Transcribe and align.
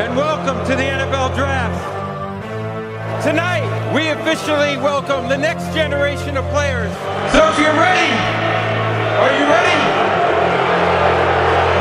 and 0.00 0.16
welcome 0.16 0.56
to 0.64 0.74
the 0.74 0.82
NFL 0.82 1.36
Draft. 1.36 1.76
Tonight, 3.22 3.68
we 3.94 4.08
officially 4.08 4.78
welcome 4.78 5.28
the 5.28 5.36
next 5.36 5.74
generation 5.74 6.38
of 6.38 6.44
players. 6.46 6.90
So 7.32 7.46
if 7.50 7.58
you're 7.58 7.76
ready, 7.76 8.08
are 9.20 9.32
you 9.36 9.44
ready? 9.44 9.76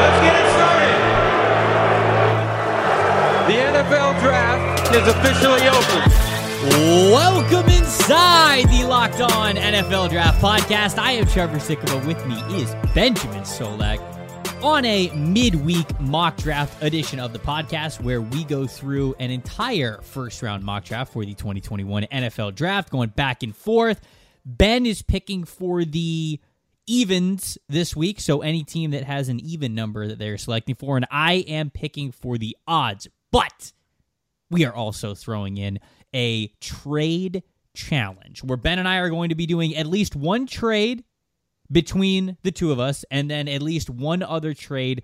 Let's 0.04 0.20
get 0.20 0.36
it 0.36 0.48
started. 0.60 1.00
The 3.48 3.58
NFL 3.72 4.20
Draft 4.20 4.94
is 4.94 5.08
officially 5.08 5.70
open. 5.70 6.12
Welcome 7.14 7.70
inside 7.70 8.68
the 8.68 8.84
Locked 8.84 9.22
On 9.22 9.56
NFL 9.56 10.10
Draft 10.10 10.42
Podcast. 10.42 10.98
I 10.98 11.14
am 11.14 11.26
Trevor 11.26 11.60
Sikkema. 11.60 12.06
With 12.06 12.26
me 12.28 12.36
is 12.62 12.76
Benjamin 12.94 13.44
Solak 13.44 14.09
on 14.64 14.84
a 14.84 15.10
midweek 15.12 16.00
mock 16.02 16.36
draft 16.36 16.84
edition 16.84 17.20
of 17.20 17.32
the 17.32 17.40
podcast 17.40 18.02
where 18.02 18.22
we 18.22 18.44
go 18.44 18.68
through 18.68 19.16
an 19.18 19.32
entire 19.32 20.02
first 20.02 20.42
round 20.42 20.64
mock 20.64 20.84
draft 20.84 21.14
for 21.14 21.24
the 21.24 21.34
2021 21.34 22.04
NFL 22.12 22.56
Draft, 22.56 22.90
going 22.90 23.10
back 23.10 23.42
and 23.42 23.56
forth. 23.56 24.02
Ben 24.46 24.86
is 24.86 25.02
picking 25.02 25.46
for 25.46 25.86
the 25.86 26.40
evens 26.88 27.58
this 27.70 27.96
week, 27.96 28.20
so 28.20 28.42
any 28.42 28.64
team 28.64 28.92
that 28.92 29.04
has 29.04 29.30
an 29.30 29.40
even 29.40 29.76
number 29.76 30.08
that 30.08 30.20
they're 30.20 30.38
selecting 30.38 30.76
for, 30.76 30.98
and 30.98 31.06
I 31.10 31.46
am 31.48 31.70
picking 31.70 32.12
for 32.12 32.38
the 32.38 32.58
odds. 32.68 33.08
But 33.32 33.72
we 34.50 34.66
are 34.66 34.74
also 34.74 35.16
throwing 35.16 35.58
in 35.58 35.80
a 36.14 36.48
trade 36.60 37.44
challenge 37.74 38.44
where 38.44 38.58
Ben 38.58 38.80
and 38.80 38.88
I 38.88 38.98
are 38.98 39.10
going 39.10 39.30
to 39.30 39.36
be 39.36 39.46
doing 39.46 39.76
at 39.76 39.88
least 39.88 40.16
one 40.18 40.48
trade 40.48 41.04
between 41.72 42.38
the 42.44 42.52
two 42.52 42.72
of 42.72 42.80
us 42.80 43.06
and 43.12 43.30
then 43.30 43.48
at 43.48 43.62
least 43.62 43.90
one 43.90 44.24
other 44.24 44.54
trade 44.54 45.04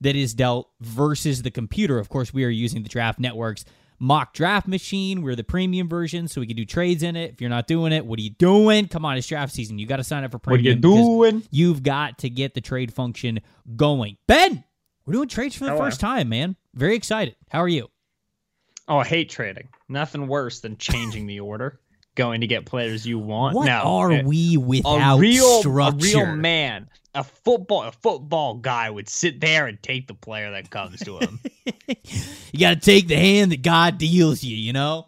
that 0.00 0.16
is 0.16 0.34
dealt 0.34 0.70
versus 0.80 1.42
the 1.42 1.50
computer. 1.50 1.98
Of 1.98 2.08
course, 2.08 2.32
we 2.32 2.44
are 2.44 2.50
using 2.50 2.82
the 2.82 2.88
Draft 2.88 3.18
Network's 3.18 3.64
mock 3.98 4.34
draft 4.34 4.68
machine. 4.68 5.22
We're 5.22 5.36
the 5.36 5.44
premium 5.44 5.88
version, 5.88 6.28
so 6.28 6.40
we 6.40 6.46
can 6.46 6.56
do 6.56 6.64
trades 6.64 7.02
in 7.02 7.16
it. 7.16 7.32
If 7.32 7.40
you're 7.40 7.50
not 7.50 7.66
doing 7.66 7.92
it, 7.92 8.04
what 8.04 8.18
are 8.18 8.22
you 8.22 8.30
doing? 8.30 8.88
Come 8.88 9.04
on, 9.04 9.16
it's 9.16 9.26
draft 9.26 9.52
season. 9.54 9.78
You 9.78 9.86
got 9.86 9.96
to 9.96 10.04
sign 10.04 10.24
up 10.24 10.32
for 10.32 10.38
premium. 10.38 10.80
What 10.80 10.84
are 10.84 10.98
you 10.98 11.30
doing? 11.30 11.42
You've 11.50 11.82
got 11.82 12.18
to 12.18 12.30
get 12.30 12.54
the 12.54 12.60
trade 12.60 12.92
function 12.92 13.40
going. 13.74 14.18
Ben, 14.26 14.64
we're 15.06 15.14
doing 15.14 15.28
trades 15.28 15.56
for 15.56 15.64
the 15.64 15.70
Hello. 15.70 15.84
first 15.84 16.00
time, 16.00 16.28
man. 16.28 16.56
Very 16.74 16.94
excited. 16.94 17.36
How 17.50 17.60
are 17.62 17.68
you? 17.68 17.88
Oh, 18.88 18.98
I 18.98 19.04
hate 19.04 19.30
trading. 19.30 19.68
Nothing 19.88 20.28
worse 20.28 20.60
than 20.60 20.76
changing 20.76 21.26
the 21.26 21.40
order, 21.40 21.80
going 22.16 22.40
to 22.40 22.48
get 22.48 22.66
players 22.66 23.06
you 23.06 23.18
want. 23.20 23.54
What 23.54 23.66
no, 23.66 23.80
are 23.82 24.10
a- 24.10 24.22
we 24.24 24.56
without 24.56 25.18
a 25.18 25.20
real, 25.20 25.60
structure? 25.60 26.18
a 26.18 26.24
real 26.24 26.36
man, 26.36 26.90
a 27.14 27.22
football, 27.22 27.84
a 27.84 27.92
football 27.92 28.54
guy 28.54 28.90
would 28.90 29.08
sit 29.08 29.40
there 29.40 29.68
and 29.68 29.80
take 29.80 30.08
the 30.08 30.14
player 30.14 30.50
that 30.50 30.70
comes 30.70 30.98
to 31.00 31.18
him. 31.18 31.38
you 31.86 32.58
got 32.58 32.74
to 32.74 32.80
take 32.80 33.06
the 33.06 33.16
hand 33.16 33.52
that 33.52 33.62
God 33.62 33.98
deals 33.98 34.42
you, 34.42 34.56
you 34.56 34.72
know? 34.72 35.06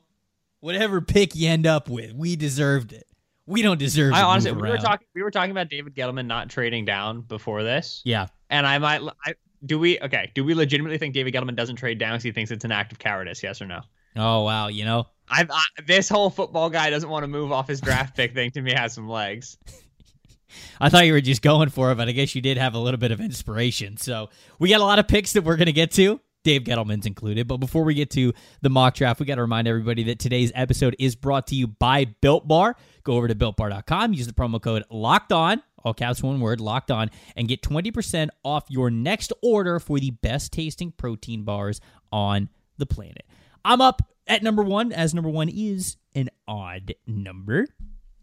Whatever 0.60 1.00
pick 1.00 1.34
you 1.34 1.48
end 1.48 1.66
up 1.66 1.88
with, 1.88 2.12
we 2.12 2.36
deserved 2.36 2.92
it. 2.92 3.06
We 3.46 3.62
don't 3.62 3.78
deserve 3.78 4.12
I 4.12 4.22
honestly, 4.22 4.52
we 4.52 4.68
were 4.68 4.76
talking, 4.76 5.06
we 5.14 5.22
were 5.22 5.30
talking 5.30 5.50
about 5.50 5.70
David 5.70 5.94
Gettleman 5.94 6.26
not 6.26 6.50
trading 6.50 6.84
down 6.84 7.22
before 7.22 7.62
this, 7.62 8.02
Yeah. 8.04 8.26
and 8.50 8.66
I 8.66 8.78
might, 8.78 9.00
I, 9.24 9.34
do 9.64 9.78
we, 9.78 9.98
okay, 10.00 10.30
do 10.34 10.44
we 10.44 10.54
legitimately 10.54 10.98
think 10.98 11.14
David 11.14 11.32
Gettleman 11.32 11.56
doesn't 11.56 11.76
trade 11.76 11.98
down 11.98 12.12
because 12.12 12.24
he 12.24 12.32
thinks 12.32 12.50
it's 12.50 12.64
an 12.66 12.72
act 12.72 12.92
of 12.92 12.98
cowardice? 12.98 13.42
Yes 13.42 13.62
or 13.62 13.66
no? 13.66 13.80
Oh, 14.18 14.42
wow. 14.42 14.68
You 14.68 14.84
know? 14.84 15.06
I've, 15.30 15.50
I, 15.50 15.62
this 15.86 16.08
whole 16.08 16.30
football 16.30 16.70
guy 16.70 16.90
doesn't 16.90 17.08
want 17.08 17.22
to 17.22 17.28
move 17.28 17.52
off 17.52 17.68
his 17.68 17.80
draft 17.80 18.16
pick 18.16 18.34
thing 18.34 18.50
to 18.52 18.62
me 18.62 18.72
has 18.72 18.94
some 18.94 19.08
legs. 19.08 19.58
I 20.80 20.88
thought 20.88 21.06
you 21.06 21.12
were 21.12 21.20
just 21.20 21.42
going 21.42 21.68
for 21.68 21.92
it, 21.92 21.96
but 21.96 22.08
I 22.08 22.12
guess 22.12 22.34
you 22.34 22.40
did 22.40 22.56
have 22.56 22.74
a 22.74 22.78
little 22.78 22.98
bit 22.98 23.10
of 23.10 23.20
inspiration. 23.20 23.96
So 23.98 24.30
we 24.58 24.70
got 24.70 24.80
a 24.80 24.84
lot 24.84 24.98
of 24.98 25.06
picks 25.06 25.34
that 25.34 25.44
we're 25.44 25.56
going 25.56 25.66
to 25.66 25.72
get 25.72 25.90
to. 25.92 26.20
Dave 26.44 26.62
Gettleman's 26.62 27.04
included. 27.04 27.46
But 27.46 27.58
before 27.58 27.84
we 27.84 27.94
get 27.94 28.10
to 28.12 28.32
the 28.62 28.70
mock 28.70 28.94
draft, 28.94 29.20
we 29.20 29.26
got 29.26 29.34
to 29.34 29.42
remind 29.42 29.68
everybody 29.68 30.04
that 30.04 30.18
today's 30.18 30.52
episode 30.54 30.96
is 30.98 31.14
brought 31.14 31.48
to 31.48 31.54
you 31.54 31.66
by 31.66 32.06
Built 32.06 32.48
Bar. 32.48 32.76
Go 33.02 33.14
over 33.14 33.28
to 33.28 33.34
builtbar.com, 33.34 34.14
use 34.14 34.26
the 34.26 34.32
promo 34.32 34.62
code 34.62 34.84
locked 34.90 35.32
on, 35.32 35.62
all 35.84 35.94
caps 35.94 36.22
one 36.22 36.40
word, 36.40 36.60
locked 36.60 36.90
on, 36.90 37.10
and 37.36 37.48
get 37.48 37.62
20% 37.62 38.28
off 38.44 38.64
your 38.68 38.90
next 38.90 39.32
order 39.42 39.78
for 39.78 39.98
the 39.98 40.10
best 40.10 40.52
tasting 40.52 40.92
protein 40.92 41.42
bars 41.42 41.80
on 42.12 42.48
the 42.78 42.86
planet. 42.86 43.26
I'm 43.68 43.82
up 43.82 44.00
at 44.26 44.42
number 44.42 44.62
one, 44.62 44.92
as 44.92 45.12
number 45.12 45.28
one 45.28 45.50
is 45.50 45.98
an 46.14 46.30
odd 46.48 46.94
number. 47.06 47.66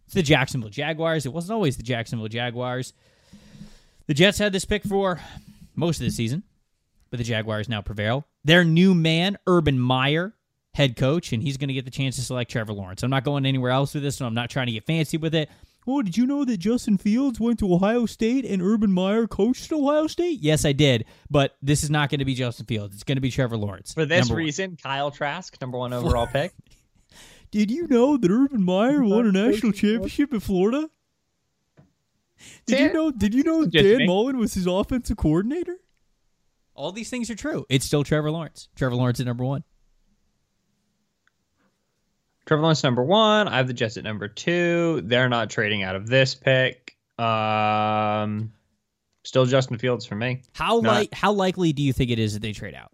It's 0.05 0.15
the 0.15 0.23
Jacksonville 0.23 0.71
Jaguars. 0.71 1.27
It 1.27 1.33
wasn't 1.33 1.53
always 1.53 1.77
the 1.77 1.83
Jacksonville 1.83 2.27
Jaguars. 2.27 2.93
The 4.07 4.15
Jets 4.15 4.39
had 4.39 4.53
this 4.53 4.65
pick 4.65 4.83
for 4.83 5.19
most 5.75 5.99
of 5.99 6.05
the 6.05 6.11
season, 6.11 6.41
but 7.11 7.17
the 7.17 7.23
Jaguars 7.23 7.69
now 7.69 7.83
prevail. 7.83 8.25
Their 8.43 8.63
new 8.63 8.95
man, 8.95 9.37
Urban 9.45 9.79
Meyer, 9.79 10.33
head 10.73 10.95
coach, 10.95 11.31
and 11.31 11.43
he's 11.43 11.57
going 11.57 11.67
to 11.67 11.75
get 11.75 11.85
the 11.85 11.91
chance 11.91 12.15
to 12.15 12.23
select 12.23 12.49
Trevor 12.49 12.73
Lawrence. 12.73 13.03
I'm 13.03 13.11
not 13.11 13.23
going 13.23 13.45
anywhere 13.45 13.69
else 13.69 13.93
with 13.93 14.01
this, 14.01 14.15
so 14.15 14.25
I'm 14.25 14.33
not 14.33 14.49
trying 14.49 14.65
to 14.65 14.73
get 14.73 14.87
fancy 14.87 15.17
with 15.17 15.35
it. 15.35 15.47
Oh, 15.87 16.01
did 16.01 16.17
you 16.17 16.25
know 16.25 16.43
that 16.45 16.57
Justin 16.57 16.97
Fields 16.97 17.39
went 17.39 17.59
to 17.59 17.71
Ohio 17.71 18.07
State 18.07 18.43
and 18.43 18.61
Urban 18.61 18.91
Meyer 18.91 19.27
coached 19.27 19.71
Ohio 19.71 20.07
State? 20.07 20.39
Yes, 20.41 20.65
I 20.65 20.71
did, 20.71 21.05
but 21.29 21.55
this 21.61 21.83
is 21.83 21.91
not 21.91 22.09
going 22.09 22.19
to 22.19 22.25
be 22.25 22.33
Justin 22.33 22.65
Fields. 22.65 22.95
It's 22.95 23.03
going 23.03 23.17
to 23.17 23.21
be 23.21 23.29
Trevor 23.29 23.57
Lawrence. 23.57 23.93
For 23.93 24.05
this 24.05 24.21
number 24.21 24.35
one. 24.35 24.43
reason, 24.43 24.77
Kyle 24.81 25.11
Trask, 25.11 25.55
number 25.61 25.77
one 25.77 25.93
overall 25.93 26.27
pick. 26.27 26.53
Did 27.51 27.69
you 27.69 27.87
know 27.87 28.17
that 28.17 28.31
Urban 28.31 28.63
Meyer 28.63 29.03
won 29.03 29.27
a 29.27 29.31
national 29.31 29.71
championship 29.71 30.33
in 30.33 30.39
Florida? 30.39 30.89
Did 32.65 32.79
you 32.79 32.93
know? 32.93 33.11
Did 33.11 33.33
you 33.33 33.43
know 33.43 33.65
Dan. 33.65 34.05
Mullen 34.05 34.37
was 34.37 34.53
his 34.53 34.67
offensive 34.67 35.17
coordinator? 35.17 35.77
All 36.73 36.91
these 36.91 37.09
things 37.09 37.29
are 37.29 37.35
true. 37.35 37.65
It's 37.69 37.85
still 37.85 38.03
Trevor 38.03 38.31
Lawrence. 38.31 38.67
Trevor 38.75 38.95
Lawrence 38.95 39.19
at 39.19 39.25
number 39.25 39.45
one. 39.45 39.63
Trevor 42.45 42.61
Lawrence 42.61 42.83
number 42.83 43.03
one. 43.03 43.47
I 43.47 43.57
have 43.57 43.67
the 43.67 43.73
Jets 43.73 43.97
at 43.97 44.03
number 44.03 44.27
two. 44.27 45.01
They're 45.03 45.29
not 45.29 45.49
trading 45.49 45.83
out 45.83 45.95
of 45.95 46.07
this 46.07 46.35
pick. 46.35 46.95
Um, 47.17 48.51
still 49.23 49.45
Justin 49.45 49.77
Fields 49.77 50.05
for 50.05 50.15
me. 50.15 50.43
How 50.53 50.79
Not- 50.79 50.93
like 50.93 51.13
how 51.13 51.31
likely 51.31 51.73
do 51.73 51.81
you 51.81 51.93
think 51.93 52.11
it 52.11 52.19
is 52.19 52.33
that 52.33 52.41
they 52.41 52.51
trade 52.53 52.75
out? 52.75 52.91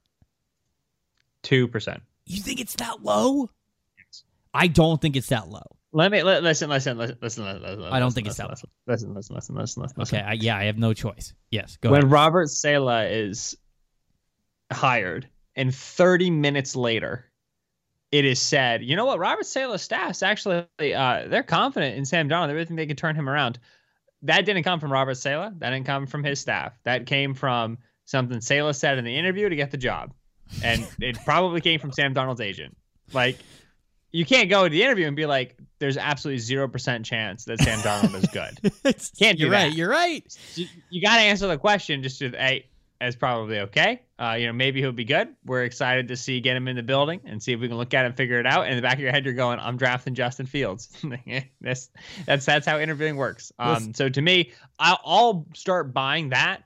Two 1.44 1.68
percent. 1.68 2.02
You 2.26 2.42
think 2.42 2.60
it's 2.62 2.76
that 2.76 3.04
low? 3.04 3.50
Yes. 3.98 4.24
I 4.54 4.68
don't 4.68 5.02
think 5.02 5.16
it's 5.16 5.28
that 5.28 5.50
low. 5.50 5.64
Let 5.92 6.12
me 6.12 6.24
li- 6.24 6.40
listen, 6.40 6.70
listen, 6.70 6.98
listen, 6.98 7.18
listen, 7.22 7.44
listen. 7.44 7.62
listen 7.62 7.84
I 7.84 8.00
don't 8.00 8.08
listen, 8.08 8.12
think 8.16 8.28
it's 8.28 8.38
that 8.38 8.50
listen, 8.50 8.70
listen, 8.88 9.14
listen, 9.14 9.36
listen, 9.36 9.56
listen, 9.56 9.84
listen. 9.98 10.18
Okay, 10.18 10.26
I, 10.26 10.34
yeah, 10.34 10.56
I 10.56 10.66
have 10.66 10.78
no 10.78 10.94
choice. 10.94 11.34
Yes, 11.50 11.78
go 11.82 11.92
when 11.92 12.04
ahead. 12.04 12.12
Robert 12.12 12.50
Saleh 12.50 13.12
is 13.12 13.58
hired, 14.72 15.28
and 15.58 15.76
30 15.76 16.30
minutes 16.30 16.78
later, 16.78 17.26
it 18.12 18.26
is 18.26 18.40
said, 18.40 18.84
you 18.84 18.96
know 18.96 19.06
what? 19.06 19.20
Robert 19.20 19.46
Saleh's 19.46 19.82
staff's 19.82 20.22
actually 20.22 20.66
uh, 20.80 21.28
they're 21.28 21.44
confident 21.44 21.98
in 21.98 22.06
Sam 22.06 22.28
Darnold. 22.28 22.48
They 22.48 22.54
really 22.54 22.66
think 22.66 22.78
they 22.78 22.86
can 22.86 22.98
turn 22.98 23.16
him 23.16 23.30
around. 23.30 23.58
That 24.24 24.46
didn't 24.46 24.64
come 24.64 24.80
from 24.80 24.92
Robert 24.92 25.16
Saleh. 25.16 25.54
That 25.60 25.70
didn't 25.72 25.86
come 25.86 26.08
from 26.08 26.24
his 26.24 26.40
staff. 26.40 26.78
That 26.84 27.06
came 27.06 27.34
from 27.34 27.78
something 28.06 28.42
Saleh 28.42 28.76
said 28.76 28.98
in 28.98 29.06
the 29.06 29.18
interview 29.18 29.48
to 29.50 29.56
get 29.56 29.72
the 29.72 29.78
job, 29.78 30.14
and 30.64 30.86
it 31.00 31.18
probably 31.24 31.62
came 31.62 31.80
from 31.80 31.92
Sam 31.92 32.14
Darnold's 32.14 32.42
agent. 32.42 32.76
Like. 33.14 33.38
You 34.14 34.26
can't 34.26 34.50
go 34.50 34.66
to 34.66 34.70
the 34.70 34.84
interview 34.84 35.08
and 35.08 35.16
be 35.16 35.26
like, 35.26 35.56
"There's 35.80 35.96
absolutely 35.96 36.40
zero 36.40 36.68
percent 36.68 37.06
chance 37.06 37.46
that 37.46 37.62
Sam 37.62 37.80
Darnold 37.80 38.14
is 38.22 38.28
good." 38.28 38.60
Can't 39.18 39.38
do 39.38 39.44
you're 39.46 39.50
right. 39.50 39.72
You're 39.72 39.90
right. 39.90 40.38
you, 40.56 40.68
you 40.90 41.02
got 41.02 41.16
to 41.16 41.22
answer 41.22 41.48
the 41.48 41.58
question 41.58 42.04
just 42.04 42.20
to 42.20 42.30
hey 42.32 42.66
it's 43.02 43.16
probably 43.16 43.60
okay. 43.62 44.02
Uh, 44.20 44.36
you 44.40 44.46
know 44.48 44.54
maybe 44.54 44.80
he'll 44.80 44.92
be 44.92 45.04
good. 45.04 45.30
We're 45.46 45.64
excited 45.64 46.08
to 46.10 46.16
see 46.16 46.40
get 46.40 46.56
him 46.56 46.68
in 46.68 46.76
the 46.76 46.84
building 46.84 47.22
and 47.26 47.42
see 47.42 47.52
if 47.54 47.60
we 47.60 47.68
can 47.68 47.78
look 47.78 47.94
at 47.94 48.06
him, 48.06 48.14
figure 48.14 48.40
it 48.40 48.46
out. 48.46 48.68
In 48.70 48.76
the 48.76 48.82
back 48.82 48.94
of 48.94 49.00
your 49.00 49.12
head 49.12 49.26
you're 49.26 49.34
going 49.34 49.60
i'm 49.60 49.78
drafting 49.78 50.14
justin 50.14 50.46
fields. 50.46 50.90
That's 51.62 51.90
that's 52.26 52.46
that's 52.46 52.66
how 52.66 52.80
interviewing 52.80 53.16
works. 53.18 53.52
Um, 53.60 53.94
so 53.94 54.08
to 54.10 54.22
me 54.22 54.52
I'll, 54.80 55.00
I'll 55.04 55.48
start 55.56 55.94
buying 55.94 56.30
that 56.30 56.64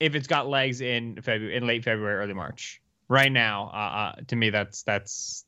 if 0.00 0.14
it's 0.14 0.26
got 0.26 0.48
legs 0.48 0.80
in 0.80 1.20
february 1.22 1.56
in 1.56 1.66
late 1.66 1.84
february 1.84 2.16
early 2.16 2.34
march. 2.34 2.80
Right 3.08 3.30
now 3.32 3.70
uh, 3.72 3.76
uh, 3.76 4.12
to 4.28 4.36
me 4.36 4.50
that's 4.50 4.82
that's 4.82 5.44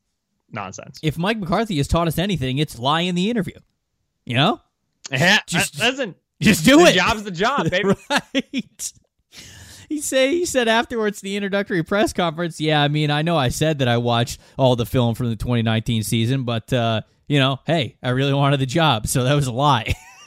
nonsense. 0.51 0.99
If 1.01 1.17
Mike 1.17 1.39
McCarthy 1.39 1.77
has 1.77 1.87
taught 1.87 2.07
us 2.07 2.17
anything, 2.17 2.57
it's 2.59 2.77
lie 2.77 3.01
in 3.01 3.15
the 3.15 3.29
interview. 3.29 3.57
You 4.25 4.35
know, 4.35 4.61
yeah 5.11 5.39
Just- 5.47 5.79
listen. 5.79 6.15
just 6.41 6.65
do 6.65 6.77
the 6.77 6.85
it. 6.89 6.93
job's 6.95 7.23
the 7.23 7.31
job 7.31 7.69
baby. 7.69 7.95
Right. 8.09 8.93
He 9.91 9.99
say 9.99 10.31
he 10.31 10.45
said 10.45 10.69
afterwards 10.69 11.19
the 11.19 11.35
introductory 11.35 11.83
press 11.83 12.13
conference. 12.13 12.61
Yeah, 12.61 12.81
I 12.81 12.87
mean, 12.87 13.11
I 13.11 13.23
know 13.23 13.35
I 13.35 13.49
said 13.49 13.79
that 13.79 13.89
I 13.89 13.97
watched 13.97 14.39
all 14.57 14.77
the 14.77 14.85
film 14.85 15.15
from 15.15 15.29
the 15.29 15.35
2019 15.35 16.03
season, 16.03 16.45
but 16.45 16.71
uh, 16.71 17.01
you 17.27 17.37
know, 17.39 17.59
hey, 17.67 17.97
I 18.01 18.11
really 18.11 18.33
wanted 18.33 18.61
the 18.61 18.65
job, 18.65 19.07
so 19.07 19.25
that 19.25 19.33
was 19.33 19.47
a 19.47 19.51
lie. 19.51 19.93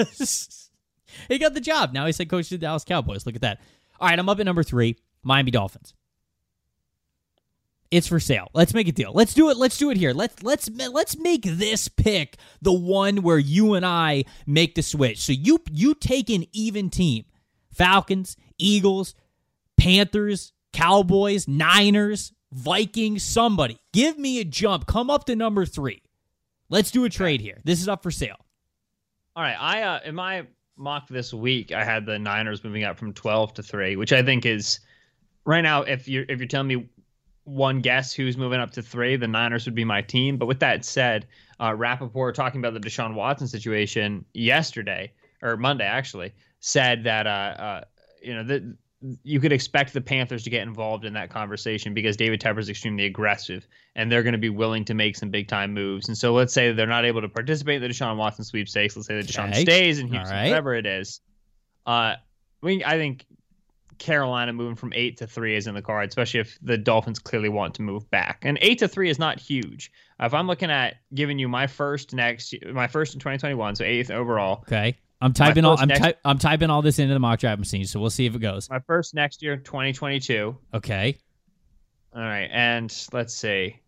he 1.29 1.39
got 1.39 1.55
the 1.55 1.63
job. 1.63 1.95
Now 1.95 2.05
he's 2.05 2.19
head 2.19 2.29
coach 2.29 2.45
of 2.45 2.51
the 2.51 2.59
Dallas 2.59 2.85
Cowboys. 2.85 3.25
Look 3.25 3.37
at 3.37 3.41
that. 3.41 3.63
All 3.99 4.07
right, 4.07 4.19
I'm 4.19 4.29
up 4.29 4.39
at 4.39 4.45
number 4.45 4.63
three, 4.63 4.99
Miami 5.23 5.51
Dolphins. 5.51 5.95
It's 7.91 8.07
for 8.07 8.21
sale. 8.21 8.51
Let's 8.53 8.75
make 8.75 8.89
a 8.89 8.93
deal. 8.93 9.13
Let's 9.15 9.33
do 9.33 9.49
it. 9.49 9.57
Let's 9.57 9.79
do 9.79 9.91
it 9.91 9.97
here. 9.97 10.13
Let's 10.13 10.43
let's 10.43 10.69
let's 10.69 11.17
make 11.17 11.45
this 11.45 11.89
pick 11.89 12.37
the 12.61 12.71
one 12.71 13.23
where 13.23 13.39
you 13.39 13.73
and 13.73 13.87
I 13.87 14.25
make 14.47 14.75
the 14.75 14.83
switch. 14.83 15.23
So 15.23 15.33
you 15.33 15.61
you 15.73 15.95
take 15.95 16.29
an 16.29 16.45
even 16.53 16.91
team. 16.91 17.25
Falcons, 17.73 18.37
Eagles, 18.59 19.15
Panthers, 19.85 20.55
Cowboys, 20.73 21.47
Niners, 21.47 22.33
Vikings, 22.51 23.23
somebody. 23.23 23.79
Give 23.93 24.19
me 24.19 24.41
a 24.41 24.45
jump. 24.45 24.87
Come 24.87 25.11
up 25.11 25.27
to 25.27 25.37
number 25.37 25.67
three. 25.67 26.01
Let's 26.71 26.91
do 26.91 27.05
a 27.05 27.11
trade 27.11 27.43
here. 27.43 27.61
This 27.65 27.83
is 27.83 27.89
up 27.89 28.03
for 28.03 28.11
sale. 28.11 28.39
All 29.37 29.43
right. 29.43 29.57
I 29.61 29.83
uh 29.83 30.01
in 30.07 30.15
my 30.15 30.47
mock 30.79 31.07
this 31.09 31.35
week, 31.35 31.71
I 31.71 31.85
had 31.85 32.07
the 32.07 32.19
Niners 32.19 32.65
moving 32.65 32.85
up 32.85 32.99
from 32.99 33.13
twelve 33.13 33.53
to 33.55 33.63
three, 33.63 33.97
which 33.97 34.15
I 34.15 34.23
think 34.23 34.47
is 34.47 34.81
right 35.45 35.61
now. 35.61 35.83
If 35.83 36.09
you're 36.09 36.25
if 36.31 36.39
you're 36.39 36.49
telling 36.49 36.69
me 36.69 36.89
one 37.43 37.83
guess 37.83 38.15
who's 38.15 38.39
moving 38.39 38.61
up 38.61 38.71
to 38.71 38.83
three, 38.83 39.17
the 39.17 39.29
Niners 39.29 39.67
would 39.67 39.75
be 39.75 39.85
my 39.85 40.01
team. 40.01 40.39
But 40.39 40.47
with 40.47 40.61
that 40.61 40.87
said, 40.87 41.27
uh, 41.61 41.75
Rapoport 41.75 42.35
talking 42.35 42.59
about 42.59 42.73
the 42.73 42.81
Deshaun 42.81 43.13
Watson 43.13 43.49
situation 43.49 44.25
yesterday 44.33 45.13
or 45.43 45.59
Monday 45.59 45.85
actually 45.85 46.33
said 46.61 47.05
that 47.05 47.27
uh, 47.27 47.31
uh 47.31 47.85
you 48.23 48.35
know 48.35 48.45
that 48.45 48.77
you 49.23 49.39
could 49.41 49.53
expect 49.53 49.93
the 49.93 50.01
Panthers 50.01 50.45
to 50.45 50.51
get 50.51 50.63
involved 50.63 51.05
in 51.05 51.13
that 51.13 51.29
conversation 51.29 51.93
because 51.93 52.17
David 52.17 52.41
Tepper 52.41 52.59
is 52.59 52.69
extremely 52.71 53.05
aggressive 53.05 53.67
and 53.97 54.11
they're 54.11 54.23
going 54.23 54.33
to 54.33 54.39
be 54.39 54.49
willing 54.49 54.85
to 54.87 54.95
make 54.95 55.17
some 55.17 55.29
big 55.31 55.47
time 55.47 55.75
moves. 55.75 56.09
And 56.09 56.17
so 56.17 56.33
let's 56.33 56.55
say 56.55 56.73
they're 56.73 56.87
not 56.87 57.05
able 57.05 57.21
to 57.21 57.29
participate 57.29 57.77
in 57.77 57.83
the 57.83 57.89
Deshaun 57.89 58.17
Watson 58.17 58.45
sweepstakes. 58.45 58.97
Let's 58.97 59.07
say 59.09 59.17
that 59.17 59.27
Deshaun 59.27 59.51
Okay. 59.51 59.63
stays 59.63 59.99
in 59.99 60.09
Houston, 60.09 60.35
right. 60.37 60.49
whatever 60.49 60.75
it 60.75 60.87
is. 60.87 61.21
Uh, 61.85 62.15
we, 62.63 62.83
I 62.83 62.97
think 62.97 63.27
Carolina 63.99 64.53
moving 64.53 64.75
from 64.75 64.93
eight 64.95 65.19
to 65.19 65.27
three 65.27 65.55
is 65.55 65.67
in 65.67 65.75
the 65.75 65.83
card, 65.83 66.09
especially 66.09 66.41
if 66.41 66.59
the 66.63 66.79
Dolphins 66.79 67.19
clearly 67.19 67.49
want 67.51 67.75
to 67.75 67.83
move 67.83 68.11
back. 68.11 68.39
And 68.43 68.59
eight 68.63 68.79
to 68.79 68.89
three 68.89 69.11
is 69.11 69.19
not 69.19 69.39
huge. 69.39 69.93
If 70.19 70.33
I'm 70.33 70.47
looking 70.47 70.71
at 70.71 70.95
giving 71.15 71.39
you 71.39 71.49
my 71.49 71.67
first 71.67 72.15
next, 72.15 72.55
my 72.73 72.87
first 72.87 73.15
in 73.15 73.21
2021, 73.21 73.77
so 73.77 73.85
eighth 73.85 74.11
overall, 74.11 74.61
Okay. 74.63 74.97
I'm 75.25 75.33
typing 75.33 75.65
all 75.65 75.79
I'm, 75.81 75.89
next- 75.89 76.01
ty- 76.01 76.15
I'm 76.25 76.39
typing 76.39 76.69
all 76.69 76.83
this 76.83 76.99
into 76.99 77.15
the 77.15 77.19
mock 77.21 77.41
draft 77.41 77.59
machine, 77.59 77.87
so 77.87 77.99
we'll 77.99 78.11
see 78.11 78.27
if 78.27 78.35
it 78.35 78.41
goes. 78.41 78.69
my 78.69 78.79
first 78.81 79.15
next 79.15 79.43
year, 79.43 79.57
2022. 79.57 80.57
Okay. 80.75 81.19
All 82.15 82.21
right, 82.21 82.49
and 82.53 82.95
let's 83.13 83.35
see. 83.35 83.81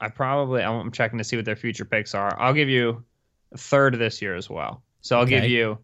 I 0.00 0.08
probably 0.08 0.62
I'm 0.62 0.90
checking 0.90 1.18
to 1.18 1.24
see 1.24 1.36
what 1.36 1.44
their 1.44 1.54
future 1.56 1.84
picks 1.84 2.14
are. 2.14 2.36
I'll 2.40 2.52
give 2.54 2.68
you 2.68 3.04
a 3.52 3.56
third 3.58 3.94
of 3.94 4.00
this 4.00 4.20
year 4.20 4.34
as 4.34 4.50
well. 4.50 4.82
So 5.00 5.16
I'll 5.16 5.26
give 5.26 5.44
you 5.50 5.78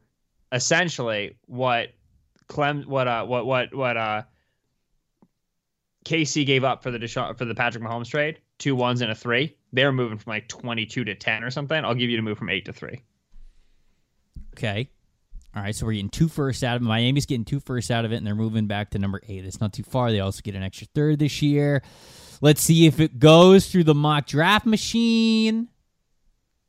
essentially 0.53 1.37
what 1.47 1.91
Clem, 2.49 2.83
what 2.83 3.07
uh, 3.07 3.25
what 3.27 3.47
what 3.47 3.75
what 3.75 3.97
uh, 3.97 4.23
KC 6.05 6.45
gave 6.47 6.65
up 6.65 6.83
for 6.83 6.91
the 6.91 6.99
Deshaun, 6.99 7.37
for 7.39 7.45
the 7.45 7.55
Patrick 7.55 7.85
Mahomes 7.85 8.09
trade. 8.09 8.41
Two 8.59 8.75
ones 8.75 9.01
and 9.03 9.11
a 9.11 9.15
three. 9.15 9.57
They're 9.73 9.93
moving 9.93 10.19
from 10.19 10.31
like 10.31 10.49
22 10.49 11.05
to 11.05 11.15
10 11.15 11.45
or 11.45 11.51
something. 11.51 11.85
I'll 11.85 11.95
give 11.95 12.09
you 12.11 12.17
to 12.17 12.23
move 12.23 12.39
from 12.39 12.49
eight 12.49 12.65
to 12.67 12.73
three. 12.73 13.03
Okay. 14.57 14.89
All 15.57 15.63
right, 15.63 15.75
so 15.75 15.87
we're 15.87 15.93
getting 15.95 16.11
two 16.11 16.29
firsts 16.29 16.63
out 16.63 16.77
of 16.77 16.83
it. 16.83 16.85
Miami's 16.85 17.25
getting 17.25 17.47
two 17.47 17.61
firsts 17.61 17.91
out 17.91 18.05
of 18.05 18.13
it, 18.13 18.17
and 18.17 18.27
they're 18.27 18.35
moving 18.35 18.67
back 18.67 18.91
to 18.91 18.99
number 18.99 19.23
eight. 19.27 19.47
It's 19.47 19.59
not 19.61 19.73
too 19.73 19.83
far. 19.85 20.11
They 20.13 20.21
also 20.21 20.43
get 20.43 20.55
an 20.55 20.63
extra 20.63 20.87
third 20.95 21.19
this 21.19 21.41
year. 21.41 21.83
Let's 22.43 22.61
see 22.61 22.85
if 22.87 23.01
it 23.01 23.19
goes 23.19 23.67
through 23.71 23.85
the 23.85 23.95
mock 23.95 24.27
draft 24.27 24.67
machine. 24.67 25.69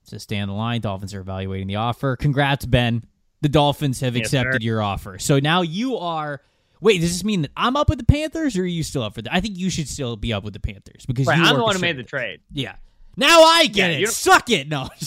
So 0.04 0.18
stay 0.18 0.40
on 0.40 0.48
the 0.48 0.54
line. 0.54 0.80
Dolphins 0.80 1.14
are 1.14 1.20
evaluating 1.20 1.68
the 1.68 1.76
offer. 1.76 2.16
Congrats, 2.16 2.66
Ben. 2.66 3.04
The 3.42 3.50
Dolphins 3.50 4.00
have 4.00 4.16
Yes, 4.16 4.28
accepted 4.28 4.62
sir. 4.62 4.66
your 4.66 4.82
offer. 4.82 5.20
So 5.20 5.40
now 5.40 5.64
you 5.64 5.98
are. 5.98 6.42
Wait, 6.80 7.02
does 7.02 7.12
this 7.12 7.26
mean 7.26 7.42
that 7.42 7.52
I'm 7.58 7.76
up 7.76 7.90
with 7.90 8.00
the 8.00 8.06
Panthers, 8.06 8.58
or 8.58 8.62
are 8.62 8.66
you 8.66 8.84
still 8.84 9.04
up 9.04 9.16
for 9.16 9.22
that? 9.22 9.34
I 9.34 9.42
think 9.42 9.58
you 9.58 9.70
should 9.70 9.90
still 9.90 10.16
be 10.16 10.32
up 10.32 10.46
with 10.46 10.54
the 10.54 10.62
Panthers 10.62 11.06
because 11.06 11.28
Right, 11.28 11.38
you 11.38 11.44
I'm 11.44 11.58
the 11.58 11.64
one 11.64 11.76
who 11.76 11.82
made 11.82 11.98
the 11.98 12.04
trade. 12.04 12.40
Yeah. 12.54 12.76
Now 13.18 13.42
I 13.44 13.66
get 13.68 13.92
Yeah, 14.00 14.08
it. 14.08 14.12
Suck 14.12 14.50
it. 14.50 14.70
No. 14.70 14.88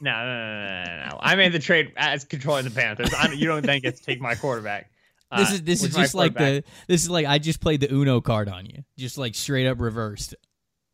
No, 0.00 0.12
no, 0.12 0.24
no, 0.24 0.66
no, 0.66 0.84
no, 0.84 1.08
no. 1.10 1.18
I 1.20 1.34
made 1.36 1.52
the 1.52 1.58
trade 1.58 1.92
as 1.96 2.24
controlling 2.24 2.64
the 2.64 2.70
Panthers. 2.70 3.12
I, 3.12 3.32
you 3.32 3.46
don't 3.46 3.64
think 3.64 3.84
it's 3.84 4.00
take 4.00 4.20
my 4.20 4.34
quarterback. 4.34 4.90
This 5.36 5.50
Uh, 5.50 5.54
is 5.54 5.62
this 5.62 5.84
is 5.84 5.94
just 5.94 6.14
like 6.14 6.34
the 6.34 6.64
this 6.88 7.02
is 7.02 7.10
like 7.10 7.26
I 7.26 7.38
just 7.38 7.60
played 7.60 7.80
the 7.80 7.92
Uno 7.92 8.20
card 8.20 8.48
on 8.48 8.66
you, 8.66 8.82
just 8.96 9.18
like 9.18 9.34
straight 9.34 9.66
up 9.66 9.80
reversed. 9.80 10.34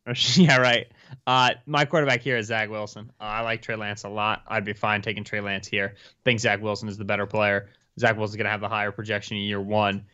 yeah, 0.34 0.58
right. 0.58 0.86
Uh, 1.26 1.50
my 1.66 1.84
quarterback 1.84 2.20
here 2.20 2.36
is 2.36 2.46
Zach 2.46 2.68
Wilson. 2.68 3.10
Uh, 3.20 3.24
I 3.24 3.40
like 3.40 3.62
Trey 3.62 3.76
Lance 3.76 4.04
a 4.04 4.08
lot. 4.08 4.42
I'd 4.46 4.64
be 4.64 4.72
fine 4.72 5.02
taking 5.02 5.24
Trey 5.24 5.40
Lance 5.40 5.66
here. 5.66 5.94
think 6.24 6.38
Zach 6.40 6.60
Wilson 6.60 6.88
is 6.88 6.96
the 6.96 7.04
better 7.04 7.26
player. 7.26 7.70
Zach 7.98 8.16
Wilson's 8.16 8.36
going 8.36 8.44
to 8.44 8.50
have 8.50 8.60
the 8.60 8.68
higher 8.68 8.92
projection 8.92 9.36
in 9.36 9.42
year 9.44 9.60
one. 9.60 10.04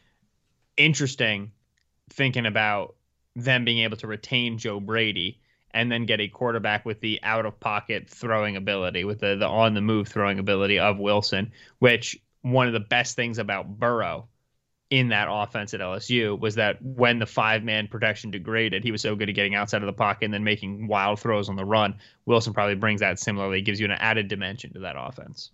Interesting 0.76 1.52
thinking 2.10 2.46
about 2.46 2.94
them 3.36 3.64
being 3.64 3.78
able 3.80 3.96
to 3.98 4.06
retain 4.06 4.56
Joe 4.56 4.80
Brady 4.80 5.40
and 5.74 5.90
then 5.90 6.06
get 6.06 6.20
a 6.20 6.28
quarterback 6.28 6.84
with 6.84 7.00
the 7.00 7.20
out 7.22 7.46
of 7.46 7.58
pocket 7.58 8.08
throwing 8.08 8.56
ability, 8.56 9.04
with 9.04 9.20
the, 9.20 9.36
the 9.36 9.46
on 9.46 9.74
the 9.74 9.80
move 9.80 10.08
throwing 10.08 10.38
ability 10.38 10.78
of 10.78 10.98
Wilson, 10.98 11.52
which 11.78 12.18
one 12.42 12.66
of 12.66 12.72
the 12.72 12.80
best 12.80 13.16
things 13.16 13.38
about 13.38 13.78
Burrow 13.78 14.28
in 14.90 15.08
that 15.08 15.28
offense 15.30 15.72
at 15.72 15.80
LSU 15.80 16.38
was 16.38 16.56
that 16.56 16.76
when 16.82 17.18
the 17.18 17.24
five 17.24 17.64
man 17.64 17.88
protection 17.88 18.30
degraded, 18.30 18.84
he 18.84 18.92
was 18.92 19.00
so 19.00 19.16
good 19.16 19.30
at 19.30 19.34
getting 19.34 19.54
outside 19.54 19.80
of 19.82 19.86
the 19.86 19.92
pocket 19.92 20.26
and 20.26 20.34
then 20.34 20.44
making 20.44 20.86
wild 20.86 21.18
throws 21.18 21.48
on 21.48 21.56
the 21.56 21.64
run. 21.64 21.94
Wilson 22.26 22.52
probably 22.52 22.74
brings 22.74 23.00
that 23.00 23.18
similarly, 23.18 23.62
gives 23.62 23.80
you 23.80 23.86
an 23.86 23.92
added 23.92 24.28
dimension 24.28 24.74
to 24.74 24.80
that 24.80 24.96
offense. 24.98 25.50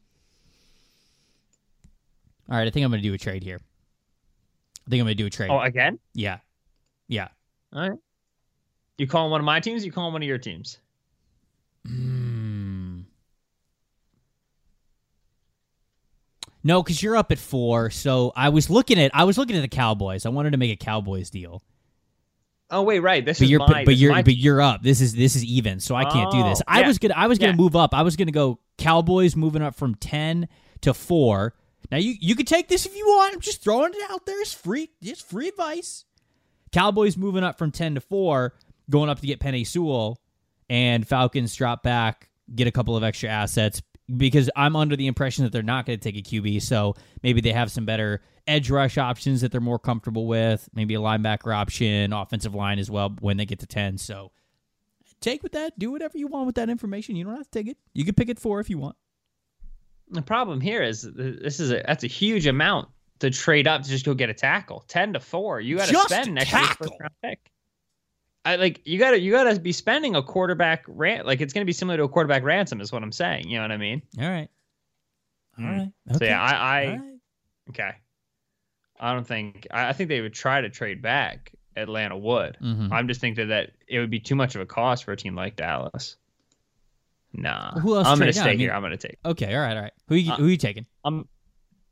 All 2.51 2.57
right, 2.57 2.67
I 2.67 2.71
think 2.71 2.83
I'm 2.83 2.91
going 2.91 3.01
to 3.01 3.09
do 3.09 3.15
a 3.15 3.19
trade 3.19 3.45
here. 3.45 3.61
I 4.87 4.91
think 4.91 5.01
I'm 5.01 5.07
going 5.07 5.17
to 5.17 5.23
do 5.23 5.27
a 5.27 5.31
trade. 5.31 5.51
Oh, 5.51 5.61
again? 5.61 6.01
yeah, 6.15 6.39
yeah. 7.07 7.29
All 7.73 7.89
right. 7.89 7.99
You 8.99 9.07
calling 9.07 9.31
one 9.31 9.41
of 9.41 9.45
my 9.45 9.61
teams? 9.61 9.85
You 9.85 9.93
calling 9.93 10.13
one 10.13 10.23
of 10.23 10.29
your 10.29 10.39
teams? 10.39 10.79
Mm. 11.87 13.05
No, 16.65 16.83
because 16.83 17.03
you're 17.03 17.17
up 17.17 17.31
at 17.33 17.39
four. 17.39 17.91
So 17.91 18.33
I 18.37 18.49
was 18.49 18.69
looking 18.69 18.99
at 19.01 19.11
I 19.15 19.25
was 19.25 19.39
looking 19.39 19.57
at 19.57 19.63
the 19.63 19.69
Cowboys. 19.69 20.27
I 20.27 20.31
wanted 20.31 20.51
to 20.51 20.57
make 20.59 20.73
a 20.73 20.77
Cowboys 20.85 21.31
deal, 21.31 21.63
Oh 22.71 22.83
wait, 22.83 22.99
right. 22.99 23.25
This 23.25 23.39
but 23.39 23.45
is 23.45 23.51
you're 23.51 23.61
my. 23.61 23.85
but, 23.85 23.97
you're 23.97 24.13
my 24.13 24.23
but 24.23 24.37
you're 24.37 24.61
up. 24.61 24.83
This 24.83 25.01
is 25.01 25.15
this 25.15 25.37
is 25.37 25.45
even. 25.45 25.81
So 25.81 25.95
I 25.95 26.05
can't 26.05 26.31
do 26.31 26.43
this. 26.43 26.61
Oh, 26.61 26.65
I 26.67 26.81
yeah. 26.81 26.89
was 26.89 26.99
gonna 26.99 27.15
I 27.17 27.27
was 27.29 27.39
gonna 27.39 27.53
Yeah. 27.53 27.57
move 27.57 27.77
up. 27.77 27.95
I 27.95 28.03
was 28.03 28.17
gonna 28.17 28.33
go 28.33 28.59
Cowboys 28.77 29.37
moving 29.37 29.63
up 29.63 29.75
from 29.77 29.95
ten 29.95 30.49
to 30.83 30.93
four. 30.93 31.55
Now 31.91 31.97
you 31.99 32.15
you 32.21 32.35
could 32.35 32.47
take 32.49 32.69
this 32.69 32.85
if 32.85 32.95
you 32.97 33.07
want. 33.07 33.35
I'm 33.35 33.41
just 33.41 33.63
throwing 33.63 33.95
it 33.95 34.11
out 34.11 34.27
there. 34.27 34.41
It's 34.43 34.53
free. 34.53 34.91
It's 35.01 35.23
free 35.23 35.49
advice. 35.49 36.05
Cowboys 36.73 37.17
moving 37.17 37.45
up 37.45 37.57
from 37.57 37.71
ten 37.71 37.95
to 37.95 38.01
four, 38.03 38.53
going 38.91 39.09
up 39.09 39.21
to 39.21 39.27
get 39.27 39.41
Penei 39.41 39.67
Sewell, 39.67 40.21
and 40.69 41.07
Falcons 41.07 41.55
drop 41.55 41.83
back, 41.83 42.29
get 42.55 42.67
a 42.67 42.71
couple 42.73 42.97
of 42.97 43.03
extra 43.03 43.29
assets 43.29 43.83
because 44.17 44.49
I'm 44.57 44.75
under 44.77 44.97
the 44.97 45.07
impression 45.07 45.45
that 45.45 45.53
they're 45.53 45.63
not 45.63 45.87
going 45.87 45.99
to 45.99 46.13
take 46.13 46.17
a 46.17 46.23
QB. 46.23 46.63
So 46.63 46.95
maybe 47.23 47.41
they 47.41 47.53
have 47.53 47.71
some 47.71 47.85
better 47.85 48.23
edge 48.47 48.71
rush 48.71 48.97
options 48.97 49.43
that 49.43 49.53
they're 49.53 49.61
more 49.61 49.79
comfortable 49.79 50.27
with. 50.27 50.69
Maybe 50.75 50.95
a 50.95 51.01
linebacker 51.01 51.55
option, 51.55 52.13
offensive 52.13 52.55
line 52.55 52.79
as 52.79 52.91
well 52.91 53.15
when 53.21 53.37
they 53.37 53.45
get 53.45 53.61
to 53.61 53.67
ten. 53.67 53.99
So 53.99 54.33
take 55.21 55.43
with 55.43 55.53
that. 55.53 55.79
Do 55.79 55.91
whatever 55.91 56.17
you 56.17 56.27
want 56.27 56.47
with 56.47 56.55
that 56.57 56.71
information. 56.71 57.17
You 57.17 57.25
don't 57.25 57.37
have 57.37 57.51
to 57.51 57.59
take 57.59 57.69
it. 57.69 57.77
You 57.93 58.05
can 58.05 58.15
pick 58.15 58.29
it 58.29 58.39
four 58.39 58.61
if 58.61 58.71
you 58.71 58.79
want. 58.79 58.97
The 60.11 60.23
problem 60.23 60.61
here 60.61 60.83
is 60.83 61.05
uh, 61.05 61.11
this 61.15 61.61
is 61.61 61.71
a 61.71 61.83
that's 61.87 62.05
a 62.05 62.09
huge 62.09 62.47
amount 62.47 62.89
to 63.19 63.31
trade 63.31 63.67
up 63.67 63.83
to 63.83 63.89
just 63.89 64.07
go 64.07 64.15
get 64.15 64.31
a 64.31 64.35
tackle. 64.35 64.85
Ten 64.89 65.13
to 65.13 65.21
four. 65.21 65.61
You 65.61 65.77
got 65.77 65.89
to 65.89 65.99
spend 65.99 66.35
next 66.35 66.53
year's 66.53 66.67
tackle? 66.69 66.87
first 66.87 67.01
round 67.01 67.15
pick. 67.23 67.51
I 68.45 68.57
like 68.57 68.81
you 68.85 68.99
got 68.99 69.11
to 69.13 69.21
you 69.21 69.33
got 69.33 69.45
to 69.53 69.61
be 69.61 69.73
spending 69.73 70.15
a 70.17 70.23
quarterback 70.23 70.85
rant 70.89 71.27
like 71.27 71.41
it's 71.41 71.53
going 71.53 71.63
to 71.63 71.67
be 71.67 71.73
similar 71.73 71.97
to 71.99 72.05
a 72.05 72.09
quarterback 72.09 72.43
ransom 72.45 72.81
is 72.81 72.91
what 72.93 73.03
I'm 73.03 73.13
saying. 73.13 73.49
You 73.49 73.57
know 73.59 73.63
what 73.65 73.73
I 73.73 73.77
mean? 73.77 74.03
All 74.21 74.29
right. 74.29 74.49
All 75.59 75.65
Mm. 75.65 75.79
right. 76.09 76.19
So 76.19 76.25
yeah, 76.25 76.41
I, 76.41 76.53
I 76.53 76.87
right. 76.87 77.01
okay. 77.71 77.91
I 79.01 79.13
don't 79.13 79.27
think 79.27 79.67
I, 79.71 79.89
I 79.89 79.93
think 79.93 80.09
they 80.09 80.21
would 80.21 80.33
try 80.35 80.61
to 80.61 80.71
trade 80.71 81.03
back. 81.03 81.53
Atlanta 81.77 82.17
would. 82.17 82.57
Mhm. 82.61 82.91
I'm 82.91 83.07
just 83.07 83.21
thinking 83.21 83.49
that 83.49 83.71
it 83.87 84.01
would 84.01 84.11
be 84.11 84.19
too 84.19 84.35
much 84.35 84.55
of 84.57 84.61
a 84.61 84.67
cost 84.67 85.05
for 85.05 85.13
a 85.13 85.17
team 85.17 85.37
like 85.37 85.55
Dallas. 85.55 86.17
Nah, 87.33 87.79
Who 87.79 87.95
else 87.95 88.07
I'm 88.09 88.19
gonna 88.19 88.33
down? 88.33 88.43
stay 88.43 88.51
I 88.51 88.53
mean- 88.53 88.59
here. 88.61 88.73
I'm 88.73 88.83
gonna 88.83 88.97
take. 88.97 89.17
Okay. 89.25 89.55
All 89.55 89.61
right. 89.61 89.77
All 89.77 89.83
right. 89.83 89.93
Who 90.09 90.15
you, 90.17 90.33
Uh, 90.33 90.37
who 90.37 90.47
you 90.47 90.57
taking? 90.57 90.87
I'm 91.05 91.29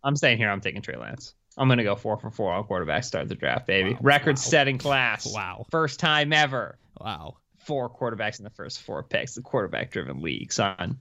I'm 0.03 0.17
staying 0.17 0.39
here. 0.39 0.51
I'm 0.51 0.61
taking 0.61 0.83
Trey 0.83 0.97
Lance. 0.97 1.35
I'm 1.57 1.69
gonna 1.69 1.85
go 1.85 1.97
four 1.97 2.19
for 2.19 2.31
four 2.31 2.53
on 2.53 2.65
quarterback. 2.65 3.05
Start 3.05 3.29
the 3.29 3.35
draft, 3.35 3.67
baby. 3.67 3.93
Wow, 3.95 3.99
Record-setting 4.03 4.79
class. 4.79 5.33
Wow. 5.33 5.67
First 5.71 5.99
time 6.01 6.33
ever. 6.33 6.79
Wow. 7.01 7.39
Four 7.59 7.91
quarterbacks 7.91 8.39
in 8.39 8.45
the 8.45 8.51
first 8.51 8.83
four 8.83 9.03
picks. 9.03 9.35
The 9.35 9.43
quarterback-driven 9.43 10.21
league, 10.21 10.53
son. 10.53 11.01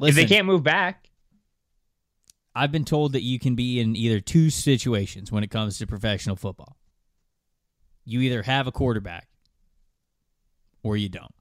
if 0.00 0.14
they 0.14 0.26
can't 0.26 0.46
move 0.46 0.62
back, 0.62 1.08
I've 2.54 2.70
been 2.70 2.84
told 2.84 3.12
that 3.14 3.22
you 3.22 3.38
can 3.38 3.54
be 3.54 3.80
in 3.80 3.96
either 3.96 4.20
two 4.20 4.50
situations 4.50 5.32
when 5.32 5.42
it 5.42 5.50
comes 5.50 5.78
to 5.78 5.86
professional 5.86 6.36
football. 6.36 6.76
You 8.04 8.20
either 8.20 8.42
have 8.42 8.66
a 8.66 8.72
quarterback 8.72 9.26
or 10.82 10.96
you 10.96 11.08
don't. 11.08 11.34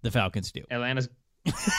The 0.00 0.10
Falcons 0.10 0.50
do. 0.50 0.62
Atlanta's 0.70 1.08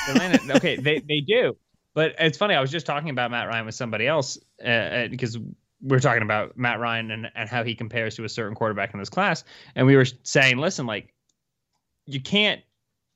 Atlanta. 0.10 0.56
okay, 0.56 0.78
they 0.78 1.00
they 1.00 1.20
do, 1.20 1.58
but 1.94 2.16
it's 2.20 2.38
funny. 2.38 2.56
I 2.56 2.62
was 2.62 2.72
just 2.72 2.86
talking 2.86 3.10
about 3.10 3.32
Matt 3.32 3.48
Ryan 3.48 3.66
with 3.66 3.76
somebody 3.76 4.08
else 4.08 4.38
uh, 4.64 4.68
uh, 4.68 5.08
because 5.08 5.38
we're 5.82 6.00
talking 6.00 6.24
about 6.24 6.58
Matt 6.58 6.80
Ryan 6.80 7.12
and 7.12 7.32
and 7.36 7.50
how 7.50 7.64
he 7.64 7.76
compares 7.76 8.16
to 8.16 8.24
a 8.24 8.30
certain 8.30 8.56
quarterback 8.56 8.94
in 8.94 9.00
this 9.00 9.10
class, 9.10 9.44
and 9.76 9.86
we 9.86 9.96
were 9.96 10.06
saying, 10.24 10.58
listen, 10.58 10.86
like 10.86 11.14
you 12.06 12.22
can't 12.22 12.62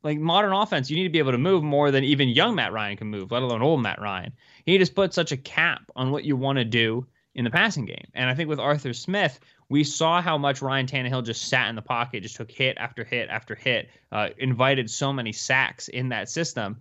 like 0.04 0.20
modern 0.20 0.54
offense. 0.54 0.90
You 0.90 0.98
need 0.98 1.04
to 1.04 1.10
be 1.10 1.20
able 1.20 1.32
to 1.32 1.38
move 1.38 1.64
more 1.64 1.92
than 1.92 2.04
even 2.04 2.30
young 2.30 2.56
Matt 2.56 2.72
Ryan 2.72 2.98
can 2.98 3.08
move, 3.08 3.32
let 3.32 3.42
alone 3.42 3.62
old 3.62 3.82
Matt 3.82 4.02
Ryan. 4.02 4.32
He 4.66 4.78
just 4.78 4.96
put 4.96 5.14
such 5.14 5.32
a 5.32 5.38
cap 5.38 5.82
on 5.96 6.12
what 6.12 6.24
you 6.24 6.36
want 6.36 6.58
to 6.58 6.66
do 6.66 7.06
in 7.36 7.44
the 7.44 7.52
passing 7.52 7.86
game. 7.86 8.08
And 8.14 8.30
I 8.30 8.34
think 8.34 8.50
with 8.50 8.60
Arthur 8.60 8.94
Smith, 8.94 9.40
we 9.70 9.84
saw 9.84 10.22
how 10.22 10.38
much 10.38 10.62
Ryan 10.62 10.88
Tannehill 10.88 11.26
just 11.26 11.50
sat 11.50 11.70
in 11.70 11.76
the 11.76 11.82
pocket, 11.82 12.24
just 12.24 12.36
took 12.36 12.52
hit 12.52 12.78
after 12.78 13.04
hit 13.04 13.30
after 13.30 13.54
hit, 13.54 13.90
uh, 14.12 14.30
invited 14.38 14.90
so 14.90 15.12
many 15.12 15.32
sacks 15.32 15.88
in 15.88 16.10
that 16.10 16.30
system. 16.30 16.78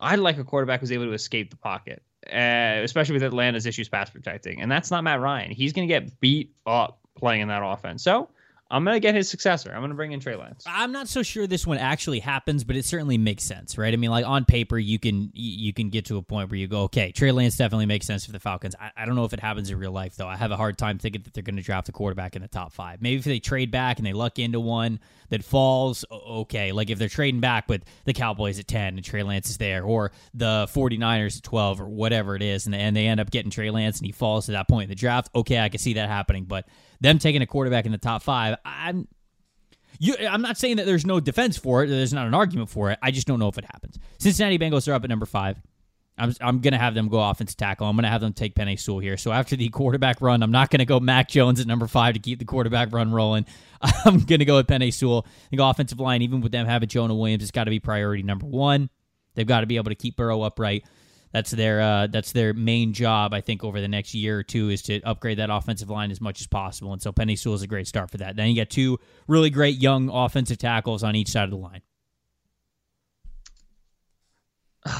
I'd 0.00 0.18
like 0.18 0.38
a 0.38 0.44
quarterback 0.44 0.80
who's 0.80 0.92
able 0.92 1.06
to 1.06 1.12
escape 1.12 1.50
the 1.50 1.56
pocket, 1.56 2.02
uh, 2.30 2.82
especially 2.82 3.14
with 3.14 3.22
Atlanta's 3.22 3.66
issues 3.66 3.88
pass 3.88 4.10
protecting. 4.10 4.60
And 4.60 4.70
that's 4.70 4.90
not 4.90 5.04
Matt 5.04 5.20
Ryan. 5.20 5.50
He's 5.50 5.72
going 5.72 5.88
to 5.88 5.92
get 5.92 6.20
beat 6.20 6.52
up 6.66 7.00
playing 7.16 7.42
in 7.42 7.48
that 7.48 7.62
offense. 7.64 8.02
So 8.02 8.28
I'm 8.74 8.84
to 8.84 8.98
get 8.98 9.14
his 9.14 9.28
successor. 9.28 9.72
I'm 9.72 9.86
to 9.88 9.94
bring 9.94 10.10
in 10.10 10.18
Trey 10.18 10.34
Lance. 10.34 10.64
I'm 10.66 10.90
not 10.90 11.06
so 11.06 11.22
sure 11.22 11.46
this 11.46 11.64
one 11.64 11.78
actually 11.78 12.18
happens, 12.18 12.64
but 12.64 12.74
it 12.74 12.84
certainly 12.84 13.16
makes 13.16 13.44
sense, 13.44 13.78
right? 13.78 13.94
I 13.94 13.96
mean, 13.96 14.10
like 14.10 14.26
on 14.26 14.44
paper, 14.44 14.76
you 14.76 14.98
can 14.98 15.30
you 15.32 15.72
can 15.72 15.90
get 15.90 16.06
to 16.06 16.16
a 16.16 16.22
point 16.22 16.50
where 16.50 16.58
you 16.58 16.66
go, 16.66 16.82
okay, 16.82 17.12
Trey 17.12 17.30
Lance 17.30 17.56
definitely 17.56 17.86
makes 17.86 18.04
sense 18.04 18.26
for 18.26 18.32
the 18.32 18.40
Falcons. 18.40 18.74
I, 18.80 18.90
I 18.96 19.04
don't 19.04 19.14
know 19.14 19.24
if 19.24 19.32
it 19.32 19.38
happens 19.38 19.70
in 19.70 19.78
real 19.78 19.92
life 19.92 20.16
though. 20.16 20.26
I 20.26 20.34
have 20.36 20.50
a 20.50 20.56
hard 20.56 20.76
time 20.76 20.98
thinking 20.98 21.22
that 21.22 21.34
they're 21.34 21.44
going 21.44 21.54
to 21.54 21.62
draft 21.62 21.88
a 21.88 21.92
quarterback 21.92 22.34
in 22.34 22.42
the 22.42 22.48
top 22.48 22.72
five. 22.72 23.00
Maybe 23.00 23.18
if 23.18 23.24
they 23.24 23.38
trade 23.38 23.70
back 23.70 23.98
and 23.98 24.06
they 24.06 24.12
luck 24.12 24.40
into 24.40 24.58
one 24.58 24.98
that 25.28 25.44
falls, 25.44 26.04
okay. 26.10 26.72
Like 26.72 26.90
if 26.90 26.98
they're 26.98 27.08
trading 27.08 27.40
back 27.40 27.68
with 27.68 27.84
the 28.04 28.12
Cowboys 28.12 28.58
at 28.58 28.66
10 28.66 28.96
and 28.96 29.04
Trey 29.04 29.22
Lance 29.22 29.50
is 29.50 29.58
there, 29.58 29.84
or 29.84 30.10
the 30.34 30.68
49ers 30.72 31.38
at 31.38 31.42
12, 31.44 31.80
or 31.80 31.88
whatever 31.88 32.34
it 32.34 32.42
is, 32.42 32.66
and, 32.66 32.74
and 32.74 32.96
they 32.96 33.06
end 33.06 33.20
up 33.20 33.30
getting 33.30 33.50
Trey 33.50 33.70
Lance 33.70 33.98
and 33.98 34.06
he 34.06 34.12
falls 34.12 34.46
to 34.46 34.52
that 34.52 34.68
point 34.68 34.84
in 34.84 34.88
the 34.88 34.96
draft, 34.96 35.30
okay, 35.34 35.60
I 35.60 35.68
can 35.68 35.78
see 35.78 35.94
that 35.94 36.08
happening. 36.08 36.44
But 36.44 36.66
them 37.00 37.18
taking 37.18 37.42
a 37.42 37.46
quarterback 37.46 37.86
in 37.86 37.92
the 37.92 37.98
top 37.98 38.22
five, 38.22 38.56
I'm 38.64 39.08
you, 39.98 40.16
I'm 40.18 40.42
not 40.42 40.56
saying 40.56 40.76
that 40.76 40.86
there's 40.86 41.06
no 41.06 41.20
defense 41.20 41.56
for 41.56 41.84
it. 41.84 41.88
There's 41.88 42.12
not 42.12 42.26
an 42.26 42.34
argument 42.34 42.70
for 42.70 42.90
it. 42.90 42.98
I 43.02 43.10
just 43.10 43.26
don't 43.26 43.38
know 43.38 43.48
if 43.48 43.58
it 43.58 43.64
happens. 43.64 43.98
Cincinnati 44.18 44.58
Bengals 44.58 44.88
are 44.88 44.92
up 44.92 45.04
at 45.04 45.10
number 45.10 45.26
five. 45.26 45.60
I'm, 46.16 46.32
I'm 46.40 46.60
going 46.60 46.72
to 46.72 46.78
have 46.78 46.94
them 46.94 47.08
go 47.08 47.20
offense 47.20 47.54
tackle. 47.54 47.88
I'm 47.88 47.96
going 47.96 48.04
to 48.04 48.08
have 48.08 48.20
them 48.20 48.32
take 48.32 48.54
Penei 48.54 48.78
Sewell 48.78 49.00
here. 49.00 49.16
So 49.16 49.32
after 49.32 49.56
the 49.56 49.68
quarterback 49.68 50.20
run, 50.20 50.42
I'm 50.42 50.52
not 50.52 50.70
going 50.70 50.78
to 50.78 50.84
go 50.84 51.00
Mac 51.00 51.28
Jones 51.28 51.60
at 51.60 51.66
number 51.66 51.88
five 51.88 52.14
to 52.14 52.20
keep 52.20 52.38
the 52.38 52.44
quarterback 52.44 52.92
run 52.92 53.12
rolling. 53.12 53.46
I'm 53.82 54.20
going 54.20 54.38
to 54.38 54.44
go 54.44 54.56
with 54.56 54.68
Penei 54.68 54.92
Sewell. 54.92 55.26
I 55.26 55.48
think 55.50 55.60
offensive 55.60 55.98
line, 55.98 56.22
even 56.22 56.40
with 56.40 56.52
them 56.52 56.66
having 56.66 56.88
Jonah 56.88 57.14
Williams, 57.14 57.42
it's 57.42 57.50
got 57.50 57.64
to 57.64 57.70
be 57.70 57.80
priority 57.80 58.22
number 58.22 58.46
one. 58.46 58.90
They've 59.34 59.46
got 59.46 59.60
to 59.60 59.66
be 59.66 59.76
able 59.76 59.90
to 59.90 59.96
keep 59.96 60.16
Burrow 60.16 60.42
upright 60.42 60.84
that's 61.34 61.50
their 61.50 61.80
uh, 61.80 62.06
that's 62.06 62.30
their 62.30 62.54
main 62.54 62.92
job. 62.92 63.34
I 63.34 63.40
think 63.40 63.64
over 63.64 63.80
the 63.80 63.88
next 63.88 64.14
year 64.14 64.38
or 64.38 64.44
two 64.44 64.68
is 64.68 64.82
to 64.82 65.02
upgrade 65.02 65.38
that 65.38 65.50
offensive 65.50 65.90
line 65.90 66.12
as 66.12 66.20
much 66.20 66.40
as 66.40 66.46
possible. 66.46 66.92
And 66.92 67.02
so 67.02 67.12
Penei 67.12 67.36
Sewell 67.36 67.56
is 67.56 67.62
a 67.62 67.66
great 67.66 67.88
start 67.88 68.08
for 68.12 68.18
that. 68.18 68.36
Then 68.36 68.46
you 68.46 68.54
get 68.54 68.70
two 68.70 69.00
really 69.26 69.50
great 69.50 69.76
young 69.76 70.10
offensive 70.10 70.58
tackles 70.58 71.02
on 71.02 71.16
each 71.16 71.28
side 71.28 71.42
of 71.42 71.50
the 71.50 71.56
line. 71.56 71.82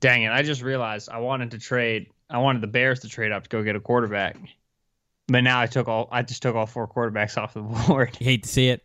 Dang 0.00 0.24
it! 0.24 0.32
I 0.32 0.42
just 0.42 0.62
realized 0.62 1.08
I 1.08 1.20
wanted 1.20 1.52
to 1.52 1.60
trade. 1.60 2.08
I 2.28 2.38
wanted 2.38 2.60
the 2.60 2.66
Bears 2.66 2.98
to 3.00 3.08
trade 3.08 3.30
up 3.30 3.44
to 3.44 3.48
go 3.48 3.62
get 3.62 3.76
a 3.76 3.80
quarterback, 3.80 4.36
but 5.28 5.42
now 5.42 5.60
I 5.60 5.66
took 5.66 5.86
all. 5.86 6.08
I 6.10 6.22
just 6.22 6.42
took 6.42 6.56
all 6.56 6.66
four 6.66 6.88
quarterbacks 6.88 7.38
off 7.40 7.54
the 7.54 7.62
board. 7.62 8.16
You 8.18 8.24
hate 8.24 8.42
to 8.42 8.48
see 8.48 8.68
it. 8.68 8.82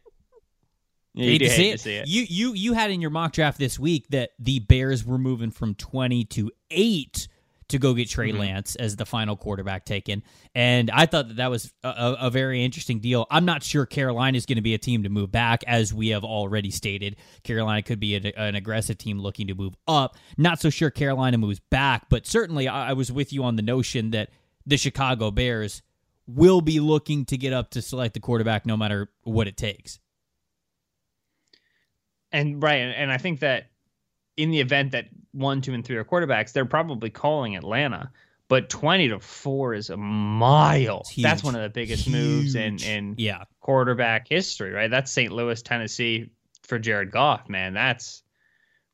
Yeah, 1.17 1.31
you, 1.31 1.39
to, 1.39 1.49
see 1.49 1.71
to, 1.71 1.77
see 1.79 1.95
it. 1.95 2.07
You 2.07 2.25
you 2.29 2.53
you 2.53 2.73
had 2.73 2.91
in 2.91 3.01
your 3.01 3.09
mock 3.09 3.33
draft 3.33 3.57
this 3.57 3.79
week 3.79 4.05
that 4.09 4.31
the 4.37 4.59
Bears 4.59 5.03
were 5.03 5.17
moving 5.17 5.49
from 5.49 5.73
twenty 5.73 6.23
to 6.25 6.51
eight 6.69 7.27
to 7.69 7.79
go 7.79 7.93
get 7.95 8.07
Trey 8.07 8.29
mm-hmm. 8.29 8.39
Lance 8.39 8.75
as 8.75 8.95
the 8.95 9.05
final 9.05 9.35
quarterback 9.35 9.83
taken, 9.83 10.21
and 10.53 10.91
I 10.91 11.07
thought 11.07 11.29
that 11.29 11.37
that 11.37 11.49
was 11.49 11.73
a, 11.83 12.15
a 12.21 12.29
very 12.29 12.63
interesting 12.63 12.99
deal. 12.99 13.25
I'm 13.31 13.45
not 13.45 13.63
sure 13.63 13.87
Carolina 13.87 14.37
is 14.37 14.45
going 14.45 14.57
to 14.57 14.61
be 14.61 14.75
a 14.75 14.77
team 14.77 15.03
to 15.03 15.09
move 15.09 15.31
back, 15.31 15.63
as 15.65 15.91
we 15.91 16.09
have 16.09 16.23
already 16.23 16.69
stated. 16.69 17.15
Carolina 17.43 17.81
could 17.81 17.99
be 17.99 18.15
a, 18.15 18.33
an 18.39 18.53
aggressive 18.53 18.99
team 18.99 19.19
looking 19.19 19.47
to 19.47 19.55
move 19.55 19.73
up. 19.87 20.17
Not 20.37 20.61
so 20.61 20.69
sure 20.69 20.91
Carolina 20.91 21.39
moves 21.39 21.59
back, 21.71 22.09
but 22.09 22.27
certainly 22.27 22.67
I, 22.67 22.91
I 22.91 22.93
was 22.93 23.11
with 23.11 23.33
you 23.33 23.43
on 23.43 23.55
the 23.55 23.63
notion 23.63 24.11
that 24.11 24.29
the 24.67 24.77
Chicago 24.77 25.31
Bears 25.31 25.81
will 26.27 26.61
be 26.61 26.79
looking 26.79 27.25
to 27.25 27.37
get 27.37 27.53
up 27.53 27.71
to 27.71 27.81
select 27.81 28.13
the 28.13 28.19
quarterback 28.19 28.67
no 28.67 28.77
matter 28.77 29.09
what 29.23 29.47
it 29.47 29.57
takes 29.57 29.99
and 32.31 32.61
right, 32.61 32.75
and 32.75 33.11
I 33.11 33.17
think 33.17 33.39
that 33.41 33.71
in 34.35 34.51
the 34.51 34.59
event 34.59 34.91
that 34.91 35.07
one, 35.31 35.61
two, 35.61 35.73
and 35.73 35.83
three 35.83 35.97
are 35.97 36.05
quarterbacks, 36.05 36.53
they're 36.53 36.65
probably 36.65 37.09
calling 37.09 37.55
Atlanta. 37.55 38.11
But 38.49 38.69
twenty 38.69 39.09
to 39.09 39.19
four 39.19 39.73
is 39.73 39.89
a 39.89 39.97
mile. 39.97 41.03
That's 41.17 41.43
one 41.43 41.55
of 41.55 41.61
the 41.61 41.69
biggest 41.69 42.05
Huge. 42.05 42.15
moves 42.15 42.55
in 42.55 42.81
in 42.81 43.15
yeah. 43.17 43.43
quarterback 43.59 44.27
history, 44.29 44.71
right? 44.71 44.89
That's 44.89 45.11
St. 45.11 45.33
Louis, 45.33 45.61
Tennessee 45.61 46.29
for 46.63 46.79
Jared 46.79 47.11
Goff, 47.11 47.49
man. 47.49 47.73
That's 47.73 48.23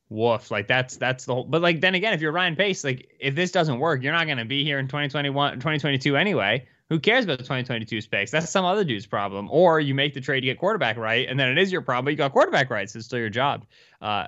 woof. 0.08 0.50
Like 0.50 0.66
that's 0.66 0.96
that's 0.96 1.26
the 1.26 1.34
whole. 1.34 1.44
But 1.44 1.62
like 1.62 1.80
then 1.80 1.94
again, 1.94 2.14
if 2.14 2.20
you're 2.20 2.32
Ryan 2.32 2.56
Pace, 2.56 2.82
like 2.84 3.14
if 3.20 3.34
this 3.34 3.52
doesn't 3.52 3.78
work, 3.78 4.02
you're 4.02 4.12
not 4.12 4.26
going 4.26 4.38
to 4.38 4.44
be 4.44 4.64
here 4.64 4.78
in 4.78 4.86
2021, 4.86 5.54
2022 5.54 6.16
anyway. 6.16 6.66
Who 6.90 7.00
cares 7.00 7.24
about 7.24 7.38
the 7.38 7.44
2022 7.44 8.00
specs? 8.02 8.30
That's 8.30 8.50
some 8.50 8.64
other 8.64 8.84
dude's 8.84 9.06
problem. 9.06 9.48
Or 9.50 9.80
you 9.80 9.94
make 9.94 10.12
the 10.14 10.20
trade 10.20 10.40
to 10.40 10.46
get 10.46 10.58
quarterback 10.58 10.96
right, 10.96 11.26
and 11.28 11.40
then 11.40 11.48
it 11.48 11.58
is 11.58 11.72
your 11.72 11.80
problem. 11.80 12.04
But 12.04 12.10
you 12.10 12.16
got 12.16 12.32
quarterback 12.32 12.70
right, 12.70 12.88
so 12.88 12.98
it's 12.98 13.06
still 13.06 13.18
your 13.18 13.30
job. 13.30 13.64
Uh, 14.02 14.26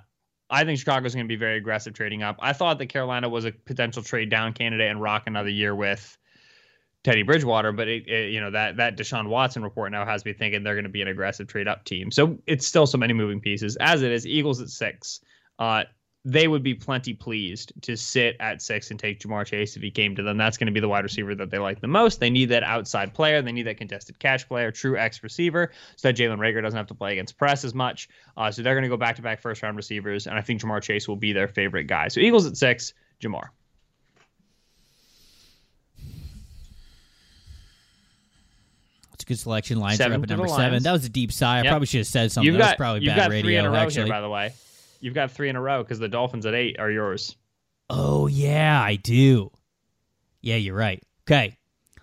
I 0.48 0.64
think 0.64 0.78
Chicago's 0.78 1.14
going 1.14 1.26
to 1.26 1.28
be 1.28 1.36
very 1.36 1.58
aggressive 1.58 1.92
trading 1.92 2.22
up. 2.22 2.36
I 2.40 2.52
thought 2.52 2.78
that 2.78 2.86
Carolina 2.86 3.28
was 3.28 3.44
a 3.44 3.52
potential 3.52 4.02
trade 4.02 4.30
down 4.30 4.52
candidate 4.52 4.90
and 4.90 5.02
rock 5.02 5.24
another 5.26 5.48
year 5.48 5.74
with 5.74 6.16
Teddy 7.02 7.22
Bridgewater, 7.22 7.72
but 7.72 7.88
it, 7.88 8.08
it, 8.08 8.32
you 8.32 8.40
know 8.40 8.50
that 8.50 8.78
that 8.78 8.96
Deshaun 8.96 9.28
Watson 9.28 9.62
report 9.62 9.92
now 9.92 10.04
has 10.04 10.24
me 10.24 10.32
thinking 10.32 10.62
they're 10.62 10.74
going 10.74 10.84
to 10.84 10.90
be 10.90 11.02
an 11.02 11.08
aggressive 11.08 11.46
trade 11.46 11.68
up 11.68 11.84
team. 11.84 12.10
So 12.10 12.38
it's 12.46 12.66
still 12.66 12.86
so 12.86 12.98
many 12.98 13.12
moving 13.12 13.40
pieces. 13.40 13.76
As 13.76 14.02
it 14.02 14.12
is, 14.12 14.26
Eagles 14.26 14.60
at 14.60 14.70
six. 14.70 15.20
Uh, 15.58 15.84
they 16.26 16.48
would 16.48 16.64
be 16.64 16.74
plenty 16.74 17.14
pleased 17.14 17.72
to 17.82 17.96
sit 17.96 18.36
at 18.40 18.60
six 18.60 18.90
and 18.90 18.98
take 18.98 19.20
Ja'Marr 19.20 19.46
Chase 19.46 19.76
if 19.76 19.82
he 19.82 19.92
came 19.92 20.16
to 20.16 20.24
them. 20.24 20.36
That's 20.36 20.58
going 20.58 20.66
to 20.66 20.72
be 20.72 20.80
the 20.80 20.88
wide 20.88 21.04
receiver 21.04 21.36
that 21.36 21.50
they 21.50 21.58
like 21.58 21.80
the 21.80 21.86
most. 21.86 22.18
They 22.18 22.30
need 22.30 22.46
that 22.46 22.64
outside 22.64 23.14
player. 23.14 23.40
They 23.42 23.52
need 23.52 23.62
that 23.68 23.76
contested 23.78 24.18
catch 24.18 24.48
player, 24.48 24.72
true 24.72 24.98
X 24.98 25.22
receiver, 25.22 25.70
so 25.94 26.08
that 26.08 26.16
Jalen 26.16 26.38
Reagor 26.38 26.60
doesn't 26.60 26.76
have 26.76 26.88
to 26.88 26.94
play 26.94 27.12
against 27.12 27.38
press 27.38 27.64
as 27.64 27.74
much. 27.74 28.08
Uh, 28.36 28.50
so 28.50 28.62
they're 28.62 28.74
going 28.74 28.82
to 28.82 28.88
go 28.88 28.96
back 28.96 29.14
to 29.16 29.22
back 29.22 29.40
first 29.40 29.62
round 29.62 29.76
receivers, 29.76 30.26
and 30.26 30.36
I 30.36 30.40
think 30.40 30.60
Ja'Marr 30.60 30.82
Chase 30.82 31.06
will 31.06 31.14
be 31.14 31.32
their 31.32 31.46
favorite 31.46 31.84
guy. 31.84 32.08
So 32.08 32.18
Eagles 32.18 32.44
at 32.44 32.56
six, 32.56 32.92
a 39.26 39.28
good 39.28 39.38
selection. 39.38 39.78
Lions 39.78 39.98
seven 39.98 40.12
are 40.12 40.18
up 40.18 40.22
at 40.24 40.30
number 40.30 40.48
seven. 40.48 40.82
That 40.82 40.92
was 40.92 41.04
a 41.04 41.08
deep 41.08 41.30
sigh. 41.30 41.58
I 41.58 41.62
yep. 41.62 41.70
probably 41.70 41.86
should 41.86 41.98
have 41.98 42.06
said 42.06 42.32
something. 42.32 42.46
You've 42.46 42.58
that 42.58 42.64
got, 42.64 42.70
was 42.70 42.76
probably 42.76 43.02
you've 43.02 43.10
bad 43.10 43.16
got 43.16 43.30
radio. 43.30 43.42
Three 43.42 43.56
in 43.56 43.64
a 43.64 43.70
row 43.70 43.76
actually. 43.76 44.04
here, 44.04 44.12
by 44.12 44.20
the 44.20 44.28
way. 44.28 44.52
You've 45.06 45.14
got 45.14 45.30
three 45.30 45.48
in 45.48 45.54
a 45.54 45.60
row 45.60 45.84
because 45.84 46.00
the 46.00 46.08
Dolphins 46.08 46.46
at 46.46 46.54
eight 46.54 46.80
are 46.80 46.90
yours. 46.90 47.36
Oh, 47.88 48.26
yeah, 48.26 48.82
I 48.82 48.96
do. 48.96 49.52
Yeah, 50.40 50.56
you're 50.56 50.74
right. 50.74 51.00
Okay. 51.22 51.58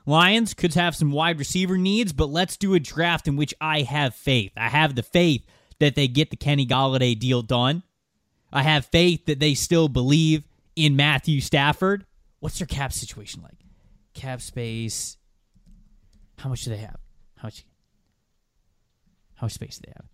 Lions 0.05 0.53
could 0.53 0.73
have 0.75 0.95
some 0.95 1.11
wide 1.11 1.37
receiver 1.37 1.77
needs, 1.77 2.13
but 2.13 2.29
let's 2.29 2.55
do 2.55 2.75
a 2.75 2.79
draft 2.79 3.27
in 3.27 3.35
which 3.35 3.53
I 3.59 3.81
have 3.81 4.15
faith. 4.15 4.53
I 4.55 4.69
have 4.69 4.95
the 4.95 5.03
faith 5.03 5.45
that 5.79 5.95
they 5.95 6.07
get 6.07 6.29
the 6.29 6.37
Kenny 6.37 6.65
Golladay 6.65 7.19
deal 7.19 7.41
done. 7.41 7.83
I 8.53 8.63
have 8.63 8.85
faith 8.85 9.25
that 9.25 9.39
they 9.39 9.53
still 9.53 9.89
believe 9.89 10.47
in 10.77 10.95
Matthew 10.95 11.41
Stafford. 11.41 12.05
What's 12.39 12.57
their 12.57 12.67
cap 12.67 12.93
situation 12.93 13.41
like? 13.41 13.57
Cap 14.13 14.39
space. 14.39 15.17
How 16.37 16.47
much 16.47 16.61
do 16.61 16.69
they 16.69 16.77
have? 16.77 17.01
How 17.35 17.47
much? 17.47 17.65
How 19.35 19.47
much 19.47 19.55
space 19.55 19.77
do 19.77 19.87
they 19.87 19.93
have? 19.93 20.12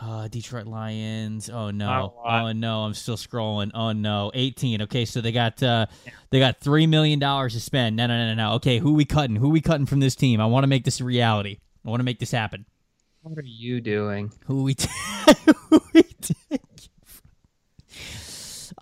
Uh, 0.00 0.28
Detroit 0.28 0.66
Lions. 0.66 1.50
Oh 1.50 1.70
no. 1.70 2.14
Oh 2.24 2.52
no. 2.52 2.80
I'm 2.84 2.94
still 2.94 3.16
scrolling. 3.16 3.70
Oh 3.74 3.92
no. 3.92 4.30
18. 4.34 4.82
Okay, 4.82 5.04
so 5.04 5.20
they 5.20 5.32
got 5.32 5.62
uh, 5.62 5.86
they 6.30 6.38
got 6.38 6.60
three 6.60 6.86
million 6.86 7.18
dollars 7.18 7.54
to 7.54 7.60
spend. 7.60 7.96
No, 7.96 8.06
no, 8.06 8.26
no, 8.26 8.34
no. 8.34 8.54
Okay, 8.56 8.78
who 8.78 8.94
we 8.94 9.04
cutting? 9.04 9.36
Who 9.36 9.48
we 9.48 9.60
cutting 9.60 9.86
from 9.86 10.00
this 10.00 10.14
team? 10.14 10.40
I 10.40 10.46
want 10.46 10.62
to 10.64 10.68
make 10.68 10.84
this 10.84 11.00
a 11.00 11.04
reality. 11.04 11.58
I 11.84 11.90
want 11.90 12.00
to 12.00 12.04
make 12.04 12.18
this 12.20 12.30
happen. 12.30 12.64
What 13.22 13.38
are 13.38 13.42
you 13.42 13.80
doing? 13.80 14.30
Who 14.46 14.62
we? 14.62 14.74
T- 14.74 14.88
who 15.70 15.82
we 15.92 16.02
take? 16.02 16.60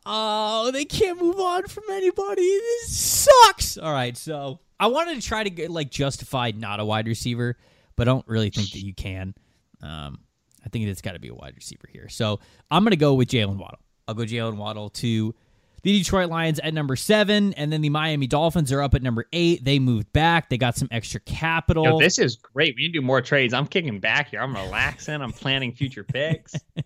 Oh, 0.04 0.70
they 0.70 0.84
can't 0.84 1.20
move 1.20 1.38
on 1.40 1.66
from 1.66 1.84
anybody. 1.90 2.42
This 2.42 2.96
sucks. 2.96 3.76
All 3.76 3.92
right, 3.92 4.16
so 4.16 4.60
I 4.78 4.86
wanted 4.88 5.20
to 5.20 5.26
try 5.26 5.42
to 5.42 5.50
get 5.50 5.70
like 5.70 5.90
justified 5.90 6.56
not 6.58 6.78
a 6.78 6.84
wide 6.84 7.08
receiver, 7.08 7.56
but 7.96 8.06
I 8.06 8.12
don't 8.12 8.28
really 8.28 8.50
think 8.50 8.70
that 8.72 8.82
you 8.82 8.94
can. 8.94 9.34
Um, 9.82 10.20
I 10.66 10.68
think 10.68 10.86
it's 10.86 11.00
got 11.00 11.12
to 11.12 11.20
be 11.20 11.28
a 11.28 11.34
wide 11.34 11.54
receiver 11.54 11.88
here. 11.90 12.08
So 12.08 12.40
I'm 12.70 12.82
going 12.82 12.90
to 12.90 12.96
go 12.96 13.14
with 13.14 13.28
Jaylen 13.28 13.56
Waddle. 13.56 13.78
I'll 14.08 14.14
go 14.14 14.24
Jaylen 14.24 14.56
Waddle 14.56 14.90
to 14.90 15.34
the 15.82 15.98
Detroit 15.98 16.28
Lions 16.28 16.58
at 16.58 16.74
number 16.74 16.96
seven, 16.96 17.54
and 17.54 17.72
then 17.72 17.80
the 17.80 17.88
Miami 17.88 18.26
Dolphins 18.26 18.72
are 18.72 18.82
up 18.82 18.94
at 18.94 19.02
number 19.02 19.26
eight. 19.32 19.64
They 19.64 19.78
moved 19.78 20.12
back. 20.12 20.48
They 20.48 20.58
got 20.58 20.76
some 20.76 20.88
extra 20.90 21.20
capital. 21.20 21.84
Yo, 21.84 21.98
this 22.00 22.18
is 22.18 22.34
great. 22.34 22.74
We 22.74 22.82
need 22.82 22.88
to 22.88 23.00
do 23.00 23.02
more 23.02 23.22
trades. 23.22 23.54
I'm 23.54 23.68
kicking 23.68 24.00
back 24.00 24.30
here. 24.30 24.40
I'm 24.40 24.54
relaxing. 24.54 25.22
I'm 25.22 25.32
planning 25.32 25.72
future 25.72 26.02
picks. 26.02 26.54
I 26.76 26.82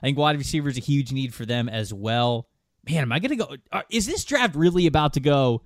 think 0.00 0.16
wide 0.16 0.38
receiver 0.38 0.68
is 0.68 0.78
a 0.78 0.80
huge 0.80 1.10
need 1.10 1.34
for 1.34 1.44
them 1.44 1.68
as 1.68 1.92
well. 1.92 2.48
Man, 2.88 3.02
am 3.02 3.12
I 3.12 3.18
going 3.18 3.36
to 3.36 3.44
go? 3.44 3.56
Uh, 3.72 3.82
is 3.90 4.06
this 4.06 4.24
draft 4.24 4.54
really 4.54 4.86
about 4.86 5.14
to 5.14 5.20
go 5.20 5.62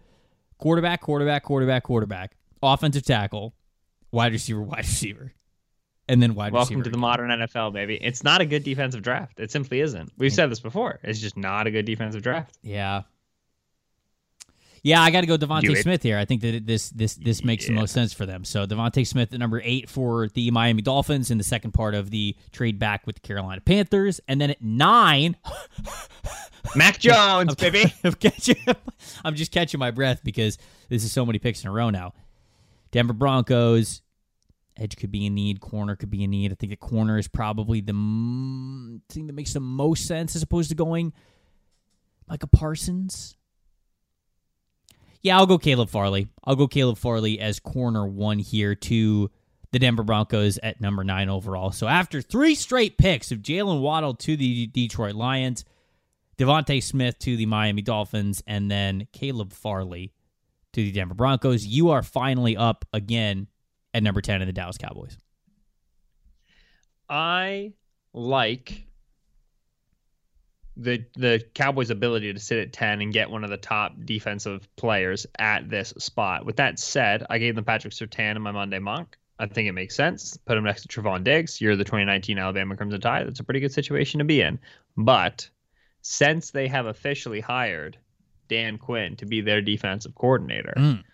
quarterback, 0.57 1.03
quarterback, 1.03 1.45
quarterback, 1.45 1.83
quarterback, 1.85 2.37
offensive 2.63 3.05
tackle, 3.05 3.55
wide 4.11 4.33
receiver, 4.33 4.63
wide 4.63 4.79
receiver? 4.79 5.35
And 6.09 6.23
then 6.23 6.35
wide 6.35 6.53
Welcome 6.53 6.83
to 6.83 6.91
the 6.91 6.99
modern 6.99 7.31
NFL, 7.31 7.73
baby. 7.73 7.99
It's 8.01 8.23
not 8.23 8.43
a 8.43 8.47
good 8.47 8.63
defensive 8.63 9.01
draft. 9.01 9.41
It 9.41 9.51
simply 9.51 9.81
isn't. 9.81 10.13
We've 10.19 10.33
said 10.33 10.51
this 10.51 10.61
before. 10.61 11.01
It's 11.03 11.19
just 11.19 11.37
not 11.37 11.67
a 11.67 11.71
good 11.71 11.87
defensive 11.87 12.23
draft. 12.23 12.59
Yeah. 12.63 13.03
Yeah, 14.85 15.01
I 15.01 15.11
got 15.11 15.23
to 15.23 15.27
go 15.27 15.39
Do 15.39 15.47
DeVonta. 15.47 15.81
Smith 15.81 16.03
here. 16.03 16.19
I 16.19 16.27
think 16.27 16.43
that 16.43 16.67
this 16.67 16.91
this 16.91 17.15
this 17.15 17.43
makes 17.43 17.67
the 17.67 17.73
most 17.73 17.95
sense 17.95 18.13
for 18.13 18.27
them. 18.27 18.45
So 18.45 18.67
DeVonta 18.67 19.07
Smith 19.07 19.33
at 19.33 19.41
number 19.41 19.63
eight 19.65 19.89
for 19.89 20.29
the 20.29 20.51
Miami 20.51 20.83
Dolphins 20.83 21.31
in 21.31 21.39
the 21.39 21.45
second 21.45 21.73
part 21.73 21.95
of 21.95 22.11
the 22.11 22.37
trade 22.53 22.79
back 22.79 23.07
with 23.07 23.17
the 23.17 23.23
Carolina 23.23 23.63
Panthers, 23.63 24.21
and 24.29 24.39
then 24.39 24.51
at 24.51 24.61
nine, 24.61 25.39
Mac 26.77 26.99
Jones, 26.99 27.55
baby. 27.55 27.95
I'm 28.05 28.13
catching, 28.13 28.57
I'm 29.25 29.35
just 29.37 29.53
catching 29.53 29.81
my 29.81 29.91
breath 29.91 30.21
because 30.23 30.59
this 30.91 31.03
is 31.03 31.11
so 31.11 31.25
many 31.25 31.39
picks 31.39 31.63
in 31.63 31.71
a 31.71 31.73
row 31.73 31.89
now. 31.89 32.13
Denver 32.91 33.15
Broncos. 33.15 34.03
Edge 34.77 34.97
could 34.97 35.13
be 35.13 35.27
in 35.27 35.35
need. 35.35 35.61
Corner 35.61 35.95
could 35.95 36.11
be 36.11 36.25
in 36.25 36.31
need. 36.31 36.51
I 36.53 36.57
think 36.57 36.71
the 36.71 36.77
corner 36.77 37.19
is 37.19 37.29
probably 37.29 37.81
the 37.81 37.93
thing 37.93 39.27
that 39.27 39.33
makes 39.33 39.53
the 39.53 39.61
most 39.61 40.07
sense 40.07 40.35
as 40.35 40.43
opposed 40.43 40.71
to 40.71 40.75
going 40.75 41.13
Micah 42.29 42.47
Parsons. 42.49 43.37
Yeah, 45.23 45.39
I'll 45.39 45.47
go 45.47 45.59
Caleb 45.59 45.89
Farley. 45.89 46.29
I'll 46.45 46.57
go 46.57 46.67
Caleb 46.67 46.99
Farley 46.99 47.41
as 47.41 47.61
corner 47.61 48.07
one 48.07 48.39
here 48.39 48.75
to 48.75 49.31
the 49.71 49.79
Denver 49.79 50.03
Broncos 50.03 50.59
at 50.63 50.81
number 50.81 51.03
nine 51.03 51.29
overall. 51.29 51.73
So 51.73 51.87
after 51.87 52.21
three 52.21 52.55
straight 52.55 52.99
picks 52.99 53.33
of 53.33 53.39
Jaylen 53.39 53.81
Waddle 53.81 54.15
to 54.15 54.37
the 54.37 54.67
Detroit 54.67 55.15
Lions, 55.15 55.65
DeVonta 56.37 56.83
Smith 56.83 57.19
to 57.21 57.37
the 57.37 57.47
Miami 57.47 57.83
Dolphins, 57.83 58.43
and 58.47 58.71
then 58.71 59.09
Caleb 59.13 59.53
Farley 59.53 60.13
to 60.75 60.83
the 60.83 60.93
Denver 60.93 61.15
Broncos, 61.15 61.65
you 61.65 61.91
are 61.91 62.03
finally 62.03 62.57
up 62.57 62.85
again 62.93 63.47
at 63.95 64.03
number 64.03 64.21
10 64.21 64.43
in 64.43 64.47
the 64.47 64.53
Dallas 64.53 64.77
Cowboys. 64.77 65.17
I 67.09 67.73
like 68.13 68.87
the 70.77 71.05
the 71.17 71.45
Cowboys' 71.55 71.91
ability 71.91 72.33
to 72.33 72.41
sit 72.41 72.59
at 72.59 72.73
ten 72.73 73.01
and 73.01 73.13
get 73.13 73.31
one 73.31 73.45
of 73.45 73.51
the 73.51 73.57
top 73.57 73.95
defensive 74.05 74.69
players 74.77 75.27
at 75.39 75.69
this 75.71 75.95
spot. 75.99 76.45
With 76.45 76.57
that 76.57 76.79
said, 76.79 77.25
I 77.31 77.39
gave 77.39 77.55
them 77.55 77.65
Patrick 77.65 77.93
Surtain 77.93 78.37
in 78.37 78.43
my 78.43 78.51
Monday 78.53 78.79
mock. 78.81 79.17
I 79.39 79.47
think 79.47 79.69
it 79.69 79.73
makes 79.73 79.95
sense. 79.97 80.37
Put 80.37 80.57
him 80.57 80.65
next 80.65 80.83
to 80.83 80.89
Trevon 80.89 81.25
Diggs. 81.25 81.61
You're 81.61 81.77
the 81.77 81.85
2019 81.85 82.39
Alabama 82.39 82.77
Crimson 82.77 83.01
Tide. 83.01 83.27
That's 83.27 83.41
a 83.41 83.45
pretty 83.45 83.61
good 83.61 83.73
situation 83.73 84.19
to 84.19 84.25
be 84.25 84.41
in. 84.41 84.59
But 84.97 85.49
since 86.03 86.51
they 86.51 86.69
have 86.69 86.87
officially 86.87 87.41
hired 87.41 87.99
Dan 88.49 88.79
Quinn 88.79 89.17
to 89.17 89.27
be 89.27 89.41
their 89.41 89.61
defensive 89.61 90.15
coordinator, 90.15 90.75
Mm. 90.77 91.05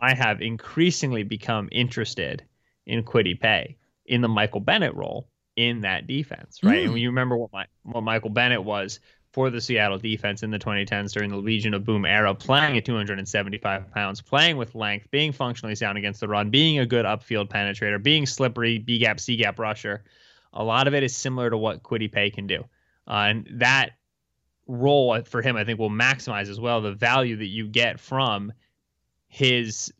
I 0.00 0.14
have 0.14 0.40
increasingly 0.40 1.22
become 1.22 1.68
interested 1.72 2.44
in 2.86 3.04
Kwity 3.04 3.38
Paye 3.38 3.76
in 4.06 4.20
the 4.20 4.28
Michael 4.28 4.60
Bennett 4.60 4.94
role 4.94 5.28
in 5.56 5.80
that 5.82 6.06
defense, 6.06 6.60
right? 6.62 6.84
Mm. 6.84 6.90
And 6.90 6.98
you 6.98 7.08
remember 7.08 7.36
what 7.36 7.52
my, 7.52 7.66
what 7.84 8.02
Michael 8.02 8.30
Bennett 8.30 8.64
was 8.64 9.00
for 9.32 9.50
the 9.50 9.60
Seattle 9.60 9.98
defense 9.98 10.42
in 10.42 10.50
the 10.50 10.58
2010s 10.58 11.12
during 11.12 11.30
the 11.30 11.36
Legion 11.36 11.74
of 11.74 11.84
Boom 11.84 12.04
era, 12.04 12.34
playing 12.34 12.76
at 12.76 12.84
275 12.84 13.90
pounds, 13.90 14.20
playing 14.20 14.56
with 14.56 14.74
length, 14.74 15.10
being 15.10 15.32
functionally 15.32 15.74
sound 15.74 15.98
against 15.98 16.20
the 16.20 16.28
run, 16.28 16.50
being 16.50 16.78
a 16.78 16.86
good 16.86 17.04
upfield 17.04 17.48
penetrator, 17.48 18.00
being 18.00 18.26
slippery, 18.26 18.78
B 18.78 18.98
gap, 18.98 19.18
C 19.18 19.36
gap 19.36 19.58
rusher. 19.58 20.04
A 20.52 20.62
lot 20.62 20.86
of 20.86 20.94
it 20.94 21.02
is 21.02 21.16
similar 21.16 21.50
to 21.50 21.56
what 21.56 21.82
Kwity 21.82 22.10
Paye 22.10 22.30
can 22.30 22.46
do. 22.46 22.64
Uh, 23.08 23.26
and 23.28 23.48
that 23.54 23.90
role 24.66 25.20
for 25.22 25.42
him, 25.42 25.56
I 25.56 25.64
think, 25.64 25.78
will 25.78 25.90
maximize 25.90 26.48
as 26.48 26.60
well 26.60 26.80
the 26.80 26.92
value 26.92 27.36
that 27.36 27.46
you 27.46 27.66
get 27.66 27.98
from 27.98 28.52
his 29.34 29.92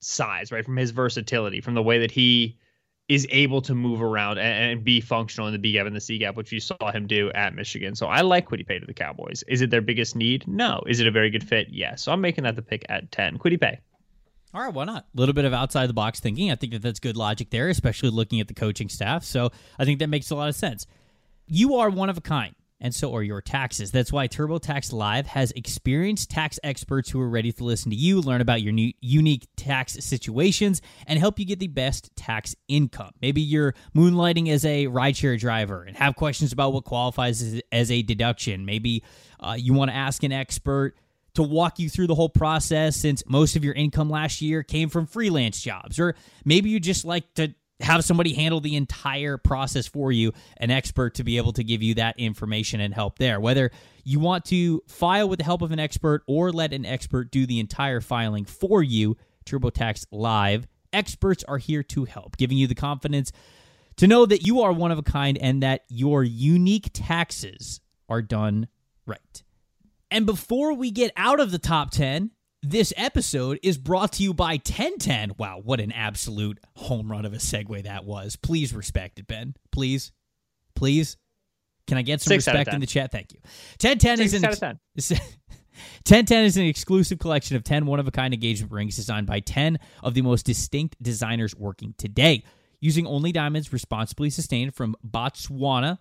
size, 0.00 0.50
right? 0.50 0.64
From 0.64 0.76
his 0.76 0.90
versatility, 0.90 1.60
from 1.60 1.74
the 1.74 1.82
way 1.82 2.00
that 2.00 2.10
he 2.10 2.58
is 3.08 3.24
able 3.30 3.62
to 3.62 3.72
move 3.72 4.02
around 4.02 4.38
and, 4.38 4.72
and 4.72 4.84
be 4.84 5.00
functional 5.00 5.46
in 5.46 5.52
the 5.52 5.60
B 5.60 5.72
gap 5.72 5.86
and 5.86 5.94
the 5.94 6.00
C 6.00 6.18
gap, 6.18 6.34
which 6.34 6.50
you 6.50 6.58
saw 6.58 6.90
him 6.90 7.06
do 7.06 7.30
at 7.32 7.54
Michigan. 7.54 7.94
So 7.94 8.08
I 8.08 8.22
like 8.22 8.48
Kwity 8.48 8.66
Paye 8.66 8.80
to 8.80 8.86
the 8.86 8.94
Cowboys. 8.94 9.44
Is 9.46 9.60
it 9.60 9.70
their 9.70 9.80
biggest 9.80 10.16
need? 10.16 10.46
No. 10.48 10.82
Is 10.88 10.98
it 10.98 11.06
a 11.06 11.10
very 11.12 11.30
good 11.30 11.46
fit? 11.46 11.68
Yes. 11.70 12.02
So 12.02 12.10
I'm 12.10 12.20
making 12.20 12.44
that 12.44 12.56
the 12.56 12.62
pick 12.62 12.84
at 12.88 13.12
10. 13.12 13.38
Kwity 13.38 13.60
Paye. 13.60 13.78
All 14.52 14.60
right, 14.60 14.74
why 14.74 14.84
not? 14.84 15.04
A 15.04 15.20
little 15.20 15.34
bit 15.34 15.44
of 15.44 15.52
outside 15.52 15.88
the 15.88 15.92
box 15.92 16.18
thinking. 16.18 16.50
I 16.50 16.56
think 16.56 16.72
that 16.72 16.82
that's 16.82 16.98
good 16.98 17.16
logic 17.16 17.50
there, 17.50 17.68
especially 17.68 18.10
looking 18.10 18.40
at 18.40 18.48
the 18.48 18.54
coaching 18.54 18.88
staff. 18.88 19.22
So 19.22 19.50
I 19.78 19.84
think 19.84 20.00
that 20.00 20.08
makes 20.08 20.30
a 20.30 20.34
lot 20.34 20.48
of 20.48 20.56
sense. 20.56 20.86
You 21.46 21.76
are 21.76 21.90
one 21.90 22.10
of 22.10 22.18
a 22.18 22.20
kind, 22.20 22.56
and 22.80 22.94
so 22.94 23.14
are 23.14 23.22
your 23.22 23.40
taxes. 23.40 23.90
That's 23.90 24.12
why 24.12 24.28
TurboTax 24.28 24.92
Live 24.92 25.26
has 25.28 25.52
experienced 25.52 26.30
tax 26.30 26.58
experts 26.62 27.10
who 27.10 27.20
are 27.20 27.28
ready 27.28 27.52
to 27.52 27.64
listen 27.64 27.90
to 27.90 27.96
you, 27.96 28.20
learn 28.20 28.40
about 28.40 28.62
your 28.62 28.72
new, 28.72 28.92
unique 29.00 29.48
tax 29.56 29.92
situations, 30.04 30.80
and 31.06 31.18
help 31.18 31.38
you 31.38 31.44
get 31.44 31.58
the 31.58 31.68
best 31.68 32.14
tax 32.16 32.54
income. 32.68 33.10
Maybe 33.20 33.40
you're 33.40 33.74
moonlighting 33.94 34.48
as 34.48 34.64
a 34.64 34.86
rideshare 34.86 35.38
driver 35.38 35.82
and 35.82 35.96
have 35.96 36.16
questions 36.16 36.52
about 36.52 36.72
what 36.72 36.84
qualifies 36.84 37.42
as, 37.42 37.62
as 37.70 37.90
a 37.90 38.02
deduction. 38.02 38.64
Maybe 38.64 39.04
uh, 39.38 39.56
you 39.58 39.74
want 39.74 39.90
to 39.90 39.96
ask 39.96 40.22
an 40.22 40.32
expert 40.32 40.94
to 41.34 41.42
walk 41.42 41.78
you 41.78 41.88
through 41.88 42.06
the 42.06 42.14
whole 42.14 42.28
process 42.28 42.96
since 42.96 43.22
most 43.26 43.56
of 43.56 43.64
your 43.64 43.74
income 43.74 44.10
last 44.10 44.40
year 44.40 44.62
came 44.62 44.88
from 44.88 45.06
freelance 45.06 45.60
jobs. 45.60 45.98
Or 45.98 46.14
maybe 46.44 46.70
you 46.70 46.80
just 46.80 47.04
like 47.04 47.32
to 47.34 47.54
have 47.80 48.04
somebody 48.04 48.34
handle 48.34 48.60
the 48.60 48.76
entire 48.76 49.36
process 49.36 49.86
for 49.86 50.12
you, 50.12 50.32
an 50.58 50.70
expert 50.70 51.14
to 51.16 51.24
be 51.24 51.36
able 51.36 51.52
to 51.54 51.64
give 51.64 51.82
you 51.82 51.94
that 51.94 52.18
information 52.18 52.80
and 52.80 52.94
help 52.94 53.18
there. 53.18 53.40
Whether 53.40 53.70
you 54.04 54.20
want 54.20 54.44
to 54.46 54.82
file 54.86 55.28
with 55.28 55.38
the 55.38 55.44
help 55.44 55.62
of 55.62 55.72
an 55.72 55.78
expert 55.78 56.22
or 56.26 56.52
let 56.52 56.72
an 56.72 56.84
expert 56.84 57.30
do 57.30 57.46
the 57.46 57.60
entire 57.60 58.00
filing 58.00 58.44
for 58.44 58.82
you, 58.82 59.16
TurboTax 59.46 60.06
Live 60.10 60.66
experts 60.92 61.44
are 61.44 61.58
here 61.58 61.82
to 61.84 62.04
help, 62.04 62.36
giving 62.36 62.58
you 62.58 62.66
the 62.66 62.74
confidence 62.74 63.32
to 63.96 64.06
know 64.06 64.26
that 64.26 64.46
you 64.46 64.62
are 64.62 64.72
one 64.72 64.90
of 64.90 64.98
a 64.98 65.02
kind 65.02 65.38
and 65.38 65.62
that 65.62 65.84
your 65.88 66.24
unique 66.24 66.90
taxes 66.92 67.80
are 68.08 68.22
done 68.22 68.66
right. 69.06 69.42
And 70.10 70.26
before 70.26 70.74
we 70.74 70.90
get 70.90 71.12
out 71.16 71.38
of 71.38 71.50
the 71.50 71.58
top 71.58 71.90
10, 71.90 72.30
this 72.62 72.92
episode 72.96 73.58
is 73.62 73.78
brought 73.78 74.12
to 74.12 74.22
you 74.22 74.34
by 74.34 74.52
1010. 74.52 75.32
Wow, 75.38 75.60
what 75.62 75.80
an 75.80 75.92
absolute 75.92 76.58
home 76.76 77.10
run 77.10 77.24
of 77.24 77.32
a 77.32 77.38
segue 77.38 77.84
that 77.84 78.04
was. 78.04 78.36
Please 78.36 78.74
respect 78.74 79.18
it, 79.18 79.26
Ben. 79.26 79.54
Please. 79.72 80.12
Please. 80.74 81.16
Can 81.86 81.98
I 81.98 82.02
get 82.02 82.20
some 82.20 82.30
Six 82.32 82.46
respect 82.46 82.72
in 82.72 82.80
the 82.80 82.86
chat? 82.86 83.10
Thank 83.10 83.32
you. 83.32 83.40
1010 83.80 84.20
is 84.20 84.30
Six 84.32 84.42
an 84.42 84.48
out 84.48 84.52
of 84.52 84.60
10. 84.60 84.78
1010 86.06 86.44
is 86.44 86.56
an 86.56 86.66
exclusive 86.66 87.18
collection 87.18 87.56
of 87.56 87.64
10 87.64 87.86
one 87.86 87.98
of 87.98 88.06
a 88.06 88.10
kind 88.10 88.34
engagement 88.34 88.72
rings 88.72 88.96
designed 88.96 89.26
by 89.26 89.40
10 89.40 89.78
of 90.02 90.14
the 90.14 90.22
most 90.22 90.44
distinct 90.44 91.02
designers 91.02 91.56
working 91.56 91.94
today. 91.96 92.44
Using 92.80 93.06
only 93.06 93.32
diamonds 93.32 93.72
responsibly 93.72 94.30
sustained 94.30 94.74
from 94.74 94.96
Botswana. 95.06 95.98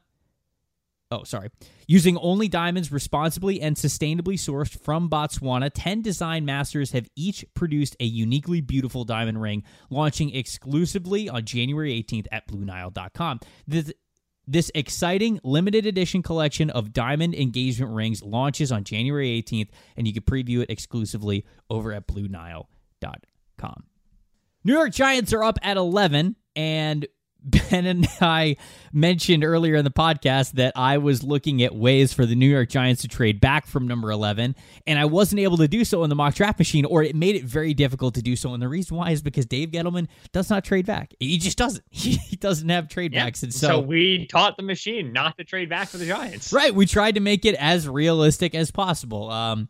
Oh, 1.12 1.24
sorry. 1.24 1.50
Using 1.88 2.17
only 2.17 2.48
diamonds 2.48 2.91
responsibly 2.91 3.62
and 3.62 3.76
sustainably 3.76 4.36
sourced 4.36 4.80
from 4.80 5.10
Botswana, 5.10 5.72
10 5.74 6.04
design 6.04 6.45
masters 6.45 6.91
have 6.91 7.08
each 7.15 7.43
produced 7.56 7.95
a 8.00 8.06
uniquely 8.06 8.62
beautiful 8.62 9.06
diamond 9.06 9.41
ring, 9.41 9.63
launching 9.89 10.36
exclusively 10.36 11.28
on 11.28 11.45
January 11.45 11.93
18th 12.04 12.28
at 12.32 12.48
BlueNile.com. 12.48 13.39
This, 13.67 13.91
this 14.45 14.72
exciting 14.76 15.39
limited 15.43 15.88
edition 15.88 16.22
collection 16.22 16.69
of 16.69 16.93
diamond 16.93 17.34
engagement 17.34 17.91
rings 17.91 18.22
launches 18.22 18.72
on 18.72 18.84
January 18.84 19.41
18th, 19.41 19.69
and 19.98 20.06
you 20.06 20.13
can 20.13 20.22
preview 20.22 20.62
it 20.62 20.69
exclusively 20.69 21.43
over 21.72 21.91
at 21.91 22.08
BlueNile.com. 22.08 23.84
New 24.63 24.74
York 24.74 24.91
Giants 24.91 25.34
are 25.34 25.43
up 25.43 25.58
at 25.63 25.76
11, 25.76 26.36
and 26.56 27.08
Ben 27.41 27.86
and 27.86 28.06
I 28.19 28.58
mentioned 28.91 29.43
earlier 29.45 29.75
in 29.75 29.86
the 29.86 29.91
podcast 29.91 30.54
that 30.54 30.73
I 30.75 30.97
was 30.97 31.23
looking 31.23 31.63
at 31.63 31.73
ways 31.73 32.12
for 32.12 32.25
the 32.25 32.36
New 32.36 32.49
York 32.49 32.69
Giants 32.69 33.02
to 33.04 33.08
trade 33.08 33.39
back 33.39 33.65
from 33.65 33.88
number 33.88 34.12
11, 34.12 34.56
and 34.86 34.99
I 34.99 35.06
wasn't 35.06 35.39
able 35.39 35.58
to 35.58 35.67
do 35.67 35.86
so 35.86 36.04
in 36.04 36.10
the 36.10 36.15
mock 36.15 36.36
draft 36.36 36.60
machine, 36.60 36.84
or 36.86 37.02
it 37.02 37.15
made 37.15 37.36
it 37.36 37.45
very 37.45 37.73
difficult 37.73 38.15
to 38.15 38.21
do 38.21 38.36
so. 38.36 38.54
And 38.54 38.62
the 38.62 38.67
reason 38.67 38.97
why 38.97 39.12
is 39.12 39.21
because 39.21 39.45
Dave 39.45 39.69
Gettleman 39.71 40.08
does 40.34 40.49
not 40.49 40.65
trade 40.65 40.86
back. 40.86 41.13
He 41.19 41.38
just 41.38 41.58
doesn't. 41.58 41.84
He 41.91 42.36
doesn't 42.36 42.69
have 42.69 42.88
trade 42.89 43.13
Yeah. 43.13 43.25
backs. 43.25 43.43
And 43.43 43.54
So, 43.54 43.67
so, 43.67 43.80
we 43.80 44.25
taught 44.28 44.58
the 44.58 44.63
machine 44.63 45.13
not 45.13 45.38
to 45.38 45.43
trade 45.43 45.69
back 45.69 45.88
for 45.89 45.97
the 45.97 46.06
Giants. 46.06 46.52
right, 46.54 46.73
we 46.75 46.86
tried 46.86 47.15
to 47.15 47.21
make 47.21 47.45
it 47.45 47.56
as 47.56 47.88
realistic 47.88 48.54
as 48.56 48.71
possible. 48.71 49.30
Um, 49.30 49.69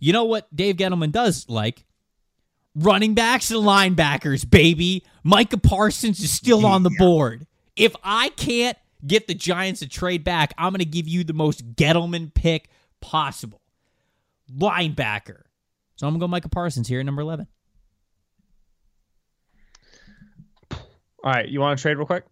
you 0.00 0.12
know 0.12 0.24
what 0.24 0.54
Dave 0.54 0.76
Gettleman 0.76 1.12
does 1.12 1.46
like? 1.48 1.84
Running 2.76 3.14
backs 3.14 3.50
and 3.50 3.60
linebackers, 3.64 4.48
baby. 4.48 5.02
Micah 5.24 5.56
Parsons 5.58 6.20
is 6.20 6.30
still 6.30 6.64
on 6.64 6.82
the 6.84 6.90
board. 6.98 7.46
If 7.74 7.94
I 8.04 8.28
can't 8.30 8.78
get 9.06 9.26
the 9.26 9.34
Giants 9.34 9.80
to 9.80 9.88
trade 9.88 10.22
back, 10.22 10.54
I'm 10.56 10.70
going 10.72 10.78
to 10.78 10.84
give 10.84 11.08
you 11.08 11.24
the 11.24 11.32
most 11.32 11.74
Gettleman 11.74 12.32
pick 12.32 12.68
possible. 13.00 13.60
Linebacker. 14.56 15.42
So 15.96 16.06
I'm 16.06 16.12
going 16.12 16.20
to 16.20 16.24
go 16.24 16.28
Micah 16.28 16.48
Parsons 16.48 16.86
here 16.88 17.00
at 17.00 17.06
number 17.06 17.22
11. 17.22 17.46
All 20.70 20.78
right. 21.24 21.48
You 21.48 21.60
want 21.60 21.78
to 21.78 21.82
trade 21.82 21.96
real 21.96 22.06
quick? 22.06 22.24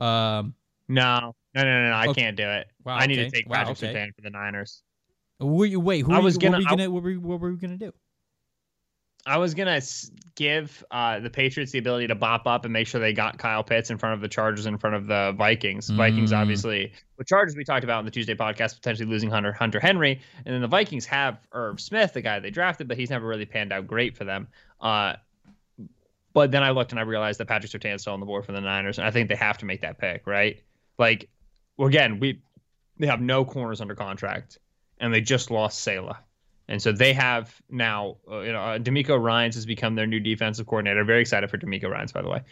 Um, 0.00 0.54
No. 0.88 1.34
No, 1.54 1.62
no, 1.64 1.82
no, 1.82 1.88
no. 1.88 1.94
I 1.94 2.06
Okay. 2.08 2.20
can't 2.22 2.36
do 2.36 2.48
it. 2.48 2.68
Wow, 2.84 2.94
I 2.96 3.06
need 3.06 3.18
okay. 3.18 3.28
to 3.28 3.36
take 3.36 3.48
Wow, 3.48 3.56
Patrick 3.64 3.78
okay. 3.82 3.92
Surtain 3.92 4.14
for 4.14 4.22
the 4.22 4.30
Niners. 4.30 4.82
were 5.40 5.66
you, 5.66 5.80
wait, 5.80 6.04
who 6.06 6.12
I 6.12 6.20
was 6.20 6.34
you, 6.34 6.40
gonna- 6.40 6.58
what 6.58 6.76
were 6.76 6.76
you 6.76 6.84
I- 6.84 6.88
what 6.88 7.02
were, 7.02 7.12
what 7.14 7.40
were 7.40 7.50
we 7.52 7.58
gonna 7.58 7.76
do? 7.76 7.92
I 9.26 9.36
was 9.36 9.54
gonna 9.54 9.80
give 10.34 10.82
uh, 10.90 11.20
the 11.20 11.28
Patriots 11.28 11.72
the 11.72 11.78
ability 11.78 12.06
to 12.06 12.14
bop 12.14 12.46
up 12.46 12.64
and 12.64 12.72
make 12.72 12.86
sure 12.86 13.00
they 13.00 13.12
got 13.12 13.38
Kyle 13.38 13.62
Pitts 13.62 13.90
in 13.90 13.98
front 13.98 14.14
of 14.14 14.20
the 14.20 14.28
Chargers, 14.28 14.66
in 14.66 14.78
front 14.78 14.96
of 14.96 15.06
the 15.06 15.34
Vikings. 15.36 15.90
Mm. 15.90 15.96
Vikings, 15.96 16.32
obviously, 16.32 16.92
the 17.18 17.24
Chargers, 17.24 17.54
we 17.54 17.64
talked 17.64 17.84
about 17.84 17.98
in 17.98 18.06
the 18.06 18.10
Tuesday 18.10 18.34
podcast, 18.34 18.76
potentially 18.76 19.08
losing 19.08 19.30
Hunter 19.30 19.52
Hunter 19.52 19.78
Henry, 19.78 20.20
and 20.44 20.54
then 20.54 20.62
the 20.62 20.68
Vikings 20.68 21.04
have 21.06 21.38
Irv 21.52 21.80
Smith, 21.80 22.14
the 22.14 22.22
guy 22.22 22.40
they 22.40 22.50
drafted, 22.50 22.88
but 22.88 22.96
he's 22.96 23.10
never 23.10 23.26
really 23.26 23.44
panned 23.44 23.72
out 23.72 23.86
great 23.86 24.16
for 24.16 24.24
them. 24.24 24.48
Uh, 24.80 25.14
but 26.32 26.50
then 26.50 26.62
I 26.62 26.70
looked 26.70 26.92
and 26.92 26.98
I 26.98 27.02
realized 27.02 27.40
that 27.40 27.48
Patrick 27.48 27.70
Surtain's 27.70 28.02
still 28.02 28.14
on 28.14 28.20
the 28.20 28.26
board 28.26 28.46
for 28.46 28.52
the 28.52 28.60
Niners, 28.60 28.98
and 28.98 29.06
I 29.06 29.10
think 29.10 29.28
they 29.28 29.36
have 29.36 29.58
to 29.58 29.66
make 29.66 29.82
that 29.82 29.98
pick, 29.98 30.26
right? 30.26 30.62
Like, 30.98 31.28
well, 31.76 31.88
again, 31.88 32.20
we 32.20 32.40
they 32.98 33.06
have 33.06 33.20
no 33.20 33.44
corners 33.44 33.80
under 33.80 33.94
contract, 33.94 34.58
and 34.98 35.12
they 35.12 35.20
just 35.20 35.50
lost 35.50 35.80
Saleh. 35.80 36.16
And 36.70 36.80
so 36.80 36.92
they 36.92 37.12
have 37.12 37.60
now, 37.68 38.16
uh, 38.30 38.40
you 38.40 38.52
know, 38.52 38.60
uh, 38.60 38.78
DeMeco 38.78 39.20
Ryans 39.20 39.56
has 39.56 39.66
become 39.66 39.96
their 39.96 40.06
new 40.06 40.20
defensive 40.20 40.66
coordinator. 40.66 41.04
Very 41.04 41.20
excited 41.20 41.50
for 41.50 41.58
DeMeco 41.58 41.90
Ryans, 41.90 42.12
by 42.12 42.22
the 42.22 42.28
way. 42.28 42.42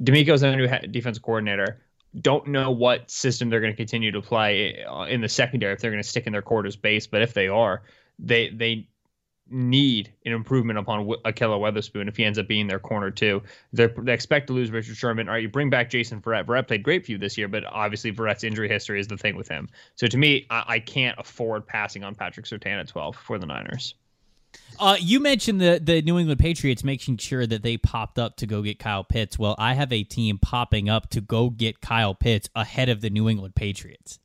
DeMeco's 0.00 0.40
their 0.40 0.56
new 0.56 0.66
defensive 0.88 1.22
coordinator. 1.22 1.82
Don't 2.18 2.46
know 2.46 2.70
what 2.70 3.10
system 3.10 3.50
they're 3.50 3.60
going 3.60 3.72
to 3.72 3.76
continue 3.76 4.10
to 4.10 4.22
play 4.22 4.82
uh, 4.84 5.02
in 5.02 5.20
the 5.20 5.28
secondary 5.28 5.74
if 5.74 5.80
they're 5.80 5.90
going 5.90 6.02
to 6.02 6.08
stick 6.08 6.26
in 6.26 6.32
their 6.32 6.40
quarters 6.40 6.76
base, 6.76 7.06
but 7.06 7.20
if 7.20 7.34
they 7.34 7.46
are, 7.46 7.82
they 8.18 8.48
they 8.48 8.88
need 9.48 10.12
an 10.24 10.32
improvement 10.32 10.78
upon 10.78 11.06
Ahkello 11.24 11.60
Witherspoon 11.60 12.08
if 12.08 12.16
he 12.16 12.24
ends 12.24 12.38
up 12.38 12.48
being 12.48 12.66
their 12.66 12.78
corner 12.78 13.10
too. 13.10 13.42
They're, 13.72 13.92
they 13.98 14.12
expect 14.12 14.48
to 14.48 14.52
lose 14.52 14.70
Richard 14.70 14.96
Sherman. 14.96 15.28
All 15.28 15.34
right, 15.34 15.42
you 15.42 15.48
bring 15.48 15.70
back 15.70 15.90
Jason 15.90 16.20
Verrett. 16.20 16.46
Verrett 16.46 16.68
played 16.68 16.82
great 16.82 17.04
for 17.04 17.12
you 17.12 17.18
this 17.18 17.38
year, 17.38 17.48
but 17.48 17.64
obviously 17.64 18.12
Verrett's 18.12 18.44
injury 18.44 18.68
history 18.68 19.00
is 19.00 19.06
the 19.06 19.16
thing 19.16 19.36
with 19.36 19.48
him. 19.48 19.68
So 19.94 20.06
to 20.06 20.16
me, 20.16 20.46
I, 20.50 20.64
I 20.66 20.80
can't 20.80 21.18
afford 21.18 21.66
passing 21.66 22.02
on 22.02 22.14
Patrick 22.14 22.46
Surtain 22.46 22.80
at 22.80 22.88
12 22.88 23.16
for 23.16 23.38
the 23.38 23.46
Niners. 23.46 23.94
Uh, 24.78 24.96
you 24.98 25.20
mentioned 25.20 25.60
the 25.60 25.80
the 25.82 26.00
New 26.02 26.18
England 26.18 26.40
Patriots 26.40 26.82
making 26.82 27.18
sure 27.18 27.46
that 27.46 27.62
they 27.62 27.76
popped 27.76 28.18
up 28.18 28.36
to 28.36 28.46
go 28.46 28.62
get 28.62 28.78
Kyle 28.78 29.04
Pitts. 29.04 29.38
Well, 29.38 29.54
I 29.58 29.74
have 29.74 29.92
a 29.92 30.02
team 30.02 30.38
popping 30.38 30.88
up 30.88 31.10
to 31.10 31.20
go 31.20 31.50
get 31.50 31.80
Kyle 31.80 32.14
Pitts 32.14 32.48
ahead 32.54 32.88
of 32.88 33.00
the 33.00 33.10
New 33.10 33.28
England 33.28 33.54
Patriots. 33.54 34.18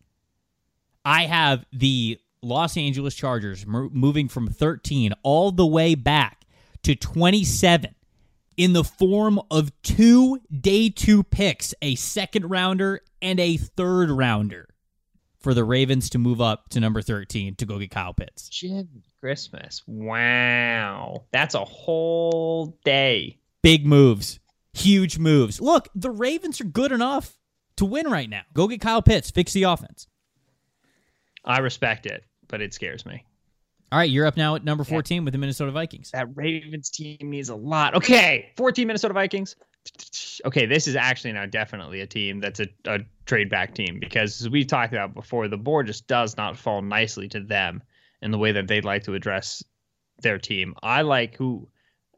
I 1.04 1.26
have 1.26 1.66
the 1.74 2.20
Los 2.44 2.76
Angeles 2.76 3.14
Chargers 3.14 3.68
moving 3.68 4.28
from 4.28 4.48
13 4.48 5.14
all 5.22 5.52
the 5.52 5.66
way 5.66 5.94
back 5.94 6.46
to 6.82 6.96
27 6.96 7.94
in 8.58 8.74
the 8.74 8.84
form 8.84 9.40
of 9.52 9.72
two 9.84 10.40
day 10.50 10.90
two 10.90 11.22
picks, 11.22 11.76
a 11.84 11.94
second 11.96 12.50
rounder 12.50 13.02
and 13.22 13.40
a 13.40 13.58
third 13.58 14.10
rounder 14.10 14.68
for 15.40 15.54
the 15.54 15.64
Ravens 15.64 16.10
to 16.12 16.18
move 16.18 16.42
up 16.42 16.70
to 16.70 16.80
number 16.80 17.04
13 17.04 17.56
to 17.56 17.66
go 17.66 17.78
get 17.78 17.92
Kyle 17.92 18.14
Pitts. 18.14 18.50
Jim 18.50 18.90
Christmas. 19.20 19.84
Wow. 19.86 21.26
That's 21.32 21.54
a 21.54 21.64
whole 21.64 22.78
day. 22.84 23.40
Big 23.62 23.86
moves. 23.86 24.40
Huge 24.74 25.20
moves. 25.20 25.62
Look, 25.62 25.90
the 25.94 26.10
Ravens 26.10 26.60
are 26.60 26.66
good 26.66 26.92
enough 26.92 27.38
to 27.78 27.86
win 27.86 28.08
right 28.08 28.30
now. 28.30 28.42
Go 28.54 28.68
get 28.68 28.82
Kyle 28.82 29.02
Pitts, 29.04 29.30
fix 29.30 29.54
the 29.54 29.64
offense. 29.64 30.08
I 31.46 31.60
respect 31.60 32.06
it 32.08 32.24
but 32.52 32.62
it 32.62 32.74
scares 32.74 33.06
me. 33.06 33.26
All 33.92 34.00
right, 34.00 34.10
you're 34.10 34.26
up 34.26 34.38
now 34.38 34.56
at 34.56 34.64
number 34.64 34.86
14 34.86 35.16
yeah. 35.16 35.24
with 35.24 35.34
the 35.34 35.38
Minnesota 35.38 35.72
Vikings. 35.72 36.12
That 36.12 36.28
Ravens 36.36 36.90
team 36.90 37.18
needs 37.24 37.50
a 37.50 37.56
lot. 37.56 37.96
Okay, 37.96 38.52
14 38.56 38.88
Minnesota 38.88 39.14
Vikings. 39.14 39.56
Okay, 40.46 40.66
this 40.66 40.88
is 40.88 40.96
actually 40.96 41.34
now 41.34 41.46
definitely 41.46 42.02
a 42.02 42.08
team 42.08 42.40
that's 42.40 42.60
a, 42.60 42.68
a 42.86 43.00
trade 43.26 43.50
back 43.50 43.74
team 43.74 44.00
because 44.00 44.40
as 44.42 44.50
we 44.50 44.64
talked 44.64 44.94
about 44.94 45.14
before, 45.14 45.48
the 45.48 45.58
board 45.58 45.88
just 45.88 46.08
does 46.08 46.38
not 46.38 46.56
fall 46.56 46.82
nicely 46.82 47.28
to 47.30 47.40
them 47.40 47.82
in 48.22 48.32
the 48.32 48.38
way 48.38 48.52
that 48.52 48.68
they'd 48.68 48.86
like 48.86 49.04
to 49.04 49.16
address 49.16 49.64
their 50.22 50.38
team. 50.38 50.76
I 50.82 51.02
like 51.02 51.36
who 51.36 51.68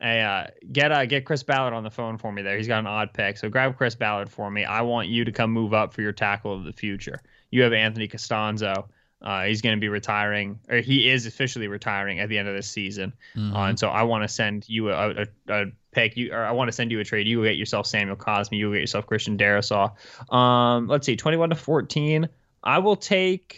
uh, 0.02 0.48
get 0.72 0.92
uh, 0.92 1.06
get 1.06 1.26
Chris 1.26 1.42
Ballard 1.42 1.74
on 1.74 1.84
the 1.84 1.90
phone 1.90 2.18
for 2.18 2.32
me 2.32 2.42
there. 2.42 2.58
He's 2.58 2.68
got 2.68 2.80
an 2.80 2.88
odd 2.88 3.14
pick, 3.14 3.38
so 3.38 3.50
grab 3.50 3.78
Chris 3.78 3.96
Ballard 3.96 4.30
for 4.30 4.52
me. 4.52 4.66
I 4.66 4.82
want 4.82 5.08
you 5.08 5.24
to 5.26 5.32
come 5.32 5.50
move 5.50 5.74
up 5.74 5.94
for 5.94 6.02
your 6.02 6.12
tackle 6.12 6.54
of 6.54 6.66
the 6.66 6.74
future. 6.74 7.22
You 7.50 7.64
have 7.64 7.74
Anthony 7.74 8.08
Castonzo. 8.08 8.90
Uh, 9.24 9.46
he's 9.46 9.62
going 9.62 9.78
to 9.78 9.80
be 9.80 9.88
retiring, 9.88 10.60
or 10.70 10.78
he 10.78 11.10
is 11.10 11.26
officially 11.26 11.70
retiring 11.70 12.20
at 12.20 12.28
the 12.28 12.38
end 12.38 12.50
of 12.50 12.56
this 12.56 12.68
season. 12.68 13.14
Mm-hmm. 13.38 13.56
Uh, 13.56 13.70
and 13.70 13.80
so 13.80 13.88
I 13.88 14.04
want 14.04 14.26
to 14.26 14.28
send 14.28 14.68
you 14.68 14.90
a, 14.90 15.12
a, 15.12 15.28
a 15.48 15.66
pick, 15.92 16.18
you, 16.18 16.34
or 16.34 16.44
I 16.44 16.52
want 16.52 16.68
to 16.68 16.74
send 16.74 16.92
you 16.92 17.00
a 17.00 17.06
trade. 17.06 17.26
You 17.26 17.42
get 17.44 17.56
yourself 17.56 17.88
Samuel 17.88 18.18
Cosmi. 18.18 18.58
You 18.58 18.74
get 18.74 18.82
yourself 18.82 19.08
Christian 19.08 19.38
Darrisaw. 19.38 19.94
Um, 20.34 20.88
let's 20.88 21.06
see, 21.06 21.16
twenty-one 21.16 21.52
to 21.52 21.56
fourteen. 21.56 22.28
I 22.64 22.80
will 22.80 22.98
take 22.98 23.58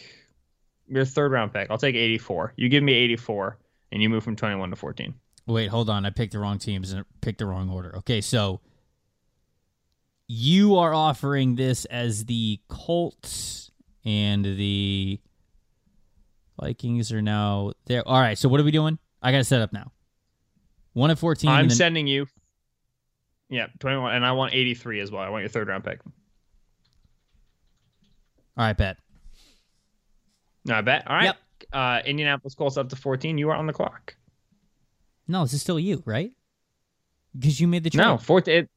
your 0.88 1.04
third 1.04 1.32
round 1.32 1.52
pick. 1.52 1.72
I'll 1.72 1.80
take 1.80 1.96
eighty-four. 1.96 2.54
You 2.58 2.70
give 2.70 2.84
me 2.84 2.94
eighty-four, 2.94 3.58
and 3.92 4.04
you 4.04 4.10
move 4.10 4.24
from 4.24 4.36
twenty-one 4.36 4.70
to 4.70 4.76
fourteen. 4.76 5.16
Wait, 5.48 5.68
hold 5.68 5.90
on. 5.90 6.06
I 6.06 6.12
picked 6.12 6.34
the 6.34 6.40
wrong 6.40 6.60
teams 6.60 6.92
and 6.92 7.06
picked 7.22 7.40
the 7.40 7.48
wrong 7.48 7.72
order. 7.72 7.96
Okay, 7.98 8.22
so 8.22 8.62
you 10.28 10.76
are 10.76 10.94
offering 10.94 11.56
this 11.56 11.86
as 11.86 12.26
the 12.26 12.60
Colts 12.68 13.72
and 14.04 14.46
the 14.46 15.20
Vikings 16.60 17.12
are 17.12 17.22
now 17.22 17.74
there. 17.86 18.08
All 18.08 18.20
right, 18.20 18.38
so 18.38 18.50
what 18.50 18.60
are 18.60 18.64
we 18.64 18.72
doing? 18.72 18.98
I 19.22 19.32
got 19.32 19.40
to 19.40 19.44
set 19.44 19.62
up 19.62 19.74
now. 19.74 19.92
One 20.94 21.12
of 21.12 21.20
fourteen. 21.20 21.50
I'm 21.50 21.68
then... 21.68 21.76
sending 21.76 22.08
you. 22.08 22.28
Yeah, 23.50 23.68
twenty-one, 23.80 24.16
and 24.16 24.26
I 24.26 24.32
want 24.32 24.54
eighty-three 24.54 25.00
as 25.02 25.12
well. 25.12 25.22
I 25.22 25.30
want 25.30 25.42
your 25.42 25.50
third 25.50 25.68
round 25.68 25.84
pick. 25.84 26.00
All 28.58 28.66
right, 28.66 28.78
bet. 28.78 28.98
No, 30.66 30.76
I 30.76 30.82
bet. 30.82 31.08
All 31.08 31.16
right. 31.16 31.26
Yep. 31.26 31.38
Uh, 31.74 32.00
Indianapolis 32.06 32.56
Colts 32.56 32.78
up 32.78 32.90
to 32.90 32.96
fourteen. 32.96 33.38
You 33.38 33.50
are 33.50 33.56
on 33.56 33.68
the 33.68 33.74
clock. 33.74 34.16
No, 35.28 35.44
this 35.44 35.54
is 35.54 35.62
still 35.62 35.80
you, 35.80 36.02
right? 36.06 36.32
Because 37.38 37.60
you 37.60 37.68
made 37.68 37.84
the 37.84 37.90
trade. 37.90 38.04
No, 38.04 38.18
fourth. 38.18 38.48
It, 38.48 38.70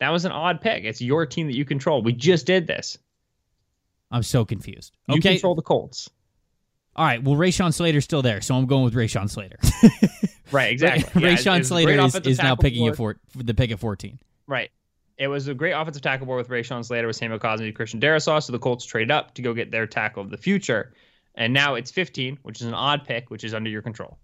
that 0.00 0.10
was 0.10 0.24
an 0.24 0.32
odd 0.32 0.60
pick. 0.60 0.84
It's 0.84 1.00
your 1.00 1.24
team 1.24 1.46
that 1.46 1.56
you 1.56 1.64
control. 1.64 2.02
We 2.02 2.12
just 2.12 2.46
did 2.46 2.66
this. 2.66 2.98
I'm 4.10 4.22
so 4.22 4.44
confused. 4.44 4.92
You 5.08 5.16
okay. 5.16 5.34
control 5.34 5.54
the 5.54 5.62
Colts. 5.62 6.10
All 6.96 7.04
right. 7.04 7.22
Well, 7.22 7.34
Rashawn 7.34 7.74
Slater's 7.74 8.04
still 8.04 8.22
there, 8.22 8.40
so 8.40 8.54
I'm 8.54 8.66
going 8.66 8.84
with 8.84 8.94
Rashawn 8.94 9.28
Slater. 9.28 9.58
right. 10.52 10.72
Exactly. 10.72 11.22
yeah, 11.22 11.34
Rashawn 11.34 11.64
Slater 11.64 11.92
is, 11.92 12.14
is 12.26 12.38
now 12.38 12.54
picking 12.54 12.84
you 12.84 12.94
for 12.94 13.16
the 13.34 13.54
pick 13.54 13.70
at 13.70 13.80
14. 13.80 14.18
Right. 14.46 14.70
It 15.16 15.28
was 15.28 15.48
a 15.48 15.54
great 15.54 15.72
offensive 15.72 16.02
tackle 16.02 16.26
board 16.26 16.38
with 16.38 16.48
Rashawn 16.48 16.84
Slater 16.84 17.06
with 17.06 17.16
Samuel 17.16 17.38
Cosmi 17.38 17.66
and 17.66 17.74
Christian 17.74 18.00
Darrisaw. 18.00 18.42
So 18.42 18.52
the 18.52 18.58
Colts 18.58 18.84
trade 18.84 19.10
up 19.10 19.34
to 19.34 19.42
go 19.42 19.54
get 19.54 19.70
their 19.70 19.86
tackle 19.86 20.22
of 20.22 20.30
the 20.30 20.36
future. 20.36 20.92
And 21.34 21.52
now 21.52 21.74
it's 21.74 21.90
15, 21.90 22.38
which 22.42 22.60
is 22.60 22.66
an 22.66 22.74
odd 22.74 23.04
pick, 23.04 23.30
which 23.30 23.44
is 23.44 23.54
under 23.54 23.70
your 23.70 23.82
control. 23.82 24.18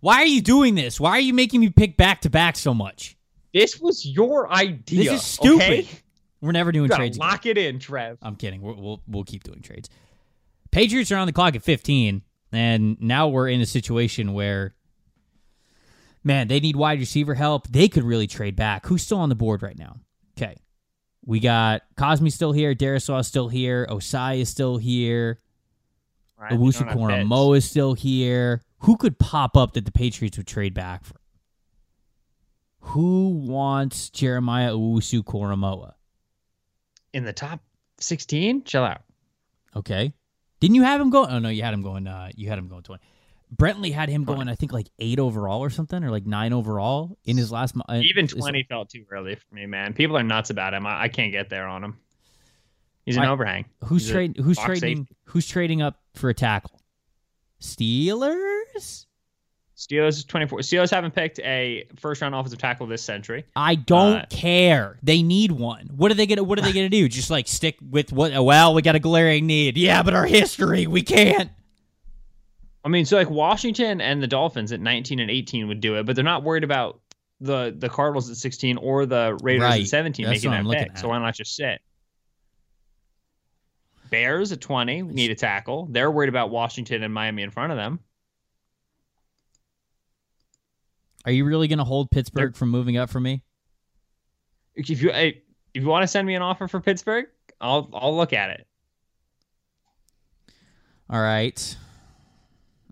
Why 0.00 0.16
are 0.22 0.26
you 0.26 0.40
doing 0.40 0.76
this? 0.76 0.98
Why 0.98 1.10
are 1.12 1.20
you 1.20 1.34
making 1.34 1.60
me 1.60 1.68
pick 1.68 1.96
back 1.96 2.22
to 2.22 2.30
back 2.30 2.56
so 2.56 2.72
much? 2.72 3.16
This 3.52 3.80
was 3.80 4.06
your 4.06 4.50
idea. 4.50 5.10
This 5.10 5.20
is 5.20 5.26
stupid. 5.26 5.60
Okay? 5.62 5.88
We're 6.40 6.52
never 6.52 6.72
doing 6.72 6.88
trades. 6.88 7.18
Lock 7.18 7.44
again. 7.44 7.64
it 7.64 7.74
in, 7.74 7.78
Trev. 7.80 8.18
I'm 8.22 8.36
kidding. 8.36 8.62
We'll, 8.62 8.76
we'll, 8.76 9.02
we'll 9.06 9.24
keep 9.24 9.44
doing 9.44 9.60
trades. 9.60 9.90
Patriots 10.70 11.10
are 11.10 11.16
on 11.16 11.26
the 11.26 11.32
clock 11.32 11.56
at 11.56 11.62
15, 11.62 12.22
and 12.52 13.00
now 13.00 13.28
we're 13.28 13.48
in 13.48 13.60
a 13.60 13.66
situation 13.66 14.32
where, 14.32 14.74
man, 16.22 16.48
they 16.48 16.60
need 16.60 16.76
wide 16.76 17.00
receiver 17.00 17.34
help. 17.34 17.68
They 17.68 17.88
could 17.88 18.04
really 18.04 18.26
trade 18.26 18.56
back. 18.56 18.86
Who's 18.86 19.02
still 19.02 19.18
on 19.18 19.28
the 19.28 19.34
board 19.34 19.62
right 19.62 19.78
now? 19.78 19.96
Okay. 20.38 20.56
We 21.24 21.40
got 21.40 21.82
Cosmi 21.96 22.32
still 22.32 22.52
here, 22.52 22.74
Darrisaw 22.74 23.24
still 23.24 23.48
here, 23.48 23.86
Ossai 23.90 24.40
is 24.40 24.48
still 24.48 24.78
here, 24.78 25.40
right, 26.38 26.52
Owusu 26.52 27.56
is 27.56 27.64
still 27.68 27.94
here. 27.94 28.62
Who 28.80 28.96
could 28.96 29.18
pop 29.18 29.56
up 29.56 29.74
that 29.74 29.84
the 29.84 29.92
Patriots 29.92 30.38
would 30.38 30.46
trade 30.46 30.72
back 30.72 31.04
for? 31.04 31.16
Who 32.80 33.28
wants 33.28 34.08
Jeremiah 34.08 34.72
Owusu 34.72 35.22
Koramoah? 35.22 35.92
In 37.12 37.24
the 37.24 37.34
top 37.34 37.60
16? 37.98 38.64
Chill 38.64 38.84
out. 38.84 39.02
Okay. 39.76 40.14
Didn't 40.60 40.76
you 40.76 40.82
have 40.82 41.00
him 41.00 41.10
going? 41.10 41.30
Oh 41.30 41.38
no, 41.38 41.48
you 41.48 41.62
had 41.62 41.74
him 41.74 41.82
going. 41.82 42.06
Uh, 42.06 42.30
you 42.36 42.48
had 42.48 42.58
him 42.58 42.68
going 42.68 42.82
twenty. 42.82 43.02
Brentley 43.54 43.92
had 43.92 44.08
him 44.08 44.22
going, 44.22 44.48
I 44.48 44.54
think, 44.54 44.72
like 44.72 44.88
eight 45.00 45.18
overall 45.18 45.60
or 45.60 45.70
something, 45.70 46.04
or 46.04 46.10
like 46.12 46.24
nine 46.24 46.52
overall 46.52 47.18
in 47.24 47.36
his 47.36 47.50
last. 47.50 47.74
Uh, 47.88 48.00
Even 48.02 48.28
twenty 48.28 48.64
felt 48.68 48.90
too 48.90 49.04
early 49.10 49.34
for 49.34 49.54
me, 49.54 49.66
man. 49.66 49.92
People 49.92 50.16
are 50.16 50.22
nuts 50.22 50.50
about 50.50 50.72
him. 50.72 50.86
I, 50.86 51.02
I 51.02 51.08
can't 51.08 51.32
get 51.32 51.50
there 51.50 51.66
on 51.66 51.82
him. 51.82 51.98
He's 53.04 53.16
an 53.16 53.24
I, 53.24 53.30
overhang. 53.30 53.64
Who's 53.84 54.08
trading? 54.08 54.40
Who's 54.40 54.58
trading? 54.58 54.98
Safety. 54.98 55.16
Who's 55.24 55.48
trading 55.48 55.82
up 55.82 55.98
for 56.14 56.30
a 56.30 56.34
tackle? 56.34 56.80
Steelers. 57.60 59.06
Steelers 59.80 60.26
24. 60.26 60.58
Steelers 60.58 60.90
haven't 60.90 61.14
picked 61.14 61.38
a 61.38 61.86
first 61.96 62.20
round 62.20 62.34
offensive 62.34 62.58
tackle 62.58 62.86
this 62.86 63.02
century. 63.02 63.46
I 63.56 63.76
don't 63.76 64.18
uh, 64.18 64.26
care. 64.28 64.98
They 65.02 65.22
need 65.22 65.52
one. 65.52 65.88
What 65.96 66.10
are 66.10 66.14
they 66.14 66.26
gonna 66.26 66.42
What 66.42 66.58
are 66.58 66.62
they 66.62 66.74
gonna 66.74 66.90
do? 66.90 67.08
Just 67.08 67.30
like 67.30 67.48
stick 67.48 67.78
with 67.80 68.12
what? 68.12 68.32
Well, 68.44 68.74
we 68.74 68.82
got 68.82 68.94
a 68.94 68.98
glaring 68.98 69.46
need. 69.46 69.78
Yeah, 69.78 70.02
but 70.02 70.12
our 70.12 70.26
history, 70.26 70.86
we 70.86 71.00
can't. 71.00 71.50
I 72.84 72.90
mean, 72.90 73.06
so 73.06 73.16
like 73.16 73.30
Washington 73.30 74.02
and 74.02 74.22
the 74.22 74.26
Dolphins 74.26 74.70
at 74.72 74.80
19 74.80 75.18
and 75.18 75.30
18 75.30 75.68
would 75.68 75.80
do 75.80 75.96
it, 75.96 76.04
but 76.04 76.14
they're 76.14 76.24
not 76.26 76.42
worried 76.42 76.64
about 76.64 77.00
the 77.40 77.74
the 77.74 77.88
Cardinals 77.88 78.28
at 78.28 78.36
16 78.36 78.76
or 78.76 79.06
the 79.06 79.38
Raiders 79.42 79.62
right. 79.62 79.80
at 79.80 79.88
17 79.88 80.26
That's 80.26 80.44
making 80.44 80.50
that 80.50 80.78
pick. 80.78 80.98
So 80.98 81.08
why 81.08 81.18
not 81.18 81.34
just 81.34 81.56
sit? 81.56 81.80
Bears 84.10 84.52
at 84.52 84.60
20 84.60 85.02
need 85.02 85.30
a 85.30 85.34
tackle. 85.34 85.88
They're 85.90 86.10
worried 86.10 86.28
about 86.28 86.50
Washington 86.50 87.02
and 87.02 87.14
Miami 87.14 87.44
in 87.44 87.50
front 87.50 87.72
of 87.72 87.78
them. 87.78 88.00
Are 91.24 91.32
you 91.32 91.44
really 91.44 91.68
going 91.68 91.78
to 91.78 91.84
hold 91.84 92.10
Pittsburgh 92.10 92.52
They're, 92.52 92.58
from 92.58 92.70
moving 92.70 92.96
up 92.96 93.10
for 93.10 93.20
me? 93.20 93.42
If 94.74 95.02
you 95.02 95.10
if 95.10 95.34
you 95.74 95.86
want 95.86 96.02
to 96.02 96.08
send 96.08 96.26
me 96.26 96.34
an 96.34 96.42
offer 96.42 96.68
for 96.68 96.80
Pittsburgh, 96.80 97.26
I'll 97.60 97.90
I'll 97.92 98.16
look 98.16 98.32
at 98.32 98.50
it. 98.50 98.66
All 101.10 101.20
right. 101.20 101.76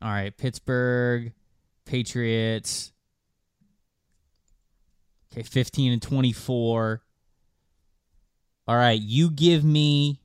All 0.02 0.10
right, 0.10 0.36
Pittsburgh 0.36 1.32
Patriots. 1.84 2.92
Okay, 5.32 5.42
15 5.42 5.92
and 5.92 6.02
24. 6.02 7.02
All 8.66 8.76
right, 8.76 9.00
you 9.00 9.30
give 9.30 9.64
me 9.64 10.20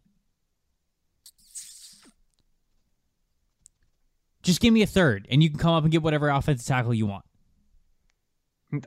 Just 4.44 4.60
give 4.60 4.74
me 4.74 4.82
a 4.82 4.88
third, 4.88 5.26
and 5.32 5.42
you 5.42 5.50
can 5.50 5.58
come 5.58 5.74
up 5.74 5.84
and 5.84 5.92
get 5.92 6.04
whatever 6.04 6.30
offensive 6.30 6.68
tackle 6.68 6.94
you 6.94 7.06
want. 7.06 7.24